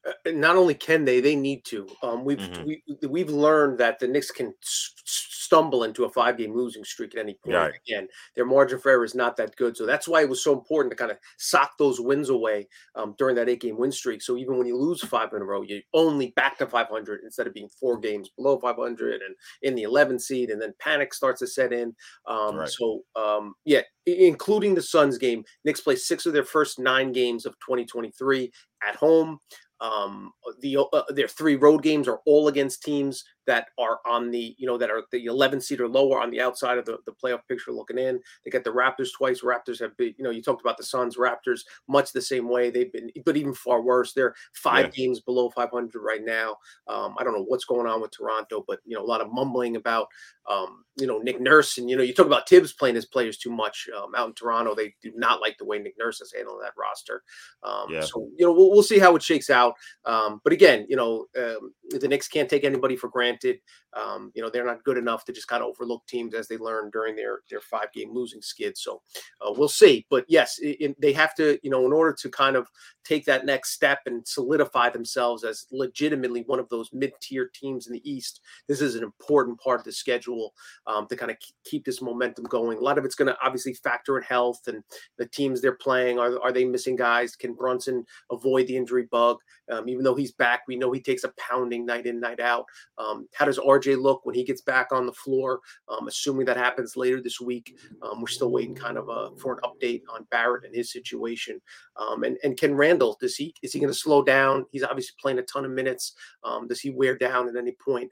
Uh, 0.08 0.32
not 0.32 0.56
only 0.56 0.74
can 0.74 1.04
they, 1.04 1.20
they 1.20 1.36
need 1.36 1.66
to. 1.66 1.86
Um, 2.02 2.24
we've 2.24 2.38
Mhm. 2.40 2.66
we, 2.66 2.84
we've 3.08 3.30
learned 3.30 3.78
that 3.80 4.00
the 4.00 4.08
Knicks 4.08 4.32
can 4.32 4.54
s- 4.64 4.94
s- 5.06 5.28
stumble 5.50 5.84
into 5.84 6.06
a 6.06 6.10
five 6.10 6.38
game 6.38 6.54
losing 6.54 6.84
streak 6.84 7.16
at 7.16 7.20
any 7.20 7.34
point. 7.44 7.56
Right. 7.56 7.74
Again, 7.88 8.08
their 8.36 8.46
margin 8.46 8.78
for 8.78 8.92
error 8.92 9.04
is 9.04 9.16
not 9.16 9.36
that 9.38 9.56
good, 9.56 9.76
so 9.76 9.88
that's 9.88 10.08
why 10.08 10.22
it 10.22 10.30
was 10.30 10.44
so 10.44 10.54
important 10.54 10.92
to 10.92 10.96
kind 10.96 11.10
of 11.10 11.18
sock 11.38 11.72
those 11.80 12.00
wins 12.00 12.30
away 12.30 12.68
um, 12.94 13.16
during 13.18 13.36
that 13.36 13.50
eight 13.50 13.62
game 13.62 13.78
win 13.78 13.92
streak. 13.92 14.22
So 14.22 14.38
even 14.38 14.58
when 14.58 14.68
you 14.68 14.78
lose 14.78 15.02
five 15.02 15.34
in 15.34 15.42
a 15.42 15.46
row, 15.46 15.64
you 15.64 15.82
only 15.96 16.34
back 16.36 16.60
to 16.60 16.68
500 16.68 17.22
instead 17.24 17.48
of 17.48 17.54
being 17.54 17.70
four 17.80 17.98
games 17.98 18.30
below 18.30 18.60
500 18.60 19.22
and 19.24 19.36
in 19.64 19.74
the 19.74 19.84
11th 19.84 20.22
seed, 20.22 20.52
and 20.52 20.62
then 20.62 20.74
panic 20.80 21.14
starts 21.16 21.40
to 21.40 21.48
set 21.48 21.74
in. 21.74 21.96
Um, 22.28 22.60
Right. 22.60 22.70
So 22.70 23.02
um, 23.16 23.56
yeah, 23.66 23.82
including 24.06 24.76
the 24.76 24.82
Suns 24.82 25.18
game, 25.18 25.44
Knicks 25.64 25.82
play 25.82 25.96
six 25.96 26.26
of 26.26 26.34
their 26.34 26.44
first 26.44 26.78
nine 26.80 27.12
games 27.12 27.46
of 27.46 27.54
2023 27.60 28.52
at 28.88 28.96
home. 28.96 29.40
Um, 29.82 30.32
the 30.62 30.78
uh, 30.78 31.04
their 31.10 31.28
three 31.28 31.56
road 31.56 31.84
games 31.84 32.08
are 32.08 32.20
all 32.26 32.48
against 32.50 32.84
teams 32.84 33.24
that 33.48 33.68
are 33.80 34.00
on 34.06 34.30
the 34.30 34.54
you 34.60 34.68
know 34.68 34.78
that 34.78 34.92
are 34.92 35.04
the 35.12 35.26
11 35.26 35.60
seed 35.60 35.82
or 35.82 35.88
lower 35.88 36.22
on 36.22 36.30
the 36.30 36.40
outside 36.40 36.78
of 36.78 36.86
the, 36.86 37.00
the 37.08 37.12
playoff 37.14 37.40
picture 37.48 37.72
looking 37.72 37.98
in. 37.98 38.20
They 38.46 38.52
get 38.52 38.64
the 38.64 38.70
Raptors 38.70 39.10
twice. 39.18 39.42
Raptors 39.42 39.80
have 39.80 39.96
been 39.98 40.14
you 40.18 40.24
know 40.24 40.30
you 40.30 40.42
talked 40.44 40.62
about 40.62 40.78
the 40.78 40.84
Suns. 40.84 41.18
Raptors 41.18 41.62
much 41.88 42.12
the 42.12 42.22
same 42.22 42.48
way. 42.48 42.70
They've 42.70 42.92
been 42.92 43.10
but 43.26 43.38
even 43.38 43.54
far 43.54 43.82
worse. 43.82 44.14
They're 44.14 44.36
five 44.54 44.88
Yeah. 44.88 44.92
games 44.92 45.20
below 45.22 45.50
500 45.50 46.00
right 46.00 46.24
now. 46.24 46.58
Um, 46.88 47.16
I 47.18 47.24
don't 47.24 47.34
know 47.34 47.46
what's 47.48 47.66
going 47.66 47.88
on 47.88 48.02
with 48.02 48.12
Toronto, 48.12 48.64
but 48.68 48.80
you 48.86 48.96
know 48.96 49.04
a 49.04 49.06
lot 49.06 49.22
of 49.22 49.32
mumbling 49.32 49.78
about 49.78 50.08
um, 50.48 50.84
you 50.98 51.08
know 51.08 51.18
Nick 51.20 51.40
Nurse 51.42 51.78
and 51.78 51.90
you 51.90 51.96
know 51.96 52.04
you 52.04 52.14
talk 52.14 52.28
about 52.28 52.48
Thibs 52.48 52.74
playing 52.74 52.96
his 52.96 53.06
players 53.06 53.38
too 53.38 53.52
much 53.52 53.88
um, 53.98 54.14
out 54.16 54.28
in 54.28 54.34
Toronto. 54.34 54.76
They 54.76 54.94
do 55.02 55.12
not 55.16 55.42
like 55.42 55.58
the 55.58 55.66
way 55.66 55.80
Nick 55.80 55.96
Nurse 55.98 56.22
is 56.22 56.34
handling 56.36 56.60
that 56.62 56.74
roster. 56.78 57.24
Um, 57.64 57.88
Yeah. 57.90 58.02
So 58.02 58.30
you 58.38 58.46
know 58.46 58.52
we'll, 58.54 58.70
we'll 58.72 58.84
see 58.84 59.00
how 59.00 59.16
it 59.16 59.24
shakes 59.24 59.50
out. 59.50 59.69
Um, 60.06 60.42
but 60.44 60.54
again, 60.54 60.86
you 60.90 60.96
know 60.96 61.26
um, 61.38 61.74
the 61.90 62.08
Knicks 62.08 62.28
can't 62.28 62.50
take 62.50 62.64
anybody 62.64 62.96
for 62.96 63.10
granted. 63.10 63.60
Um, 64.00 64.32
you 64.36 64.42
know 64.42 64.50
they're 64.50 64.66
not 64.66 64.84
good 64.84 64.98
enough 64.98 65.26
to 65.26 65.34
just 65.34 65.48
kind 65.48 65.64
of 65.64 65.70
overlook 65.70 66.06
teams 66.08 66.34
as 66.36 66.48
they 66.48 66.58
learn 66.58 66.90
during 66.92 67.16
their 67.16 67.40
their 67.50 67.62
five 67.62 67.92
game 67.94 68.14
losing 68.14 68.42
skid. 68.42 68.78
So 68.78 69.02
uh, 69.42 69.52
we'll 69.56 69.68
see. 69.70 70.06
But 70.10 70.26
yes, 70.28 70.60
it, 70.60 70.78
it- 70.80 71.02
they 71.02 71.14
have 71.14 71.36
to 71.36 71.58
you 71.64 71.70
know 71.70 71.86
in 71.86 71.94
order 71.94 72.14
to 72.14 72.30
kind 72.30 72.56
of 72.56 72.68
take 73.06 73.26
that 73.26 73.46
next 73.46 73.72
step 73.72 74.00
and 74.06 74.28
solidify 74.28 74.90
themselves 74.90 75.44
as 75.44 75.66
legitimately 75.72 76.44
one 76.46 76.60
of 76.60 76.70
those 76.70 76.90
mid 76.94 77.12
tier 77.22 77.50
teams 77.54 77.88
in 77.88 77.94
the 77.94 78.10
East. 78.10 78.42
This 78.68 78.82
is 78.82 78.96
an 78.96 79.04
important 79.04 79.60
part 79.60 79.80
of 79.80 79.86
the 79.86 79.92
schedule 79.92 80.54
um, 80.88 81.08
to 81.08 81.16
kind 81.16 81.32
of 81.32 81.38
keep 81.66 81.86
this 81.86 82.02
momentum 82.02 82.46
going. 82.46 82.78
A 82.78 82.82
lot 82.82 82.98
of 82.98 83.06
it's 83.06 83.16
going 83.16 83.28
to 83.28 83.38
obviously 83.44 83.74
factor 83.74 84.18
in 84.18 84.24
health 84.24 84.68
and 84.68 84.84
the 85.18 85.26
teams 85.28 85.62
they're 85.62 85.74
playing. 85.76 86.20
Are, 86.20 86.40
are 86.42 86.52
they 86.52 86.66
missing 86.66 86.96
guys? 86.96 87.36
Can 87.36 87.54
Brunson 87.54 88.06
avoid 88.32 88.68
the 88.68 88.78
injury 88.78 89.08
bug? 89.10 89.38
Um, 89.70 89.88
even 89.90 90.04
though 90.04 90.16
he's 90.16 90.32
back, 90.32 90.62
we 90.68 90.76
know 90.76 90.92
he 90.92 91.02
takes 91.02 91.24
a 91.24 91.34
pounding 91.38 91.86
night 91.86 92.06
in, 92.06 92.20
night 92.20 92.40
out. 92.40 92.66
Um, 92.98 93.28
how 93.34 93.46
does 93.46 93.60
RJ 93.60 94.02
look 94.02 94.26
when 94.26 94.36
he 94.36 94.44
gets 94.44 94.62
back 94.62 94.92
on 94.92 95.06
the 95.06 95.14
floor? 95.14 95.60
Um, 95.88 96.08
assuming 96.08 96.46
that 96.46 96.58
happens 96.58 96.96
later 96.96 97.22
this 97.22 97.40
week, 97.40 97.78
um, 98.02 98.22
we're 98.22 98.28
still 98.28 98.52
waiting 98.52 98.76
kind 98.76 98.98
of 98.98 99.10
uh, 99.10 99.32
for 99.40 99.54
an 99.54 99.60
update 99.64 100.02
on 100.14 100.28
Barrett 100.32 100.66
and 100.66 100.76
his 100.76 100.92
situation. 100.92 101.60
Um, 101.98 102.24
and 102.24 102.38
and 102.44 102.58
Ken 102.58 102.76
Randle, 102.76 103.18
does 103.20 103.36
he 103.36 103.54
is 103.62 103.74
he 103.74 103.80
going 103.80 103.92
to 103.92 103.98
slow 103.98 104.24
down? 104.24 104.66
He's 104.72 104.84
obviously 104.84 105.16
playing 105.22 105.40
a 105.40 105.44
ton 105.44 105.66
of 105.66 105.72
minutes. 105.72 106.14
Um, 106.44 106.68
does 106.68 106.80
he 106.80 106.90
wear 106.90 107.18
down 107.18 107.48
at 107.48 107.56
any 107.56 107.76
point? 107.84 108.10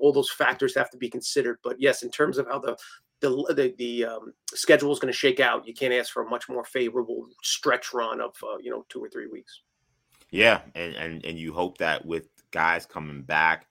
All 0.00 0.12
those 0.12 0.30
factors 0.30 0.74
have 0.76 0.90
to 0.90 0.96
be 0.96 1.10
considered. 1.10 1.58
But 1.62 1.76
yes, 1.80 2.02
in 2.02 2.10
terms 2.10 2.38
of 2.38 2.46
how 2.46 2.58
the 2.58 2.76
the 3.20 3.30
the, 3.54 3.74
the 3.78 4.04
um, 4.04 4.32
schedule 4.54 4.92
is 4.92 4.98
going 4.98 5.12
to 5.12 5.18
shake 5.18 5.40
out, 5.40 5.66
you 5.66 5.74
can't 5.74 5.94
ask 5.94 6.12
for 6.12 6.22
a 6.22 6.28
much 6.28 6.48
more 6.48 6.64
favorable 6.64 7.26
stretch 7.42 7.92
run 7.92 8.20
of 8.20 8.34
uh, 8.42 8.58
you 8.60 8.70
know 8.70 8.84
two 8.88 9.02
or 9.02 9.08
three 9.08 9.26
weeks. 9.26 9.62
Yeah, 10.30 10.60
and, 10.74 10.94
and 10.94 11.24
and 11.24 11.38
you 11.38 11.52
hope 11.52 11.78
that 11.78 12.04
with 12.04 12.28
guys 12.50 12.86
coming 12.86 13.22
back, 13.22 13.66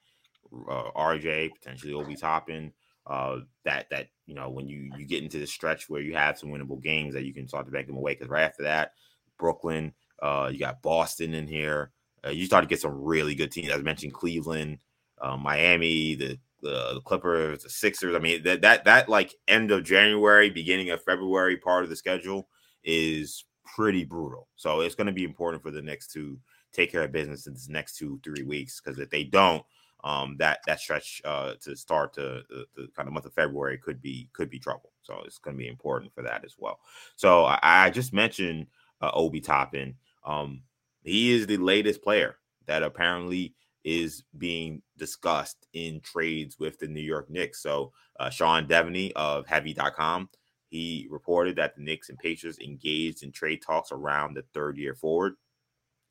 uh, 0.52 0.90
RJ, 0.96 1.50
potentially 1.54 1.92
Obi 1.92 2.16
Toppin. 2.16 2.72
Uh, 3.06 3.40
that 3.64 3.88
that 3.90 4.08
you 4.26 4.34
know 4.34 4.50
when 4.50 4.68
you 4.68 4.90
you 4.98 5.06
get 5.06 5.22
into 5.22 5.38
the 5.38 5.46
stretch 5.46 5.88
where 5.88 6.02
you 6.02 6.14
have 6.14 6.38
some 6.38 6.50
winnable 6.50 6.82
games 6.82 7.14
that 7.14 7.24
you 7.24 7.32
can 7.32 7.48
start 7.48 7.64
to 7.64 7.72
bank 7.72 7.86
them 7.86 7.96
away. 7.96 8.12
Because 8.12 8.28
right 8.28 8.42
after 8.42 8.64
that, 8.64 8.92
Brooklyn, 9.38 9.94
uh, 10.20 10.50
you 10.52 10.58
got 10.58 10.82
Boston 10.82 11.32
in 11.34 11.46
here. 11.46 11.92
Uh, 12.26 12.30
you 12.30 12.44
start 12.44 12.64
to 12.64 12.68
get 12.68 12.80
some 12.80 13.02
really 13.02 13.34
good 13.34 13.52
teams. 13.52 13.70
As 13.70 13.82
mentioned, 13.82 14.12
Cleveland, 14.12 14.78
uh, 15.20 15.36
Miami, 15.36 16.16
the, 16.16 16.38
the 16.60 16.94
the 16.94 17.00
Clippers, 17.00 17.62
the 17.62 17.70
Sixers. 17.70 18.14
I 18.14 18.18
mean 18.18 18.42
that 18.42 18.62
that 18.62 18.84
that 18.84 19.08
like 19.08 19.34
end 19.46 19.70
of 19.70 19.84
January, 19.84 20.50
beginning 20.50 20.90
of 20.90 21.02
February 21.02 21.56
part 21.56 21.84
of 21.84 21.90
the 21.90 21.96
schedule 21.96 22.48
is 22.84 23.44
pretty 23.74 24.04
brutal. 24.04 24.48
So 24.56 24.80
it's 24.80 24.94
going 24.94 25.06
to 25.06 25.12
be 25.12 25.24
important 25.24 25.62
for 25.62 25.70
the 25.70 25.82
Knicks 25.82 26.06
to 26.08 26.38
take 26.72 26.92
care 26.92 27.04
of 27.04 27.12
business 27.12 27.46
in 27.46 27.54
this 27.54 27.68
next 27.68 27.96
two 27.96 28.20
three 28.22 28.42
weeks 28.42 28.80
because 28.80 28.98
if 28.98 29.10
they 29.10 29.24
don't, 29.24 29.64
um, 30.04 30.36
that 30.38 30.60
that 30.66 30.80
stretch 30.80 31.20
uh, 31.24 31.54
to 31.60 31.76
start 31.76 32.14
to 32.14 32.42
the, 32.48 32.66
the, 32.76 32.88
kind 32.96 33.08
of 33.08 33.12
month 33.12 33.26
of 33.26 33.32
February 33.32 33.78
could 33.78 34.00
be 34.00 34.28
could 34.32 34.50
be 34.50 34.58
trouble. 34.58 34.92
So 35.02 35.22
it's 35.24 35.38
going 35.38 35.56
to 35.56 35.62
be 35.62 35.68
important 35.68 36.14
for 36.14 36.22
that 36.22 36.44
as 36.44 36.54
well. 36.58 36.78
So 37.16 37.44
I, 37.44 37.58
I 37.62 37.90
just 37.90 38.12
mentioned 38.12 38.66
uh, 39.00 39.10
Obi 39.12 39.40
Toppin. 39.40 39.94
Um, 40.24 40.62
he 41.02 41.32
is 41.32 41.46
the 41.46 41.56
latest 41.56 42.02
player 42.02 42.36
that 42.66 42.82
apparently 42.82 43.54
is 43.84 44.24
being 44.36 44.82
discussed 44.98 45.66
in 45.72 46.00
trades 46.00 46.58
with 46.58 46.78
the 46.78 46.86
New 46.86 47.00
York 47.00 47.30
Knicks. 47.30 47.62
So 47.62 47.92
uh, 48.20 48.28
Sean 48.28 48.66
Deveney 48.66 49.12
of 49.16 49.46
Heavy.com 49.46 50.28
he 50.68 51.06
reported 51.10 51.56
that 51.56 51.74
the 51.74 51.82
Knicks 51.82 52.08
and 52.08 52.18
Pacers 52.18 52.58
engaged 52.58 53.22
in 53.22 53.32
trade 53.32 53.62
talks 53.62 53.90
around 53.90 54.34
the 54.34 54.44
third 54.54 54.76
year 54.76 54.94
forward. 54.94 55.34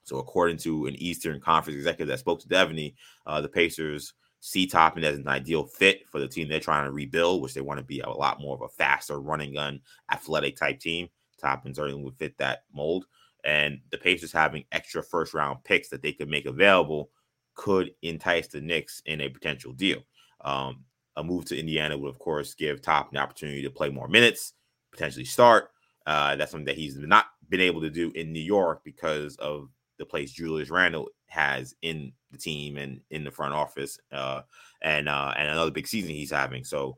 So, 0.03 0.17
according 0.17 0.57
to 0.59 0.87
an 0.87 0.95
Eastern 0.95 1.39
Conference 1.39 1.77
executive 1.77 2.07
that 2.07 2.19
spoke 2.19 2.39
to 2.41 2.47
Deveney, 2.47 2.95
uh, 3.25 3.41
the 3.41 3.49
Pacers 3.49 4.13
see 4.39 4.65
Toppin 4.65 5.03
as 5.03 5.17
an 5.17 5.27
ideal 5.27 5.65
fit 5.65 6.07
for 6.09 6.19
the 6.19 6.27
team 6.27 6.47
they're 6.47 6.59
trying 6.59 6.85
to 6.85 6.91
rebuild, 6.91 7.41
which 7.41 7.53
they 7.53 7.61
want 7.61 7.79
to 7.79 7.85
be 7.85 7.99
a 7.99 8.09
lot 8.09 8.39
more 8.39 8.55
of 8.55 8.61
a 8.61 8.69
faster 8.69 9.19
running 9.19 9.53
gun, 9.53 9.81
athletic 10.11 10.55
type 10.55 10.79
team. 10.79 11.09
Toppin 11.39 11.73
certainly 11.73 12.01
would 12.01 12.17
fit 12.17 12.37
that 12.37 12.63
mold. 12.73 13.05
And 13.43 13.79
the 13.91 13.97
Pacers 13.97 14.31
having 14.31 14.65
extra 14.71 15.03
first 15.03 15.33
round 15.33 15.63
picks 15.63 15.89
that 15.89 16.01
they 16.01 16.13
could 16.13 16.29
make 16.29 16.45
available 16.45 17.09
could 17.55 17.91
entice 18.01 18.47
the 18.47 18.61
Knicks 18.61 19.01
in 19.05 19.21
a 19.21 19.29
potential 19.29 19.73
deal. 19.73 20.03
Um, 20.41 20.85
a 21.17 21.23
move 21.23 21.45
to 21.45 21.59
Indiana 21.59 21.97
would, 21.97 22.07
of 22.07 22.19
course, 22.19 22.53
give 22.53 22.81
Toppin 22.81 23.17
opportunity 23.17 23.63
to 23.63 23.69
play 23.69 23.89
more 23.89 24.07
minutes, 24.07 24.53
potentially 24.91 25.25
start. 25.25 25.71
Uh, 26.05 26.35
that's 26.37 26.51
something 26.51 26.65
that 26.65 26.77
he's 26.77 26.95
not 26.95 27.25
been 27.49 27.59
able 27.59 27.81
to 27.81 27.89
do 27.89 28.11
in 28.15 28.31
New 28.31 28.39
York 28.39 28.81
because 28.85 29.35
of 29.37 29.69
the 29.97 30.05
place 30.05 30.31
Julius 30.31 30.69
Randle 30.69 31.09
has 31.25 31.75
in 31.81 32.13
the 32.31 32.37
team 32.37 32.77
and 32.77 33.01
in 33.09 33.23
the 33.23 33.31
front 33.31 33.53
office, 33.53 33.99
uh, 34.13 34.41
and 34.81 35.09
uh, 35.09 35.33
and 35.35 35.49
another 35.49 35.71
big 35.71 35.87
season 35.87 36.11
he's 36.11 36.31
having. 36.31 36.63
So, 36.63 36.97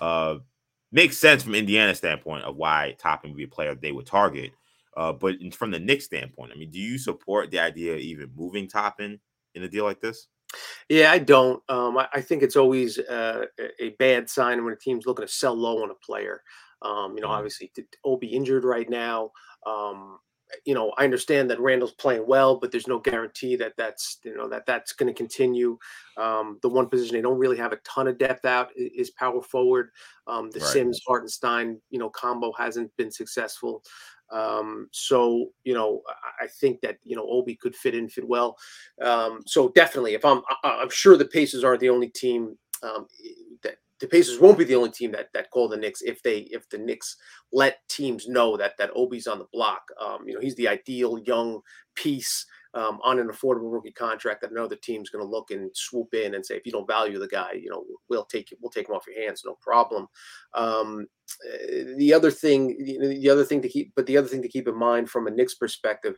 uh, 0.00 0.38
makes 0.92 1.16
sense 1.16 1.42
from 1.44 1.54
Indiana's 1.54 1.98
standpoint 1.98 2.44
of 2.44 2.56
why 2.56 2.96
Toppin 2.98 3.30
would 3.30 3.38
be 3.38 3.44
a 3.44 3.48
player 3.48 3.74
they 3.74 3.92
would 3.92 4.06
target. 4.06 4.50
Uh, 4.96 5.12
but 5.12 5.36
from 5.54 5.70
the 5.70 5.78
Knicks 5.78 6.06
standpoint, 6.06 6.50
I 6.52 6.58
mean, 6.58 6.70
do 6.70 6.78
you 6.80 6.98
support 6.98 7.50
the 7.50 7.60
idea 7.60 7.94
of 7.94 8.00
even 8.00 8.32
moving 8.34 8.66
Toppin 8.66 9.20
in 9.54 9.62
a 9.62 9.68
deal 9.68 9.84
like 9.84 10.00
this? 10.00 10.26
Yeah, 10.88 11.12
I 11.12 11.18
don't. 11.18 11.62
Um, 11.68 11.98
I, 11.98 12.08
I, 12.14 12.20
think 12.20 12.42
it's 12.42 12.56
always 12.56 12.98
uh, 12.98 13.46
a 13.78 13.90
bad 14.00 14.28
sign 14.28 14.64
when 14.64 14.72
a 14.72 14.76
team's 14.76 15.06
looking 15.06 15.26
to 15.26 15.32
sell 15.32 15.54
low 15.54 15.82
on 15.82 15.90
a 15.90 15.94
player. 15.94 16.42
Um, 16.82 17.14
you 17.14 17.20
know, 17.20 17.28
mm-hmm. 17.28 17.36
obviously, 17.36 17.72
Obi 18.04 18.28
injured 18.28 18.64
right 18.64 18.88
now. 18.88 19.30
Um, 19.66 20.18
you 20.64 20.74
know, 20.74 20.92
I 20.98 21.04
understand 21.04 21.50
that 21.50 21.60
Randle's 21.60 21.92
playing 21.92 22.26
well, 22.26 22.56
but 22.56 22.72
there's 22.72 22.88
no 22.88 22.98
guarantee 22.98 23.56
that 23.56 23.74
that's 23.76 24.18
you 24.24 24.36
know 24.36 24.48
that 24.48 24.66
that's 24.66 24.92
going 24.92 25.12
to 25.12 25.16
continue. 25.16 25.78
Um, 26.16 26.58
the 26.62 26.68
one 26.68 26.88
position 26.88 27.14
they 27.14 27.22
don't 27.22 27.38
really 27.38 27.56
have 27.56 27.72
a 27.72 27.78
ton 27.78 28.08
of 28.08 28.18
depth 28.18 28.44
out 28.44 28.70
is 28.76 29.10
power 29.10 29.42
forward. 29.42 29.90
Um, 30.26 30.50
the 30.50 30.60
right. 30.60 30.68
Sims 30.68 31.00
Hartenstein 31.06 31.80
you 31.90 31.98
know 31.98 32.10
combo 32.10 32.52
hasn't 32.58 32.94
been 32.96 33.10
successful. 33.10 33.82
Um, 34.30 34.88
so 34.92 35.50
you 35.64 35.74
know, 35.74 36.02
I 36.40 36.46
think 36.46 36.80
that 36.82 36.98
you 37.04 37.16
know 37.16 37.26
Obi 37.28 37.54
could 37.54 37.74
fit 37.74 37.94
in, 37.94 38.08
fit 38.08 38.26
well. 38.26 38.56
Um, 39.02 39.40
so 39.46 39.70
definitely, 39.70 40.14
if 40.14 40.24
I'm, 40.24 40.42
I'm 40.62 40.90
sure 40.90 41.16
the 41.16 41.24
Pacers 41.24 41.64
aren't 41.64 41.80
the 41.80 41.90
only 41.90 42.08
team 42.08 42.56
um, 42.82 43.06
that 43.62 43.76
the 43.98 44.06
Pacers 44.06 44.40
won't 44.40 44.58
be 44.58 44.64
the 44.64 44.76
only 44.76 44.90
team 44.90 45.12
that 45.12 45.28
that 45.34 45.50
call 45.50 45.68
the 45.68 45.76
Knicks 45.76 46.02
if 46.02 46.22
they 46.22 46.40
if 46.50 46.68
the 46.68 46.78
Knicks 46.78 47.16
let 47.52 47.86
teams 47.88 48.28
know 48.28 48.56
that 48.56 48.76
that 48.78 48.90
Obi's 48.94 49.26
on 49.26 49.38
the 49.38 49.46
block. 49.52 49.82
Um, 50.00 50.26
you 50.26 50.34
know, 50.34 50.40
he's 50.40 50.56
the 50.56 50.68
ideal 50.68 51.18
young 51.18 51.60
piece 51.94 52.46
um, 52.74 53.00
on 53.02 53.18
an 53.18 53.28
affordable 53.28 53.72
rookie 53.72 53.92
contract 53.92 54.40
that 54.42 54.52
another 54.52 54.76
team's 54.76 55.10
going 55.10 55.24
to 55.24 55.30
look 55.30 55.50
and 55.50 55.70
swoop 55.74 56.14
in 56.14 56.34
and 56.34 56.44
say, 56.46 56.56
if 56.56 56.64
you 56.64 56.72
don't 56.72 56.86
value 56.86 57.18
the 57.18 57.28
guy, 57.28 57.52
you 57.52 57.68
know, 57.68 57.84
we'll 58.08 58.24
take 58.24 58.54
we'll 58.60 58.70
take 58.70 58.88
him 58.88 58.94
off 58.94 59.06
your 59.06 59.20
hands, 59.22 59.42
no 59.44 59.56
problem. 59.60 60.06
Um, 60.54 61.06
eh, 61.52 61.84
the 61.96 62.14
other 62.14 62.30
thing, 62.30 62.76
the 62.78 63.28
other 63.28 63.44
thing 63.44 63.60
to 63.62 63.68
keep, 63.68 63.92
but 63.96 64.06
the 64.06 64.16
other 64.16 64.28
thing 64.28 64.42
to 64.42 64.48
keep 64.48 64.68
in 64.68 64.76
mind 64.76 65.10
from 65.10 65.26
a 65.26 65.30
Knicks 65.30 65.54
perspective, 65.54 66.16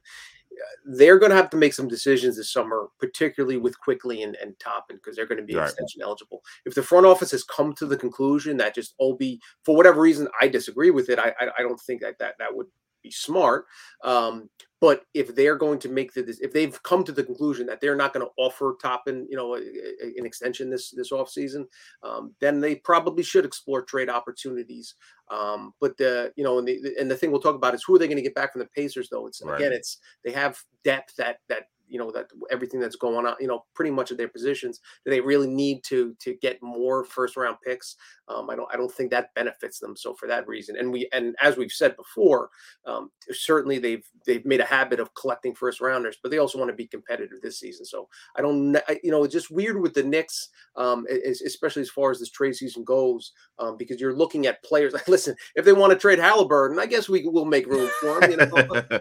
they're 0.84 1.18
going 1.18 1.30
to 1.30 1.36
have 1.36 1.50
to 1.50 1.56
make 1.56 1.72
some 1.72 1.88
decisions 1.88 2.36
this 2.36 2.52
summer, 2.52 2.88
particularly 2.98 3.56
with 3.56 3.78
Quickley 3.80 4.22
and, 4.22 4.36
and 4.36 4.58
Toppin, 4.58 4.96
because 4.96 5.16
they're 5.16 5.26
going 5.26 5.40
to 5.40 5.44
be 5.44 5.54
right. 5.54 5.64
extension 5.64 6.02
eligible. 6.02 6.42
If 6.66 6.74
the 6.74 6.82
front 6.82 7.06
office 7.06 7.30
has 7.30 7.44
come 7.44 7.72
to 7.74 7.86
the 7.86 7.96
conclusion 7.96 8.58
that 8.58 8.74
just 8.74 8.94
Obi, 9.00 9.40
for 9.64 9.74
whatever 9.74 10.02
reason, 10.02 10.28
I 10.40 10.48
disagree 10.48 10.90
with 10.90 11.08
it. 11.08 11.18
I, 11.18 11.32
I, 11.40 11.48
I 11.58 11.62
don't 11.62 11.80
think 11.80 12.02
that, 12.02 12.18
that 12.18 12.34
that 12.38 12.54
would 12.54 12.66
be 13.02 13.10
smart. 13.10 13.66
Um, 14.04 14.48
but 14.80 15.04
if 15.14 15.34
they're 15.36 15.56
going 15.56 15.78
to 15.78 15.88
make 15.88 16.12
the, 16.12 16.36
if 16.40 16.52
they've 16.52 16.82
come 16.82 17.04
to 17.04 17.12
the 17.12 17.22
conclusion 17.22 17.66
that 17.66 17.80
they're 17.80 17.94
not 17.94 18.12
going 18.12 18.26
to 18.26 18.32
offer 18.36 18.76
Toppin, 18.82 19.28
you 19.30 19.36
know, 19.36 19.54
a, 19.54 19.58
a, 19.58 20.18
an 20.18 20.26
extension 20.26 20.70
this 20.70 20.90
this 20.90 21.12
off 21.12 21.30
season, 21.30 21.68
um, 22.02 22.34
then 22.40 22.60
they 22.60 22.74
probably 22.74 23.22
should 23.22 23.44
explore 23.44 23.82
trade 23.82 24.10
opportunities. 24.10 24.96
Um, 25.30 25.72
but 25.80 25.96
the, 25.98 26.32
you 26.34 26.42
know, 26.42 26.58
and 26.58 26.66
the 26.66 26.96
and 26.98 27.08
the 27.08 27.16
thing 27.16 27.30
we'll 27.30 27.40
talk 27.40 27.54
about 27.54 27.74
is 27.74 27.84
who 27.84 27.94
are 27.94 27.98
they 27.98 28.08
going 28.08 28.16
to 28.16 28.22
get 28.22 28.34
back 28.34 28.52
from 28.52 28.60
the 28.60 28.68
Pacers? 28.74 29.08
Though 29.08 29.28
it's 29.28 29.40
right. 29.44 29.60
again, 29.60 29.72
it's 29.72 29.98
they 30.24 30.32
have 30.32 30.58
depth 30.82 31.14
that 31.16 31.38
that 31.48 31.68
you 31.92 31.98
know 31.98 32.10
that 32.10 32.28
everything 32.50 32.80
that's 32.80 32.96
going 32.96 33.26
on, 33.26 33.34
you 33.38 33.46
know, 33.46 33.64
pretty 33.74 33.90
much 33.90 34.10
at 34.10 34.16
their 34.16 34.28
positions. 34.28 34.80
Do 35.04 35.10
they 35.10 35.20
really 35.20 35.46
need 35.46 35.84
to 35.84 36.16
to 36.20 36.34
get 36.40 36.62
more 36.62 37.04
first 37.04 37.36
round 37.36 37.58
picks? 37.64 37.96
Um, 38.28 38.48
I 38.48 38.56
don't 38.56 38.68
I 38.72 38.78
don't 38.78 38.90
think 38.90 39.10
that 39.10 39.34
benefits 39.34 39.78
them. 39.78 39.94
So 39.94 40.14
for 40.14 40.26
that 40.28 40.48
reason, 40.48 40.76
and 40.76 40.90
we 40.90 41.08
and 41.12 41.36
as 41.42 41.58
we've 41.58 41.70
said 41.70 41.94
before, 41.96 42.48
um, 42.86 43.10
certainly 43.30 43.78
they've 43.78 44.04
they've 44.26 44.44
made 44.46 44.60
a 44.60 44.64
habit 44.64 45.00
of 45.00 45.14
collecting 45.14 45.54
first 45.54 45.82
rounders, 45.82 46.16
but 46.22 46.30
they 46.30 46.38
also 46.38 46.58
want 46.58 46.70
to 46.70 46.76
be 46.76 46.86
competitive 46.86 47.42
this 47.42 47.60
season. 47.60 47.84
So 47.84 48.08
I 48.36 48.40
don't 48.40 48.74
you 49.02 49.10
know 49.10 49.24
it's 49.24 49.34
just 49.34 49.50
weird 49.50 49.78
with 49.78 49.92
the 49.92 50.02
Knicks, 50.02 50.48
um, 50.76 51.06
especially 51.44 51.82
as 51.82 51.90
far 51.90 52.10
as 52.10 52.20
this 52.20 52.30
trade 52.30 52.56
season 52.56 52.84
goes, 52.84 53.32
um, 53.58 53.76
because 53.76 54.00
you're 54.00 54.16
looking 54.16 54.46
at 54.46 54.64
players. 54.64 54.94
Like 54.94 55.08
listen, 55.08 55.36
if 55.56 55.66
they 55.66 55.74
want 55.74 55.92
to 55.92 55.98
trade 55.98 56.18
Halliburton, 56.18 56.78
I 56.78 56.86
guess 56.86 57.10
we 57.10 57.28
will 57.28 57.44
make 57.44 57.66
room 57.66 57.90
for 58.00 58.22
him. 58.22 58.30
You 58.30 58.36
know? 58.38 58.46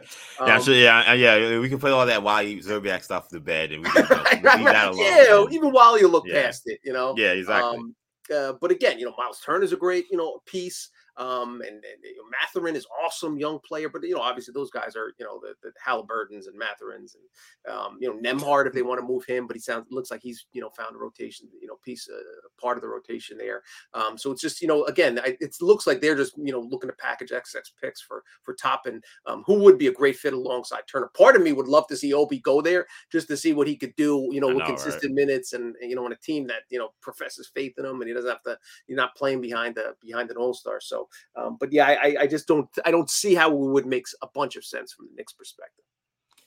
yeah, 0.74 1.00
um, 1.08 1.20
yeah, 1.20 1.36
yeah. 1.36 1.60
We 1.60 1.70
can 1.70 1.80
play 1.80 1.92
all 1.92 2.06
that 2.06 2.22
while 2.22 2.44
Zerbiak 2.82 3.04
stuff 3.04 3.30
the 3.30 3.40
bed, 3.40 3.72
and 3.72 3.84
we 3.84 3.90
can 3.90 4.60
you 4.60 4.66
know, 4.66 4.92
leave. 4.92 5.08
Yeah, 5.08 5.46
even 5.52 5.72
while 5.72 6.00
you 6.00 6.08
look 6.08 6.26
yeah. 6.28 6.44
past 6.44 6.64
it, 6.66 6.80
you 6.84 6.94
know. 6.94 7.16
Yeah, 7.18 7.32
exactly. 7.32 7.78
Um, 7.78 7.96
uh, 8.34 8.54
but 8.60 8.72
again, 8.72 9.00
you 9.00 9.06
know, 9.06 9.14
Miles 9.18 9.42
Turner 9.44 9.64
is 9.64 9.74
a 9.74 9.78
great, 9.78 10.06
you 10.12 10.18
know, 10.18 10.42
piece. 10.46 10.90
Um, 11.18 11.62
and, 11.62 11.76
and 11.76 12.04
you 12.04 12.18
know, 12.18 12.30
Mathurin 12.32 12.76
is 12.76 12.88
awesome 13.04 13.38
young 13.38 13.60
player, 13.60 13.90
but 13.90 14.04
you 14.04 14.16
know, 14.16 14.22
obviously 14.22 14.54
those 14.54 14.72
guys 14.72 14.96
are, 14.96 15.14
you 15.20 15.26
know, 15.26 15.40
the, 15.42 15.54
the 15.62 15.72
Halliburtons 15.84 16.48
and 16.48 16.60
Mathurins 16.60 17.16
and, 17.16 17.76
um, 17.76 17.98
you 18.00 18.08
know, 18.08 18.20
Nembhard 18.20 18.68
if 18.68 18.74
they 18.74 18.82
want 18.82 19.00
to 19.00 19.06
move 19.06 19.26
him, 19.26 19.48
but 19.48 19.56
he 19.56 19.62
sounds, 19.62 19.86
looks 19.92 20.12
like 20.12 20.22
he's, 20.22 20.46
you 20.54 20.62
know, 20.62 20.70
found 20.70 20.96
a 20.96 21.00
rotation, 21.00 21.48
you 21.62 21.68
know, 21.68 21.76
piece, 21.84 22.08
uh, 22.10 22.22
part 22.60 22.78
of 22.78 22.82
the 22.82 22.88
rotation 22.88 23.38
there. 23.38 23.62
Um, 23.94 24.18
so 24.18 24.32
it's 24.32 24.42
just, 24.42 24.62
you 24.62 24.68
know, 24.68 24.86
again, 24.86 25.20
it 25.26 25.56
looks 25.62 25.86
like 25.86 26.02
they're 26.02 26.16
just, 26.16 26.34
you 26.38 26.52
know, 26.52 26.62
looking 26.62 26.90
to 26.90 26.96
package 26.96 27.32
XX 27.32 27.62
picks 27.82 28.02
for, 28.02 28.24
for 28.44 28.54
Toppin, 28.54 29.02
um, 29.26 29.44
who 29.46 29.56
would 29.56 29.78
be 29.78 29.88
a 29.88 29.94
great 29.94 30.16
fit 30.16 30.34
alongside 30.34 30.84
Turner. 30.90 31.12
Part 31.18 31.36
of 31.36 31.42
me 31.42 31.52
would 31.52 31.68
love 31.68 31.88
to 31.88 31.98
see 31.98 32.14
Obi 32.14 32.40
go 32.40 32.62
there 32.62 32.86
just 33.12 33.28
to 33.28 33.38
see 33.38 33.54
what 33.54 33.68
he 33.68 33.76
could 33.76 33.96
do, 33.96 34.30
you 34.32 34.40
know, 34.40 34.54
with 34.54 34.66
consistent 34.66 35.12
right? 35.12 35.28
minutes 35.28 35.54
and, 35.54 35.76
you 35.82 35.96
know, 35.96 36.06
on 36.06 36.14
a 36.14 36.18
team 36.18 36.48
that, 36.48 36.64
you 36.70 36.80
know, 36.80 36.90
professes 37.02 37.52
faith 37.54 37.74
in 37.78 37.86
him 37.86 38.02
and 38.02 38.08
he 38.08 38.14
doesn't 38.14 38.30
have 38.30 38.44
to, 38.44 38.58
you're 38.88 38.96
not 38.96 39.16
playing 39.16 39.42
behind 39.42 39.76
the, 39.76 39.96
behind 40.02 40.30
an 40.30 40.38
all-star. 40.38 40.80
So, 40.80 41.01
um, 41.36 41.58
but 41.60 41.72
yeah, 41.72 41.86
I, 41.88 42.16
I 42.22 42.28
just 42.28 42.48
don't 42.48 42.70
I 42.86 42.92
don't 42.92 43.10
see 43.10 43.36
how 43.36 43.52
it 43.52 43.58
would 43.58 43.86
make 43.86 44.06
a 44.22 44.28
bunch 44.34 44.56
of 44.56 44.66
sense 44.66 44.94
from 44.94 45.08
the 45.08 45.16
Knicks 45.16 45.34
perspective. 45.34 45.86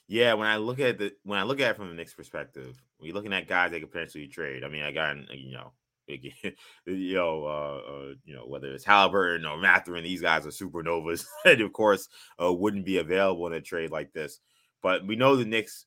Yeah, 0.07 0.33
when 0.33 0.47
I 0.47 0.57
look 0.57 0.79
at 0.79 0.99
the 0.99 1.13
when 1.23 1.39
I 1.39 1.43
look 1.43 1.59
at 1.59 1.71
it 1.71 1.77
from 1.77 1.89
the 1.89 1.95
Knicks 1.95 2.13
perspective, 2.13 2.81
you're 2.99 3.15
looking 3.15 3.33
at 3.33 3.47
guys 3.47 3.71
they 3.71 3.79
could 3.79 3.91
potentially 3.91 4.27
trade. 4.27 4.63
I 4.63 4.69
mean, 4.69 4.83
I 4.83 4.91
got 4.91 5.15
you 5.33 5.53
know, 5.53 5.71
you 6.07 7.15
know, 7.15 7.45
uh, 7.45 7.91
uh, 7.91 8.13
you 8.23 8.35
know, 8.35 8.45
whether 8.45 8.71
it's 8.71 8.85
Halliburton 8.85 9.45
or 9.45 9.57
Mathurin, 9.57 10.03
these 10.03 10.21
guys 10.21 10.45
are 10.45 10.49
supernovas, 10.49 11.25
and 11.45 11.61
of 11.61 11.73
course, 11.73 12.07
uh, 12.41 12.53
wouldn't 12.53 12.85
be 12.85 12.99
available 12.99 13.47
in 13.47 13.53
a 13.53 13.61
trade 13.61 13.91
like 13.91 14.13
this. 14.13 14.39
But 14.83 15.07
we 15.07 15.15
know 15.15 15.35
the 15.35 15.45
Knicks 15.45 15.85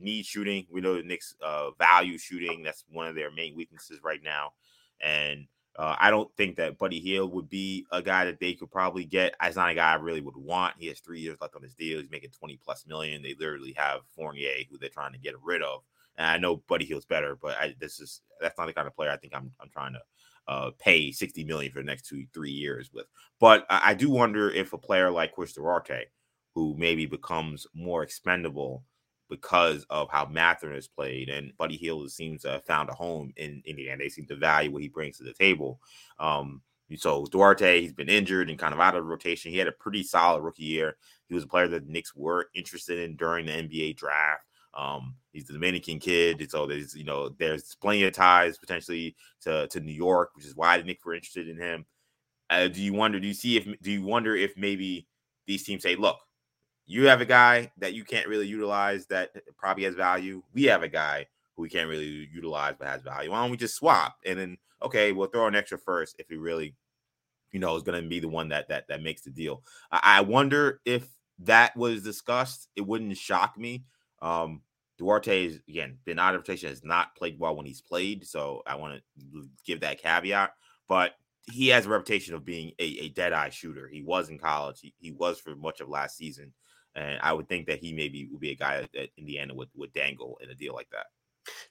need 0.00 0.24
shooting. 0.24 0.66
We 0.70 0.80
know 0.80 0.96
the 0.96 1.02
Knicks 1.02 1.34
uh, 1.44 1.72
value 1.72 2.16
shooting. 2.16 2.62
That's 2.62 2.84
one 2.90 3.06
of 3.06 3.14
their 3.14 3.30
main 3.30 3.54
weaknesses 3.54 4.00
right 4.02 4.22
now, 4.22 4.52
and 5.02 5.46
uh, 5.78 5.94
I 5.96 6.10
don't 6.10 6.28
think 6.36 6.56
that 6.56 6.76
Buddy 6.76 6.98
Hield 6.98 7.32
would 7.32 7.48
be 7.48 7.86
a 7.92 8.02
guy 8.02 8.24
that 8.24 8.40
they 8.40 8.54
could 8.54 8.70
probably 8.70 9.04
get. 9.04 9.36
It's 9.40 9.54
not 9.54 9.70
a 9.70 9.74
guy 9.74 9.92
I 9.92 9.94
really 9.94 10.20
would 10.20 10.36
want. 10.36 10.74
He 10.76 10.88
has 10.88 10.98
three 10.98 11.20
years 11.20 11.38
left 11.40 11.54
on 11.54 11.62
his 11.62 11.74
deal. 11.74 12.00
He's 12.00 12.10
making 12.10 12.30
20 12.30 12.58
plus 12.64 12.84
million. 12.84 13.22
They 13.22 13.36
literally 13.38 13.74
have 13.76 14.00
Fournier, 14.16 14.64
who 14.68 14.76
they're 14.76 14.88
trying 14.88 15.12
to 15.12 15.20
get 15.20 15.40
rid 15.40 15.62
of. 15.62 15.82
And 16.16 16.26
I 16.26 16.36
know 16.36 16.56
Buddy 16.68 16.84
Hield's 16.84 17.06
better, 17.06 17.38
but 17.40 17.56
I, 17.58 17.76
this 17.78 18.00
is 18.00 18.22
that's 18.40 18.58
not 18.58 18.66
the 18.66 18.72
kind 18.72 18.88
of 18.88 18.96
player 18.96 19.10
I 19.10 19.18
think 19.18 19.36
I'm 19.36 19.52
I'm 19.60 19.70
trying 19.70 19.92
to 19.92 20.00
uh, 20.48 20.70
pay 20.80 21.12
60 21.12 21.44
million 21.44 21.70
for 21.70 21.78
the 21.78 21.86
next 21.86 22.08
two 22.08 22.26
three 22.34 22.50
years 22.50 22.90
with. 22.92 23.06
But 23.38 23.64
I, 23.70 23.90
I 23.90 23.94
do 23.94 24.10
wonder 24.10 24.50
if 24.50 24.72
a 24.72 24.78
player 24.78 25.12
like 25.12 25.32
Chris 25.32 25.52
Duarte, 25.52 26.06
who 26.56 26.74
maybe 26.76 27.06
becomes 27.06 27.68
more 27.72 28.02
expendable 28.02 28.82
because 29.28 29.84
of 29.90 30.08
how 30.10 30.26
Mathurin 30.26 30.74
has 30.74 30.88
played, 30.88 31.28
and 31.28 31.56
Buddy 31.56 31.76
Hield 31.76 32.10
seems 32.10 32.42
to 32.42 32.50
have 32.52 32.64
found 32.64 32.88
a 32.88 32.94
home 32.94 33.32
in 33.36 33.62
Indiana. 33.64 33.98
They 33.98 34.08
seem 34.08 34.26
to 34.26 34.36
value 34.36 34.70
what 34.70 34.82
he 34.82 34.88
brings 34.88 35.18
to 35.18 35.24
the 35.24 35.32
table. 35.32 35.80
Um, 36.18 36.62
so 36.96 37.26
Duarte, 37.26 37.82
he's 37.82 37.92
been 37.92 38.08
injured 38.08 38.48
and 38.48 38.58
kind 38.58 38.72
of 38.72 38.80
out 38.80 38.96
of 38.96 39.04
rotation. 39.04 39.52
He 39.52 39.58
had 39.58 39.68
a 39.68 39.72
pretty 39.72 40.02
solid 40.02 40.42
rookie 40.42 40.64
year. 40.64 40.96
He 41.28 41.34
was 41.34 41.44
a 41.44 41.48
player 41.48 41.68
that 41.68 41.86
the 41.86 41.92
Knicks 41.92 42.14
were 42.14 42.48
interested 42.54 42.98
in 42.98 43.16
during 43.16 43.46
the 43.46 43.52
NBA 43.52 43.96
draft. 43.96 44.44
Um, 44.74 45.16
he's 45.32 45.46
the 45.46 45.52
Dominican 45.52 45.98
kid, 45.98 46.50
so 46.50 46.66
there's 46.66 46.94
you 46.94 47.04
know 47.04 47.30
there's 47.30 47.74
plenty 47.74 48.04
of 48.04 48.12
ties 48.12 48.58
potentially 48.58 49.16
to 49.42 49.66
to 49.68 49.80
New 49.80 49.92
York, 49.92 50.30
which 50.34 50.46
is 50.46 50.56
why 50.56 50.78
the 50.78 50.84
Knicks 50.84 51.04
were 51.04 51.14
interested 51.14 51.48
in 51.48 51.56
him. 51.56 51.84
Uh, 52.50 52.68
do 52.68 52.80
you 52.80 52.94
wonder? 52.94 53.20
Do 53.20 53.26
you 53.26 53.34
see 53.34 53.56
if 53.56 53.66
do 53.82 53.90
you 53.90 54.02
wonder 54.02 54.34
if 54.36 54.56
maybe 54.56 55.06
these 55.46 55.64
teams 55.64 55.82
say, 55.82 55.96
look, 55.96 56.18
you 56.88 57.06
have 57.06 57.20
a 57.20 57.26
guy 57.26 57.70
that 57.78 57.92
you 57.92 58.02
can't 58.02 58.26
really 58.26 58.46
utilize 58.46 59.06
that 59.06 59.30
probably 59.58 59.84
has 59.84 59.94
value. 59.94 60.42
We 60.54 60.64
have 60.64 60.82
a 60.82 60.88
guy 60.88 61.26
who 61.54 61.62
we 61.62 61.68
can't 61.68 61.88
really 61.88 62.28
utilize 62.32 62.74
but 62.78 62.88
has 62.88 63.02
value. 63.02 63.30
Why 63.30 63.42
don't 63.42 63.50
we 63.50 63.58
just 63.58 63.76
swap 63.76 64.16
and 64.24 64.38
then 64.38 64.58
okay, 64.82 65.12
we'll 65.12 65.28
throw 65.28 65.46
an 65.46 65.54
extra 65.54 65.78
first 65.78 66.16
if 66.18 66.28
he 66.28 66.36
really, 66.36 66.74
you 67.52 67.60
know, 67.60 67.76
is 67.76 67.82
going 67.82 68.02
to 68.02 68.08
be 68.08 68.20
the 68.20 68.28
one 68.28 68.48
that 68.48 68.68
that 68.68 68.88
that 68.88 69.02
makes 69.02 69.20
the 69.20 69.30
deal. 69.30 69.62
I, 69.92 70.00
I 70.02 70.20
wonder 70.22 70.80
if 70.86 71.06
that 71.40 71.76
was 71.76 72.02
discussed. 72.02 72.68
It 72.74 72.86
wouldn't 72.86 73.16
shock 73.18 73.58
me. 73.58 73.84
Um, 74.22 74.62
Duarte 74.96 75.44
is 75.46 75.60
again 75.68 75.98
been 76.06 76.18
out 76.18 76.34
of 76.34 76.40
rotation, 76.40 76.70
has 76.70 76.82
not 76.82 77.14
played 77.16 77.38
well 77.38 77.54
when 77.54 77.66
he's 77.66 77.82
played, 77.82 78.26
so 78.26 78.62
I 78.66 78.76
want 78.76 79.02
to 79.20 79.48
give 79.66 79.80
that 79.80 80.02
caveat. 80.02 80.52
But 80.88 81.12
he 81.52 81.68
has 81.68 81.84
a 81.84 81.90
reputation 81.90 82.34
of 82.34 82.46
being 82.46 82.72
a, 82.78 82.84
a 82.84 83.08
dead 83.10 83.34
eye 83.34 83.50
shooter. 83.50 83.88
He 83.88 84.02
was 84.02 84.30
in 84.30 84.38
college. 84.38 84.80
He, 84.80 84.94
he 84.98 85.12
was 85.12 85.38
for 85.38 85.54
much 85.54 85.80
of 85.80 85.88
last 85.88 86.16
season, 86.16 86.52
and 86.98 87.18
I 87.22 87.32
would 87.32 87.48
think 87.48 87.66
that 87.66 87.78
he 87.78 87.92
maybe 87.92 88.28
would 88.30 88.40
be 88.40 88.50
a 88.50 88.56
guy 88.56 88.86
that 88.94 89.10
Indiana 89.16 89.54
would 89.54 89.68
would 89.76 89.92
dangle 89.92 90.38
in 90.42 90.50
a 90.50 90.54
deal 90.54 90.74
like 90.74 90.90
that. 90.90 91.06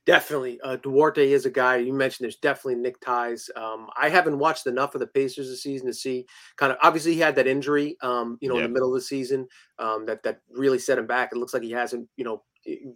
Definitely. 0.06 0.60
Uh, 0.62 0.78
Duarte 0.78 1.32
is 1.32 1.46
a 1.46 1.52
guy 1.52 1.78
you 1.78 1.94
mentioned. 1.94 2.26
There's 2.26 2.38
definitely 2.38 2.76
Nick 2.76 3.00
ties. 3.00 3.50
Um, 3.56 3.90
I 3.96 4.10
haven't 4.10 4.40
watched 4.40 4.66
enough 4.66 4.96
of 4.96 5.02
the 5.02 5.08
Pacers 5.08 5.50
this 5.50 5.62
season 5.62 5.86
to 5.88 5.94
see 5.94 6.26
kind 6.56 6.72
of 6.72 6.80
obviously 6.82 7.14
he 7.14 7.20
had 7.20 7.36
that 7.36 7.46
injury, 7.46 7.96
um, 8.02 8.38
you 8.42 8.50
know, 8.50 8.58
in 8.58 8.64
the 8.64 8.70
middle 8.70 8.90
of 8.90 8.96
the 8.96 9.06
season 9.06 9.48
um, 9.78 10.06
that 10.08 10.24
that 10.24 10.42
really 10.50 10.80
set 10.80 10.98
him 10.98 11.06
back. 11.06 11.30
It 11.32 11.38
looks 11.38 11.54
like 11.54 11.64
he 11.64 11.72
hasn't, 11.72 12.08
you 12.18 12.24
know, 12.24 12.44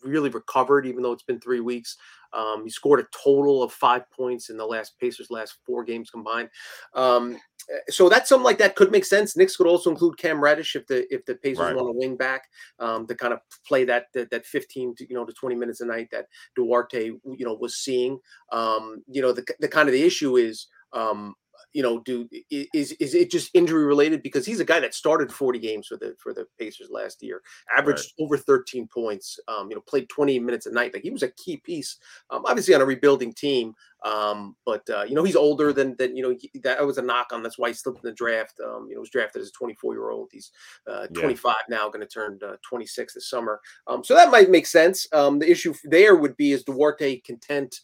really 0.03 0.29
recovered, 0.29 0.85
even 0.85 1.03
though 1.03 1.11
it's 1.11 1.23
been 1.23 1.39
three 1.39 1.59
weeks. 1.59 1.97
Um, 2.33 2.63
he 2.63 2.69
scored 2.69 2.99
a 2.99 3.07
total 3.23 3.61
of 3.61 3.73
five 3.73 4.09
points 4.11 4.49
in 4.49 4.57
the 4.57 4.65
last 4.65 4.97
Pacers' 4.99 5.29
last 5.29 5.57
four 5.65 5.83
games 5.83 6.09
combined. 6.09 6.49
Um, 6.93 7.37
eh, 7.69 7.79
so 7.89 8.07
that's 8.07 8.29
something 8.29 8.45
like 8.45 8.57
that 8.59 8.75
could 8.75 8.91
make 8.91 9.05
sense. 9.05 9.35
Knicks 9.35 9.57
could 9.57 9.67
also 9.67 9.89
include 9.89 10.17
Cam 10.17 10.41
Reddish 10.41 10.75
if 10.75 10.87
the 10.87 11.13
if 11.13 11.25
the 11.25 11.35
Pacers 11.35 11.59
Right. 11.59 11.75
want 11.75 11.87
to 11.87 11.97
wing 11.97 12.15
back 12.15 12.43
um, 12.79 13.05
to 13.07 13.15
kind 13.15 13.33
of 13.33 13.39
play 13.67 13.83
that, 13.85 14.05
that 14.13 14.29
that 14.31 14.45
15 14.45 14.95
to 14.95 15.07
you 15.09 15.15
know 15.15 15.25
to 15.25 15.33
20 15.33 15.55
minutes 15.55 15.81
a 15.81 15.85
night 15.85 16.07
that 16.11 16.27
Duarte 16.55 17.05
you 17.05 17.45
know 17.45 17.53
was 17.53 17.75
seeing. 17.75 18.19
Um, 18.51 19.03
you 19.07 19.21
know 19.21 19.33
the 19.33 19.45
the 19.59 19.67
kind 19.67 19.89
of 19.89 19.93
the 19.93 20.03
issue 20.03 20.37
is 20.37 20.67
um, 20.93 21.35
you 21.73 21.83
know, 21.83 21.99
do 21.99 22.27
is 22.49 22.91
is 22.93 23.15
it 23.15 23.31
just 23.31 23.49
injury 23.53 23.85
related? 23.85 24.23
Because 24.23 24.45
he's 24.45 24.59
a 24.59 24.65
guy 24.65 24.79
that 24.79 24.93
started 24.93 25.31
40 25.31 25.59
games 25.59 25.87
for 25.87 25.97
the 25.97 26.15
for 26.21 26.33
the 26.33 26.45
Pacers 26.59 26.89
last 26.89 27.21
year, 27.23 27.41
averaged 27.75 28.13
over 28.19 28.37
13 28.37 28.87
points. 28.87 29.39
Um, 29.47 29.69
you 29.69 29.75
know, 29.75 29.81
played 29.87 30.09
20 30.09 30.39
minutes 30.39 30.65
a 30.65 30.71
night. 30.71 30.93
Like 30.93 31.03
he 31.03 31.11
was 31.11 31.23
a 31.23 31.31
key 31.31 31.57
piece, 31.57 31.97
um, 32.29 32.43
obviously 32.45 32.73
on 32.73 32.81
a 32.81 32.85
rebuilding 32.85 33.33
team. 33.33 33.73
Um, 34.03 34.55
but 34.65 34.81
uh, 34.89 35.03
you 35.03 35.13
know, 35.13 35.23
he's 35.23 35.35
older 35.35 35.71
than 35.73 35.95
than 35.97 36.15
you 36.15 36.23
know 36.23 36.35
he- 36.37 36.51
that 36.63 36.85
was 36.85 36.97
a 36.97 37.01
knock 37.01 37.27
on. 37.31 37.43
That's 37.43 37.57
why 37.59 37.69
he 37.69 37.73
slipped 37.73 38.03
in 38.03 38.09
the 38.09 38.15
draft. 38.15 38.59
Um, 38.59 38.87
you 38.89 38.95
know, 38.95 39.01
was 39.01 39.09
drafted 39.11 39.41
as 39.41 39.49
a 39.49 39.51
24 39.51 39.93
year 39.93 40.09
old. 40.09 40.29
He's 40.31 40.51
uh, 40.87 41.07
Yeah. 41.13 41.21
25 41.21 41.55
now, 41.69 41.87
going 41.87 42.01
to 42.01 42.07
turn 42.07 42.39
uh, 42.45 42.55
26 42.67 43.13
this 43.13 43.29
summer. 43.29 43.59
Um, 43.87 44.03
so 44.03 44.15
that 44.15 44.31
might 44.31 44.49
make 44.49 44.65
sense. 44.65 45.07
Um, 45.13 45.39
the 45.39 45.49
issue 45.49 45.73
there 45.83 46.15
would 46.15 46.35
be 46.37 46.51
is 46.51 46.63
Duarte 46.63 47.19
content 47.21 47.75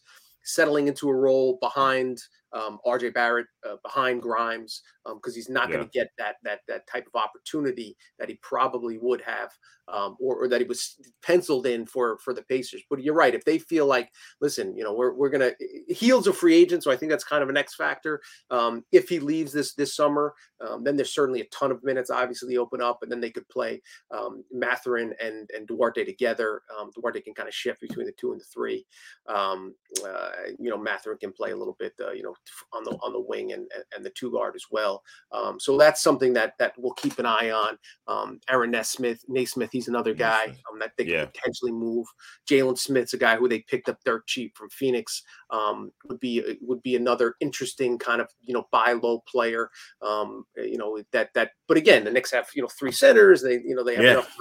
settling 0.43 0.87
into 0.87 1.09
a 1.09 1.13
role 1.15 1.57
behind 1.61 2.19
um, 2.53 2.79
RJ 2.85 3.13
Barrett, 3.13 3.47
uh, 3.67 3.75
behind 3.83 4.21
Grimes, 4.21 4.81
because 5.15 5.35
he's 5.35 5.49
not 5.49 5.71
going 5.71 5.83
to 5.83 5.89
get 5.91 6.09
that 6.17 6.35
that 6.43 6.61
that 6.67 6.87
type 6.87 7.07
of 7.13 7.19
opportunity 7.21 7.95
that 8.19 8.29
he 8.29 8.35
probably 8.41 8.97
would 8.97 9.21
have, 9.21 9.51
um, 9.87 10.17
or, 10.19 10.35
or 10.43 10.47
that 10.49 10.61
he 10.61 10.67
was 10.67 10.97
penciled 11.21 11.65
in 11.65 11.85
for 11.85 12.17
for 12.19 12.33
the 12.33 12.43
Pacers. 12.43 12.83
But 12.89 13.01
you're 13.01 13.13
right. 13.13 13.33
If 13.35 13.45
they 13.45 13.59
feel 13.59 13.85
like, 13.85 14.11
listen, 14.41 14.75
you 14.75 14.83
know, 14.83 14.93
we're 14.93 15.13
we're 15.13 15.29
gonna 15.29 15.51
Hield's 15.89 16.27
a 16.27 16.33
free 16.33 16.55
agent, 16.55 16.83
so 16.83 16.91
I 16.91 16.97
think 16.97 17.09
that's 17.11 17.23
kind 17.23 17.43
of 17.43 17.49
an 17.49 17.57
X 17.57 17.75
factor. 17.75 18.21
Um, 18.51 18.83
if 18.91 19.09
he 19.09 19.19
leaves 19.19 19.53
this 19.53 19.73
this 19.75 19.95
summer, 19.95 20.33
um, 20.61 20.83
then 20.83 20.95
there's 20.97 21.13
certainly 21.13 21.41
a 21.41 21.45
ton 21.45 21.71
of 21.71 21.83
minutes 21.83 22.09
obviously 22.09 22.57
open 22.57 22.81
up, 22.81 22.99
and 23.01 23.11
then 23.11 23.21
they 23.21 23.31
could 23.31 23.47
play 23.49 23.81
um, 24.11 24.43
Mathurin 24.51 25.13
and 25.21 25.49
and 25.55 25.67
Duarte 25.67 26.03
together. 26.03 26.61
Um, 26.77 26.91
Duarte 26.95 27.21
can 27.21 27.33
kind 27.33 27.47
of 27.47 27.53
shift 27.55 27.81
between 27.81 28.05
the 28.05 28.13
two 28.13 28.31
and 28.31 28.41
the 28.41 28.45
three. 28.45 28.85
Um, 29.27 29.75
uh, 30.05 30.29
you 30.59 30.69
know, 30.69 30.77
Mathurin 30.77 31.17
can 31.17 31.31
play 31.33 31.51
a 31.51 31.55
little 31.57 31.75
bit, 31.79 31.93
uh, 32.01 32.11
you 32.11 32.23
know, 32.23 32.35
on 32.73 32.83
the 32.83 32.91
on 33.01 33.13
the 33.13 33.19
wing 33.21 33.51
and- 33.53 33.67
and 33.95 34.05
the 34.05 34.09
two 34.11 34.31
guard 34.31 34.55
as 34.55 34.65
well. 34.71 34.96
Um, 35.31 35.59
so 35.59 35.77
that's 35.77 36.01
something 36.01 36.33
that 36.33 36.53
that 36.59 36.73
we'll 36.77 36.93
keep 36.93 37.19
an 37.19 37.25
eye 37.25 37.51
on. 37.51 37.77
Um, 38.07 38.39
Aaron 38.49 38.71
Nesmith, 38.71 39.23
Naismith, 39.27 39.69
he's 39.71 39.87
another 39.87 40.13
guy 40.13 40.45
um, 40.71 40.79
that 40.79 40.91
they 40.97 41.05
Yeah. 41.05 41.25
could 41.25 41.33
potentially 41.33 41.71
move. 41.71 42.07
Jalen 42.49 42.77
Smith's 42.77 43.13
a 43.13 43.17
guy 43.17 43.35
who 43.35 43.47
they 43.47 43.59
picked 43.59 43.89
up 43.89 43.97
dirt 44.05 44.25
cheap 44.27 44.55
from 44.57 44.69
Phoenix. 44.69 45.23
Um, 45.49 45.91
would 46.07 46.19
be 46.19 46.57
would 46.61 46.81
be 46.83 46.95
another 46.95 47.35
interesting 47.39 47.97
kind 47.97 48.21
of 48.21 48.27
you 48.41 48.53
know 48.53 48.67
buy 48.71 48.93
low 48.93 49.23
player. 49.27 49.69
Um, 50.01 50.45
you 50.55 50.77
know 50.77 51.01
that 51.11 51.33
that. 51.33 51.51
But 51.67 51.77
again, 51.77 52.03
the 52.05 52.11
Knicks 52.11 52.31
have 52.31 52.49
you 52.55 52.61
know 52.61 52.67
three 52.69 52.91
centers. 52.91 53.41
They 53.41 53.53
you 53.53 53.75
know 53.75 53.83
they 53.83 53.95
have 53.95 54.03
Yeah. 54.03 54.11
enough 54.11 54.33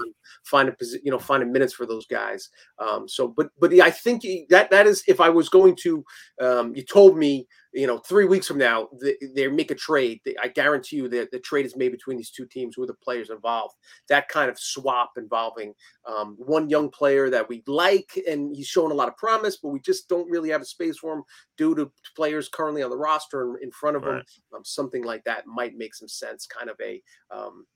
finding 0.44 0.74
you 1.02 1.10
know 1.10 1.18
finding 1.18 1.52
minutes 1.52 1.72
for 1.72 1.86
those 1.86 2.06
guys. 2.06 2.48
Um, 2.78 3.08
so 3.08 3.28
but 3.28 3.48
but 3.58 3.72
yeah, 3.72 3.84
I 3.84 3.90
think 3.90 4.22
that 4.50 4.70
that 4.70 4.86
is 4.86 5.02
if 5.08 5.20
I 5.20 5.28
was 5.28 5.48
going 5.48 5.76
to 5.82 6.04
um, 6.40 6.74
you 6.74 6.82
told 6.84 7.16
me 7.16 7.46
you 7.76 7.86
know 7.86 7.98
three 7.98 8.24
weeks 8.24 8.46
from 8.46 8.56
now 8.56 8.88
they, 9.00 9.16
they 9.34 9.46
make 9.48 9.70
a 9.70 9.74
trade. 9.74 10.20
They, 10.24 10.34
I 10.42 10.48
guarantee 10.48 10.96
you 10.96 11.08
that 11.10 11.30
the 11.30 11.38
trade 11.38 11.66
is 11.66 11.76
made 11.76 11.92
between 11.92 12.16
these 12.16 12.30
two 12.30 12.46
teams. 12.46 12.78
Are 12.78 12.86
the 12.86 12.94
players 12.94 13.28
involved? 13.28 13.74
That 14.08 14.28
kind 14.28 14.50
of 14.50 14.58
swap 14.58 15.12
involving 15.18 15.74
um, 16.06 16.36
one 16.38 16.70
young 16.70 16.90
player 16.90 17.28
that 17.28 17.48
we 17.48 17.62
like 17.66 18.18
and 18.26 18.56
he's 18.56 18.66
showing 18.66 18.92
a 18.92 18.94
lot 18.94 19.08
of 19.08 19.16
promise, 19.18 19.58
but 19.58 19.68
we 19.68 19.80
just 19.80 20.08
don't 20.08 20.30
really 20.30 20.48
have 20.48 20.62
a 20.62 20.66
space 20.66 20.98
for 20.98 21.12
him 21.12 21.22
due 21.58 21.74
to 21.74 21.92
players 22.16 22.48
currently 22.48 22.82
on 22.82 22.90
the 22.90 22.96
roster 22.96 23.42
and 23.42 23.62
in 23.62 23.70
front 23.70 23.96
of 23.96 24.04
him. 24.04 24.22
Um, 24.54 24.64
something 24.64 25.04
like 25.04 25.22
that 25.24 25.46
might 25.46 25.76
make 25.76 25.94
some 25.94 26.08
sense. 26.08 26.46
Kind 26.46 26.70
of 26.70 26.76
a 26.82 27.02
um, 27.30 27.66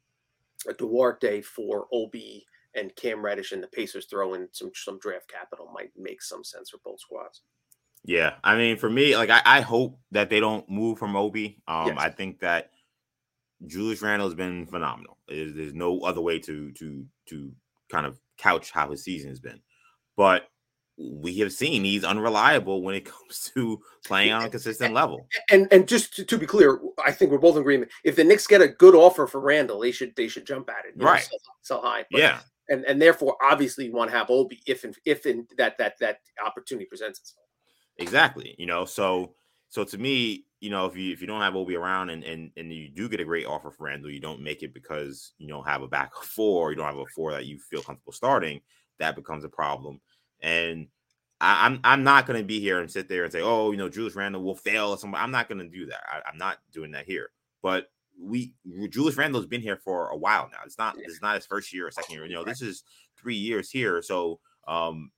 a 0.66 0.72
Duarte 0.72 1.42
for 1.42 1.86
Obi 1.92 2.46
and 2.74 2.94
Cam 2.96 3.22
Reddish 3.22 3.52
and 3.52 3.62
the 3.62 3.68
Pacers 3.68 4.06
throw 4.06 4.34
in 4.34 4.48
some 4.52 4.70
some 4.74 4.98
draft 4.98 5.28
capital 5.28 5.70
might 5.74 5.90
make 5.96 6.22
some 6.22 6.42
sense 6.42 6.70
for 6.70 6.78
both 6.84 7.00
squads. 7.00 7.42
Yeah, 8.04 8.34
I 8.42 8.56
mean, 8.56 8.76
for 8.78 8.88
me, 8.88 9.16
like 9.16 9.30
I, 9.30 9.42
I 9.44 9.60
hope 9.60 9.98
that 10.12 10.30
they 10.30 10.40
don't 10.40 10.68
move 10.70 10.98
from 10.98 11.16
Obi. 11.16 11.60
Um, 11.68 11.88
Yes. 11.88 11.96
I 11.98 12.08
think 12.10 12.40
that 12.40 12.70
Julius 13.66 14.00
Randle 14.02 14.26
has 14.28 14.34
been 14.34 14.66
phenomenal. 14.66 15.18
There's, 15.28 15.54
there's 15.54 15.74
no 15.74 16.00
other 16.00 16.20
way 16.20 16.38
to 16.40 16.70
to 16.72 17.06
to 17.26 17.52
kind 17.90 18.06
of 18.06 18.18
couch 18.38 18.70
how 18.70 18.90
his 18.90 19.04
season 19.04 19.28
has 19.28 19.40
been, 19.40 19.60
but 20.16 20.48
we 20.96 21.38
have 21.38 21.52
seen 21.52 21.82
he's 21.84 22.04
unreliable 22.04 22.82
when 22.82 22.94
it 22.94 23.04
comes 23.04 23.50
to 23.54 23.80
playing 24.06 24.32
on 24.32 24.44
a 24.44 24.50
consistent 24.50 24.94
level. 24.94 25.26
And 25.50 25.68
and 25.70 25.86
just 25.86 26.14
to, 26.16 26.24
to 26.24 26.38
be 26.38 26.46
clear, 26.46 26.80
I 27.04 27.12
think 27.12 27.30
we're 27.30 27.38
both 27.38 27.56
in 27.56 27.60
agreement. 27.60 27.90
If 28.02 28.16
the 28.16 28.24
Knicks 28.24 28.46
get 28.46 28.62
a 28.62 28.68
good 28.68 28.94
offer 28.94 29.26
for 29.26 29.40
Randle, 29.40 29.80
they 29.80 29.92
should 29.92 30.16
they 30.16 30.28
should 30.28 30.46
jump 30.46 30.70
at 30.70 30.86
it. 30.86 30.94
you 30.96 31.04
know, 31.04 31.10
Right. 31.10 31.22
sell, 31.22 31.38
sell 31.62 31.82
high. 31.82 32.06
But- 32.10 32.20
Yeah, 32.20 32.40
And 32.70 32.84
and 32.86 33.00
therefore, 33.00 33.36
obviously, 33.42 33.84
you 33.86 33.92
want 33.92 34.10
to 34.10 34.16
have 34.16 34.30
Obi 34.30 34.62
if 34.66 34.86
if 35.04 35.26
in 35.26 35.46
that 35.58 35.76
that 35.76 35.98
that 36.00 36.20
opportunity 36.44 36.86
presents 36.86 37.18
itself. 37.20 37.46
Exactly. 38.00 38.54
You 38.58 38.66
know, 38.66 38.84
so 38.84 39.34
so 39.68 39.84
to 39.84 39.98
me, 39.98 40.46
you 40.60 40.70
know, 40.70 40.86
if 40.86 40.96
you 40.96 41.12
if 41.12 41.20
you 41.20 41.26
don't 41.26 41.40
have 41.40 41.54
Obi 41.54 41.76
around 41.76 42.10
and 42.10 42.24
and 42.24 42.50
and 42.56 42.72
you 42.72 42.88
do 42.88 43.08
get 43.08 43.20
a 43.20 43.24
great 43.24 43.46
offer 43.46 43.70
for 43.70 43.84
Randle, 43.84 44.10
you 44.10 44.20
don't 44.20 44.42
make 44.42 44.62
it 44.62 44.74
because 44.74 45.32
you 45.38 45.48
don't 45.48 45.66
have 45.66 45.82
a 45.82 45.88
back 45.88 46.14
four, 46.22 46.70
you 46.70 46.76
don't 46.76 46.86
have 46.86 46.96
a 46.96 47.06
four 47.06 47.32
that 47.32 47.46
you 47.46 47.58
feel 47.58 47.82
comfortable 47.82 48.12
starting. 48.12 48.60
That 48.98 49.16
becomes 49.16 49.44
a 49.44 49.48
problem. 49.48 50.00
And 50.42 50.88
I, 51.40 51.66
I'm 51.66 51.80
I'm 51.84 52.02
not 52.02 52.26
going 52.26 52.38
to 52.38 52.44
be 52.44 52.60
here 52.60 52.80
and 52.80 52.90
sit 52.90 53.08
there 53.08 53.24
and 53.24 53.32
say, 53.32 53.40
oh, 53.42 53.70
you 53.70 53.78
know, 53.78 53.88
Julius 53.88 54.16
Randle 54.16 54.42
will 54.42 54.56
fail. 54.56 54.90
Or 54.90 54.98
something. 54.98 55.18
I'm 55.18 55.30
not 55.30 55.48
going 55.48 55.60
to 55.60 55.68
do 55.68 55.86
that. 55.86 56.02
I, 56.06 56.20
I'm 56.28 56.38
not 56.38 56.58
doing 56.72 56.92
that 56.92 57.06
here. 57.06 57.30
But 57.62 57.90
we 58.20 58.52
Julius 58.90 59.16
Randle's 59.16 59.46
been 59.46 59.62
here 59.62 59.76
for 59.76 60.08
a 60.10 60.16
while 60.16 60.48
now. 60.52 60.58
It's 60.64 60.78
not 60.78 60.96
it's 60.98 61.22
not 61.22 61.36
his 61.36 61.46
first 61.46 61.72
year 61.72 61.86
or 61.86 61.90
second 61.90 62.14
year. 62.14 62.26
You 62.26 62.34
know, 62.34 62.44
this 62.44 62.62
is 62.62 62.84
three 63.16 63.36
years 63.36 63.70
here. 63.70 64.02
So 64.02 64.40
um, 64.66 65.10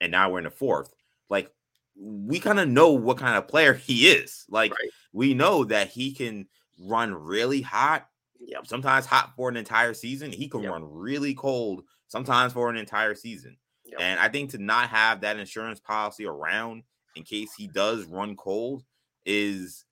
and 0.00 0.12
now 0.12 0.30
we're 0.30 0.38
in 0.38 0.44
the 0.44 0.50
fourth. 0.50 0.92
Like 1.30 1.50
we 1.96 2.40
kind 2.40 2.58
of 2.60 2.68
know 2.68 2.92
what 2.92 3.18
kind 3.18 3.36
of 3.36 3.48
player 3.48 3.74
he 3.74 4.08
is. 4.08 4.44
Like 4.48 4.72
Right. 4.72 4.90
we 5.12 5.34
know 5.34 5.64
that 5.64 5.88
he 5.88 6.12
can 6.12 6.48
run 6.78 7.14
really 7.14 7.60
hot, 7.60 8.08
Yep. 8.40 8.66
sometimes 8.66 9.06
hot 9.06 9.34
for 9.36 9.48
an 9.48 9.56
entire 9.56 9.94
season. 9.94 10.32
He 10.32 10.48
can 10.48 10.62
Yep. 10.62 10.72
run 10.72 10.84
really 10.84 11.34
cold 11.34 11.84
sometimes 12.08 12.52
for 12.52 12.70
an 12.70 12.76
entire 12.76 13.14
season. 13.14 13.56
Yep. 13.84 14.00
And 14.00 14.20
I 14.20 14.28
think 14.28 14.50
to 14.50 14.58
not 14.58 14.88
have 14.88 15.20
that 15.20 15.36
insurance 15.38 15.80
policy 15.80 16.26
around 16.26 16.84
in 17.14 17.24
case 17.24 17.54
he 17.54 17.68
does 17.68 18.04
run 18.04 18.36
cold 18.36 18.84
is 19.26 19.84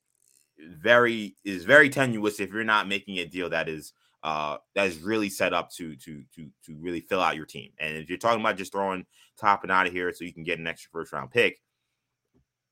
very 0.59 1.37
is 1.45 1.65
very 1.65 1.89
tenuous 1.89 2.41
if 2.41 2.53
you're 2.53 2.65
not 2.65 2.89
making 2.89 3.19
a 3.19 3.25
deal 3.27 3.49
that 3.49 3.69
is 3.69 3.93
uh 4.23 4.59
that 4.75 4.87
is 4.87 4.99
really 4.99 5.31
set 5.31 5.55
up 5.55 5.71
to 5.71 5.97
to 5.97 6.23
to 6.35 6.51
to 6.63 6.77
really 6.77 7.01
fill 7.01 7.21
out 7.21 7.37
your 7.37 7.47
team. 7.47 7.73
And 7.79 7.97
if 7.97 8.09
you're 8.09 8.19
talking 8.19 8.41
about 8.41 8.57
just 8.57 8.73
throwing 8.73 9.07
Toppin 9.39 9.71
out 9.71 9.87
of 9.87 9.93
here 9.93 10.13
so 10.13 10.25
you 10.25 10.35
can 10.35 10.43
get 10.45 10.59
an 10.59 10.67
extra 10.67 10.91
first 10.91 11.13
round 11.13 11.31
pick, 11.31 11.61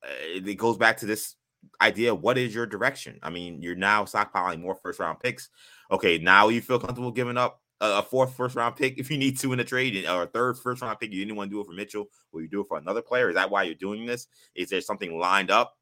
it 0.03 0.59
goes 0.59 0.77
back 0.77 0.99
to 0.99 1.07
this 1.07 1.37
idea 1.81 2.15
what 2.15 2.39
is 2.39 2.55
your 2.55 2.67
direction? 2.67 3.19
I 3.23 3.31
mean, 3.31 3.63
you're 3.63 3.75
now 3.75 4.05
stockpiling 4.05 4.61
more 4.61 4.77
first 4.77 5.01
round 5.01 5.21
picks. 5.21 5.49
Okay, 5.91 6.19
now 6.19 6.49
you 6.49 6.61
feel 6.61 6.79
comfortable 6.79 7.11
giving 7.11 7.37
up 7.37 7.61
a 7.81 8.03
fourth 8.03 8.35
first 8.35 8.57
round 8.57 8.77
pick 8.77 8.95
if 8.99 9.11
you 9.11 9.19
need 9.19 9.39
to 9.41 9.53
in 9.53 9.61
a 9.61 9.65
trade, 9.65 10.07
or 10.07 10.25
a 10.25 10.27
third 10.27 10.59
first 10.59 10.83
round 10.83 10.99
pick. 10.99 11.13
You 11.13 11.25
didn't 11.25 11.37
want 11.37 11.51
to 11.51 11.57
do 11.57 11.61
it 11.61 11.67
for 11.67 11.73
Mitchell. 11.73 12.07
Will 12.33 12.43
you 12.43 12.49
do 12.49 12.61
it 12.61 12.69
for 12.69 12.79
another 12.79 13.03
player? 13.03 13.29
Is 13.29 13.35
that 13.35 13.51
why 13.51 13.65
you're 13.65 13.75
doing 13.75 14.07
this? 14.07 14.27
Is 14.55 14.71
there 14.71 14.81
something 14.81 15.19
lined 15.19 15.51
up 15.51 15.75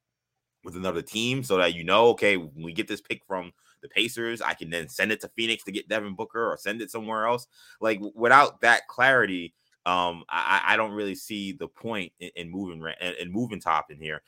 with 0.65 0.77
another 0.77 1.03
team 1.03 1.43
so 1.43 1.59
that 1.59 1.75
you 1.75 1.85
know, 1.85 2.09
okay, 2.09 2.37
when 2.37 2.65
we 2.65 2.73
get 2.73 2.89
this 2.89 3.01
pick 3.01 3.23
from 3.27 3.53
the 3.83 3.89
Pacers, 3.89 4.43
I 4.43 4.55
can 4.55 4.71
then 4.71 4.89
send 4.89 5.13
it 5.13 5.21
to 5.21 5.29
Phoenix 5.37 5.63
to 5.65 5.73
get 5.73 5.89
Devin 5.89 6.15
Booker 6.15 6.51
or 6.51 6.57
send 6.57 6.83
it 6.83 6.91
somewhere 6.91 7.27
else. 7.27 7.47
Like 7.81 8.01
without 8.15 8.61
that 8.63 8.89
clarity, 8.89 9.55
um, 9.87 10.25
I, 10.29 10.63
I 10.67 10.77
don't 10.77 10.91
really 10.91 11.15
see 11.15 11.53
the 11.53 11.69
point 11.69 12.13
in, 12.19 12.31
in 12.35 12.51
moving 12.51 12.83
and 13.01 13.33
moving 13.33 13.61
Toppin 13.61 13.99
here. 13.99 14.21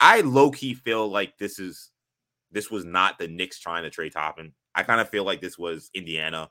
I 0.00 0.22
low 0.22 0.50
key 0.50 0.74
feel 0.74 1.08
like 1.08 1.36
this 1.38 1.58
is 1.58 1.90
this 2.50 2.70
was 2.70 2.84
not 2.84 3.18
the 3.18 3.28
Knicks 3.28 3.58
trying 3.58 3.82
to 3.82 3.90
trade 3.90 4.12
Toppin. 4.12 4.52
I 4.74 4.82
kind 4.82 5.00
of 5.00 5.10
feel 5.10 5.24
like 5.24 5.40
this 5.40 5.58
was 5.58 5.90
Indiana 5.94 6.48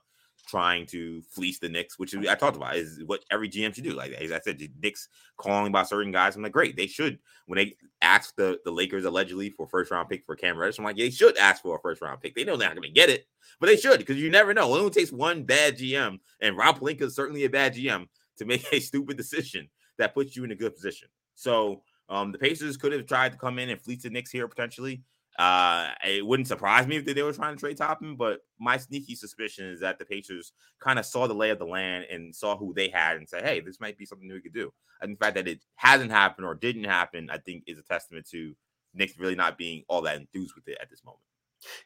trying 0.47 0.85
to 0.85 1.21
fleece 1.31 1.59
the 1.59 1.69
Knicks, 1.69 1.97
which 1.97 2.13
I 2.15 2.35
talked 2.35 2.57
about 2.57 2.75
is 2.75 3.01
what 3.05 3.23
every 3.31 3.49
GM 3.49 3.73
should 3.73 3.85
do. 3.85 3.93
Like 3.93 4.11
as 4.11 4.31
I 4.31 4.39
said, 4.39 4.59
the 4.59 4.69
Knicks 4.81 5.07
calling 5.37 5.67
about 5.67 5.89
certain 5.89 6.11
guys. 6.11 6.35
I'm 6.35 6.43
like, 6.43 6.51
great, 6.51 6.75
they 6.75 6.87
should. 6.87 7.17
When 7.47 7.57
they 7.57 7.75
ask 8.01 8.35
the, 8.35 8.59
the 8.65 8.71
Lakers 8.71 9.05
allegedly 9.05 9.49
for 9.49 9.67
first 9.67 9.89
round 9.89 10.09
pick 10.09 10.25
for 10.25 10.35
Cam 10.35 10.57
Reddish, 10.57 10.77
I'm 10.77 10.85
like, 10.85 10.97
they 10.97 11.09
should 11.09 11.37
ask 11.37 11.63
for 11.63 11.75
a 11.75 11.79
first 11.79 12.03
round 12.03 12.21
pick. 12.21 12.35
They 12.35 12.43
know 12.43 12.55
they're 12.55 12.67
not 12.67 12.77
going 12.77 12.87
to 12.87 12.93
get 12.93 13.09
it, 13.09 13.25
but 13.59 13.65
they 13.65 13.77
should 13.77 13.97
because 13.97 14.17
you 14.17 14.29
never 14.29 14.53
know. 14.53 14.75
It 14.75 14.79
only 14.79 14.91
takes 14.91 15.11
one 15.11 15.43
bad 15.43 15.79
GM, 15.79 16.19
and 16.39 16.57
Rob 16.57 16.79
Pelinka 16.79 17.03
is 17.03 17.15
certainly 17.15 17.45
a 17.45 17.49
bad 17.49 17.75
GM 17.75 18.07
to 18.37 18.45
make 18.45 18.65
a 18.71 18.79
stupid 18.79 19.17
decision 19.17 19.69
that 19.97 20.13
puts 20.13 20.35
you 20.35 20.43
in 20.43 20.51
a 20.51 20.55
good 20.55 20.75
position. 20.75 21.07
So 21.35 21.81
um, 22.09 22.31
the 22.31 22.37
Pacers 22.37 22.77
could 22.77 22.93
have 22.93 23.05
tried 23.05 23.31
to 23.31 23.37
come 23.37 23.59
in 23.59 23.69
and 23.69 23.81
fleece 23.81 24.03
the 24.03 24.09
Knicks 24.09 24.31
here 24.31 24.47
potentially. 24.47 25.03
Uh, 25.39 25.89
it 26.05 26.25
wouldn't 26.25 26.47
surprise 26.47 26.85
me 26.85 26.97
if 26.97 27.05
they, 27.05 27.13
they 27.13 27.23
were 27.23 27.33
trying 27.33 27.55
to 27.55 27.59
trade 27.59 27.77
Toppin, 27.77 28.15
but 28.15 28.41
my 28.59 28.77
sneaky 28.77 29.15
suspicion 29.15 29.65
is 29.65 29.79
that 29.79 29.97
the 29.97 30.05
Pacers 30.05 30.53
kind 30.79 30.99
of 30.99 31.05
saw 31.05 31.27
the 31.27 31.33
lay 31.33 31.49
of 31.49 31.57
the 31.57 31.65
land 31.65 32.05
and 32.11 32.35
saw 32.35 32.55
who 32.55 32.71
they 32.73 32.87
had 32.89 33.17
and 33.17 33.27
said, 33.27 33.43
"Hey, 33.43 33.59
this 33.59 33.79
might 33.79 33.97
be 33.97 34.05
something 34.05 34.29
we 34.29 34.41
could 34.41 34.53
do." 34.53 34.71
And 35.01 35.13
the 35.13 35.17
fact 35.17 35.35
that 35.35 35.47
it 35.47 35.59
hasn't 35.75 36.11
happened 36.11 36.45
or 36.45 36.53
didn't 36.53 36.83
happen, 36.83 37.31
I 37.31 37.39
think, 37.39 37.63
is 37.65 37.79
a 37.79 37.83
testament 37.83 38.29
to 38.29 38.53
Knicks 38.93 39.17
really 39.17 39.33
not 39.33 39.57
being 39.57 39.83
all 39.87 40.03
that 40.03 40.17
enthused 40.17 40.53
with 40.55 40.67
it 40.67 40.77
at 40.79 40.91
this 40.91 41.03
moment. 41.03 41.23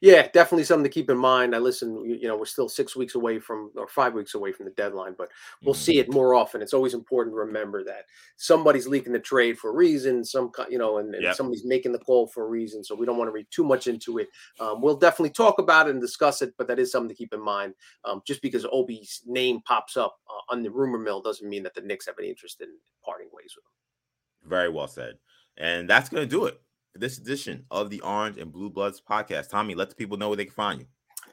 Yeah, 0.02 0.28
definitely 0.34 0.64
something 0.64 0.84
to 0.84 0.90
keep 0.90 1.10
in 1.10 1.18
mind. 1.18 1.56
I 1.56 1.60
listen, 1.60 2.04
you 2.06 2.28
know, 2.28 2.38
we're 2.38 2.46
still 2.46 2.70
six 2.70 2.96
weeks 2.96 3.16
away 3.16 3.40
from 3.40 3.72
or 3.76 3.88
five 3.88 4.14
weeks 4.14 4.36
away 4.36 4.52
from 4.52 4.66
the 4.66 4.72
deadline, 4.72 5.16
but 5.18 5.30
we'll 5.64 5.74
mm-hmm. 5.74 5.82
see 5.82 6.00
it 6.00 6.12
more 6.12 6.36
often. 6.36 6.62
It's 6.62 6.74
always 6.74 6.94
important 6.94 7.34
to 7.34 7.40
remember 7.40 7.84
that 7.86 8.06
somebody's 8.36 8.88
leaking 8.88 9.14
the 9.14 9.20
trade 9.20 9.58
for 9.58 9.70
a 9.70 9.74
reason, 9.76 10.24
some, 10.24 10.52
you 10.70 10.78
know, 10.78 10.98
and, 10.98 11.14
and 11.14 11.24
yep. 11.24 11.36
somebody's 11.36 11.66
making 11.66 11.92
the 11.92 12.00
call 12.00 12.28
for 12.28 12.46
a 12.46 12.48
reason. 12.48 12.84
So 12.84 12.96
we 12.96 13.06
don't 13.06 13.18
want 13.18 13.28
to 13.28 13.34
read 13.34 13.48
too 13.52 13.64
much 13.64 13.88
into 13.88 14.20
it. 14.20 14.30
Um, 14.60 14.82
we'll 14.82 14.98
definitely 14.98 15.32
talk 15.32 15.60
about 15.60 15.88
it 15.88 15.92
and 15.92 16.02
discuss 16.02 16.42
it, 16.42 16.54
but 16.58 16.68
that 16.68 16.80
is 16.80 16.92
something 16.92 17.10
to 17.10 17.16
keep 17.16 17.34
in 17.34 17.42
mind. 17.42 17.74
Um, 18.06 18.22
just 18.26 18.42
because 18.42 18.66
Obi's 18.72 19.22
name 19.26 19.62
pops 19.62 19.98
up 19.98 20.18
uh, 20.30 20.54
on 20.54 20.64
the 20.64 20.72
rumor 20.72 21.00
mill 21.00 21.22
doesn't 21.22 21.50
mean 21.50 21.64
that 21.64 21.74
the 21.74 21.82
Knicks 21.82 22.06
have 22.06 22.16
any 22.20 22.30
interest 22.30 22.62
in 22.62 22.70
parting 23.04 23.30
ways 23.34 23.54
with 23.56 23.64
him. 23.66 24.50
Very 24.50 24.70
well 24.70 24.88
said. 24.88 25.16
And 25.58 25.90
that's 25.90 26.10
going 26.10 26.22
to 26.22 26.30
do 26.30 26.46
it 26.46 26.62
this 27.00 27.18
edition 27.18 27.66
of 27.72 27.90
the 27.90 28.02
Orange 28.02 28.38
and 28.38 28.52
Blue 28.52 28.70
Bloods 28.70 29.02
podcast. 29.08 29.50
Tommy, 29.50 29.76
let 29.76 29.90
the 29.90 29.96
people 29.96 30.18
know 30.18 30.30
where 30.30 30.38
they 30.38 30.46
can 30.46 30.54
find 30.54 30.82
you. 30.82 30.88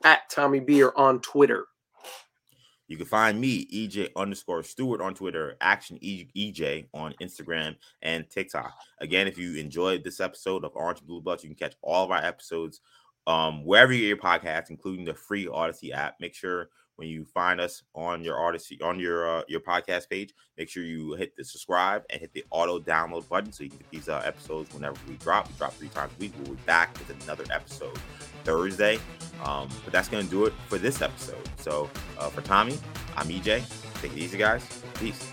At 0.04 0.28
Tommy 0.30 0.60
Beer 0.60 0.92
on 0.96 1.20
Twitter. 1.20 1.66
You 2.86 2.98
can 2.98 3.06
find 3.06 3.40
me, 3.40 3.66
EJ 3.72 4.10
underscore 4.14 4.62
Stewart 4.62 5.00
on 5.00 5.14
Twitter, 5.14 5.56
Action 5.60 5.98
EJ 6.02 6.86
on 6.92 7.14
Instagram 7.20 7.76
and 8.02 8.28
TikTok. 8.28 8.74
Again, 9.00 9.26
if 9.26 9.38
you 9.38 9.56
enjoyed 9.56 10.04
this 10.04 10.20
episode 10.20 10.64
of 10.64 10.76
Orange 10.76 10.98
and 10.98 11.08
Blue 11.08 11.22
Bloods, 11.22 11.42
you 11.42 11.48
can 11.48 11.56
catch 11.56 11.76
all 11.80 12.04
of 12.04 12.10
our 12.10 12.22
episodes 12.22 12.80
um, 13.26 13.64
wherever 13.64 13.92
you 13.92 14.00
get 14.00 14.08
your 14.08 14.16
podcast, 14.18 14.68
including 14.68 15.04
the 15.04 15.14
free 15.14 15.46
Audacy 15.46 15.92
app. 15.92 16.16
Make 16.20 16.34
sure 16.34 16.68
when 16.96 17.08
you 17.08 17.24
find 17.24 17.60
us 17.60 17.82
on 17.94 18.22
your 18.22 18.36
Audacy 18.36 18.82
on 18.82 18.98
your 18.98 19.28
uh, 19.28 19.42
your 19.48 19.60
podcast 19.60 20.08
page. 20.08 20.34
Make 20.56 20.68
sure 20.68 20.82
you 20.82 21.14
hit 21.14 21.36
the 21.36 21.44
subscribe 21.44 22.04
and 22.10 22.20
hit 22.20 22.32
the 22.32 22.44
auto 22.50 22.78
download 22.78 23.28
button 23.28 23.52
so 23.52 23.64
you 23.64 23.70
can 23.70 23.78
get 23.78 23.90
these 23.90 24.08
uh, 24.08 24.22
episodes 24.24 24.72
whenever 24.74 24.96
we 25.08 25.14
drop. 25.16 25.48
We 25.48 25.54
drop 25.56 25.72
three 25.74 25.88
times 25.88 26.12
a 26.16 26.20
week. 26.20 26.32
We'll 26.38 26.54
be 26.54 26.62
back 26.62 26.96
with 26.98 27.22
another 27.22 27.44
episode 27.50 27.98
Thursday. 28.44 28.98
Um, 29.44 29.68
but 29.84 29.92
that's 29.92 30.08
gonna 30.08 30.24
do 30.24 30.46
it 30.46 30.52
for 30.68 30.78
this 30.78 31.02
episode. 31.02 31.48
So 31.58 31.90
uh, 32.18 32.28
for 32.28 32.40
Tommy, 32.42 32.78
I'm 33.16 33.28
EJ. 33.28 33.64
Take 34.00 34.12
it 34.12 34.18
easy, 34.18 34.38
guys. 34.38 34.66
Peace. 34.94 35.30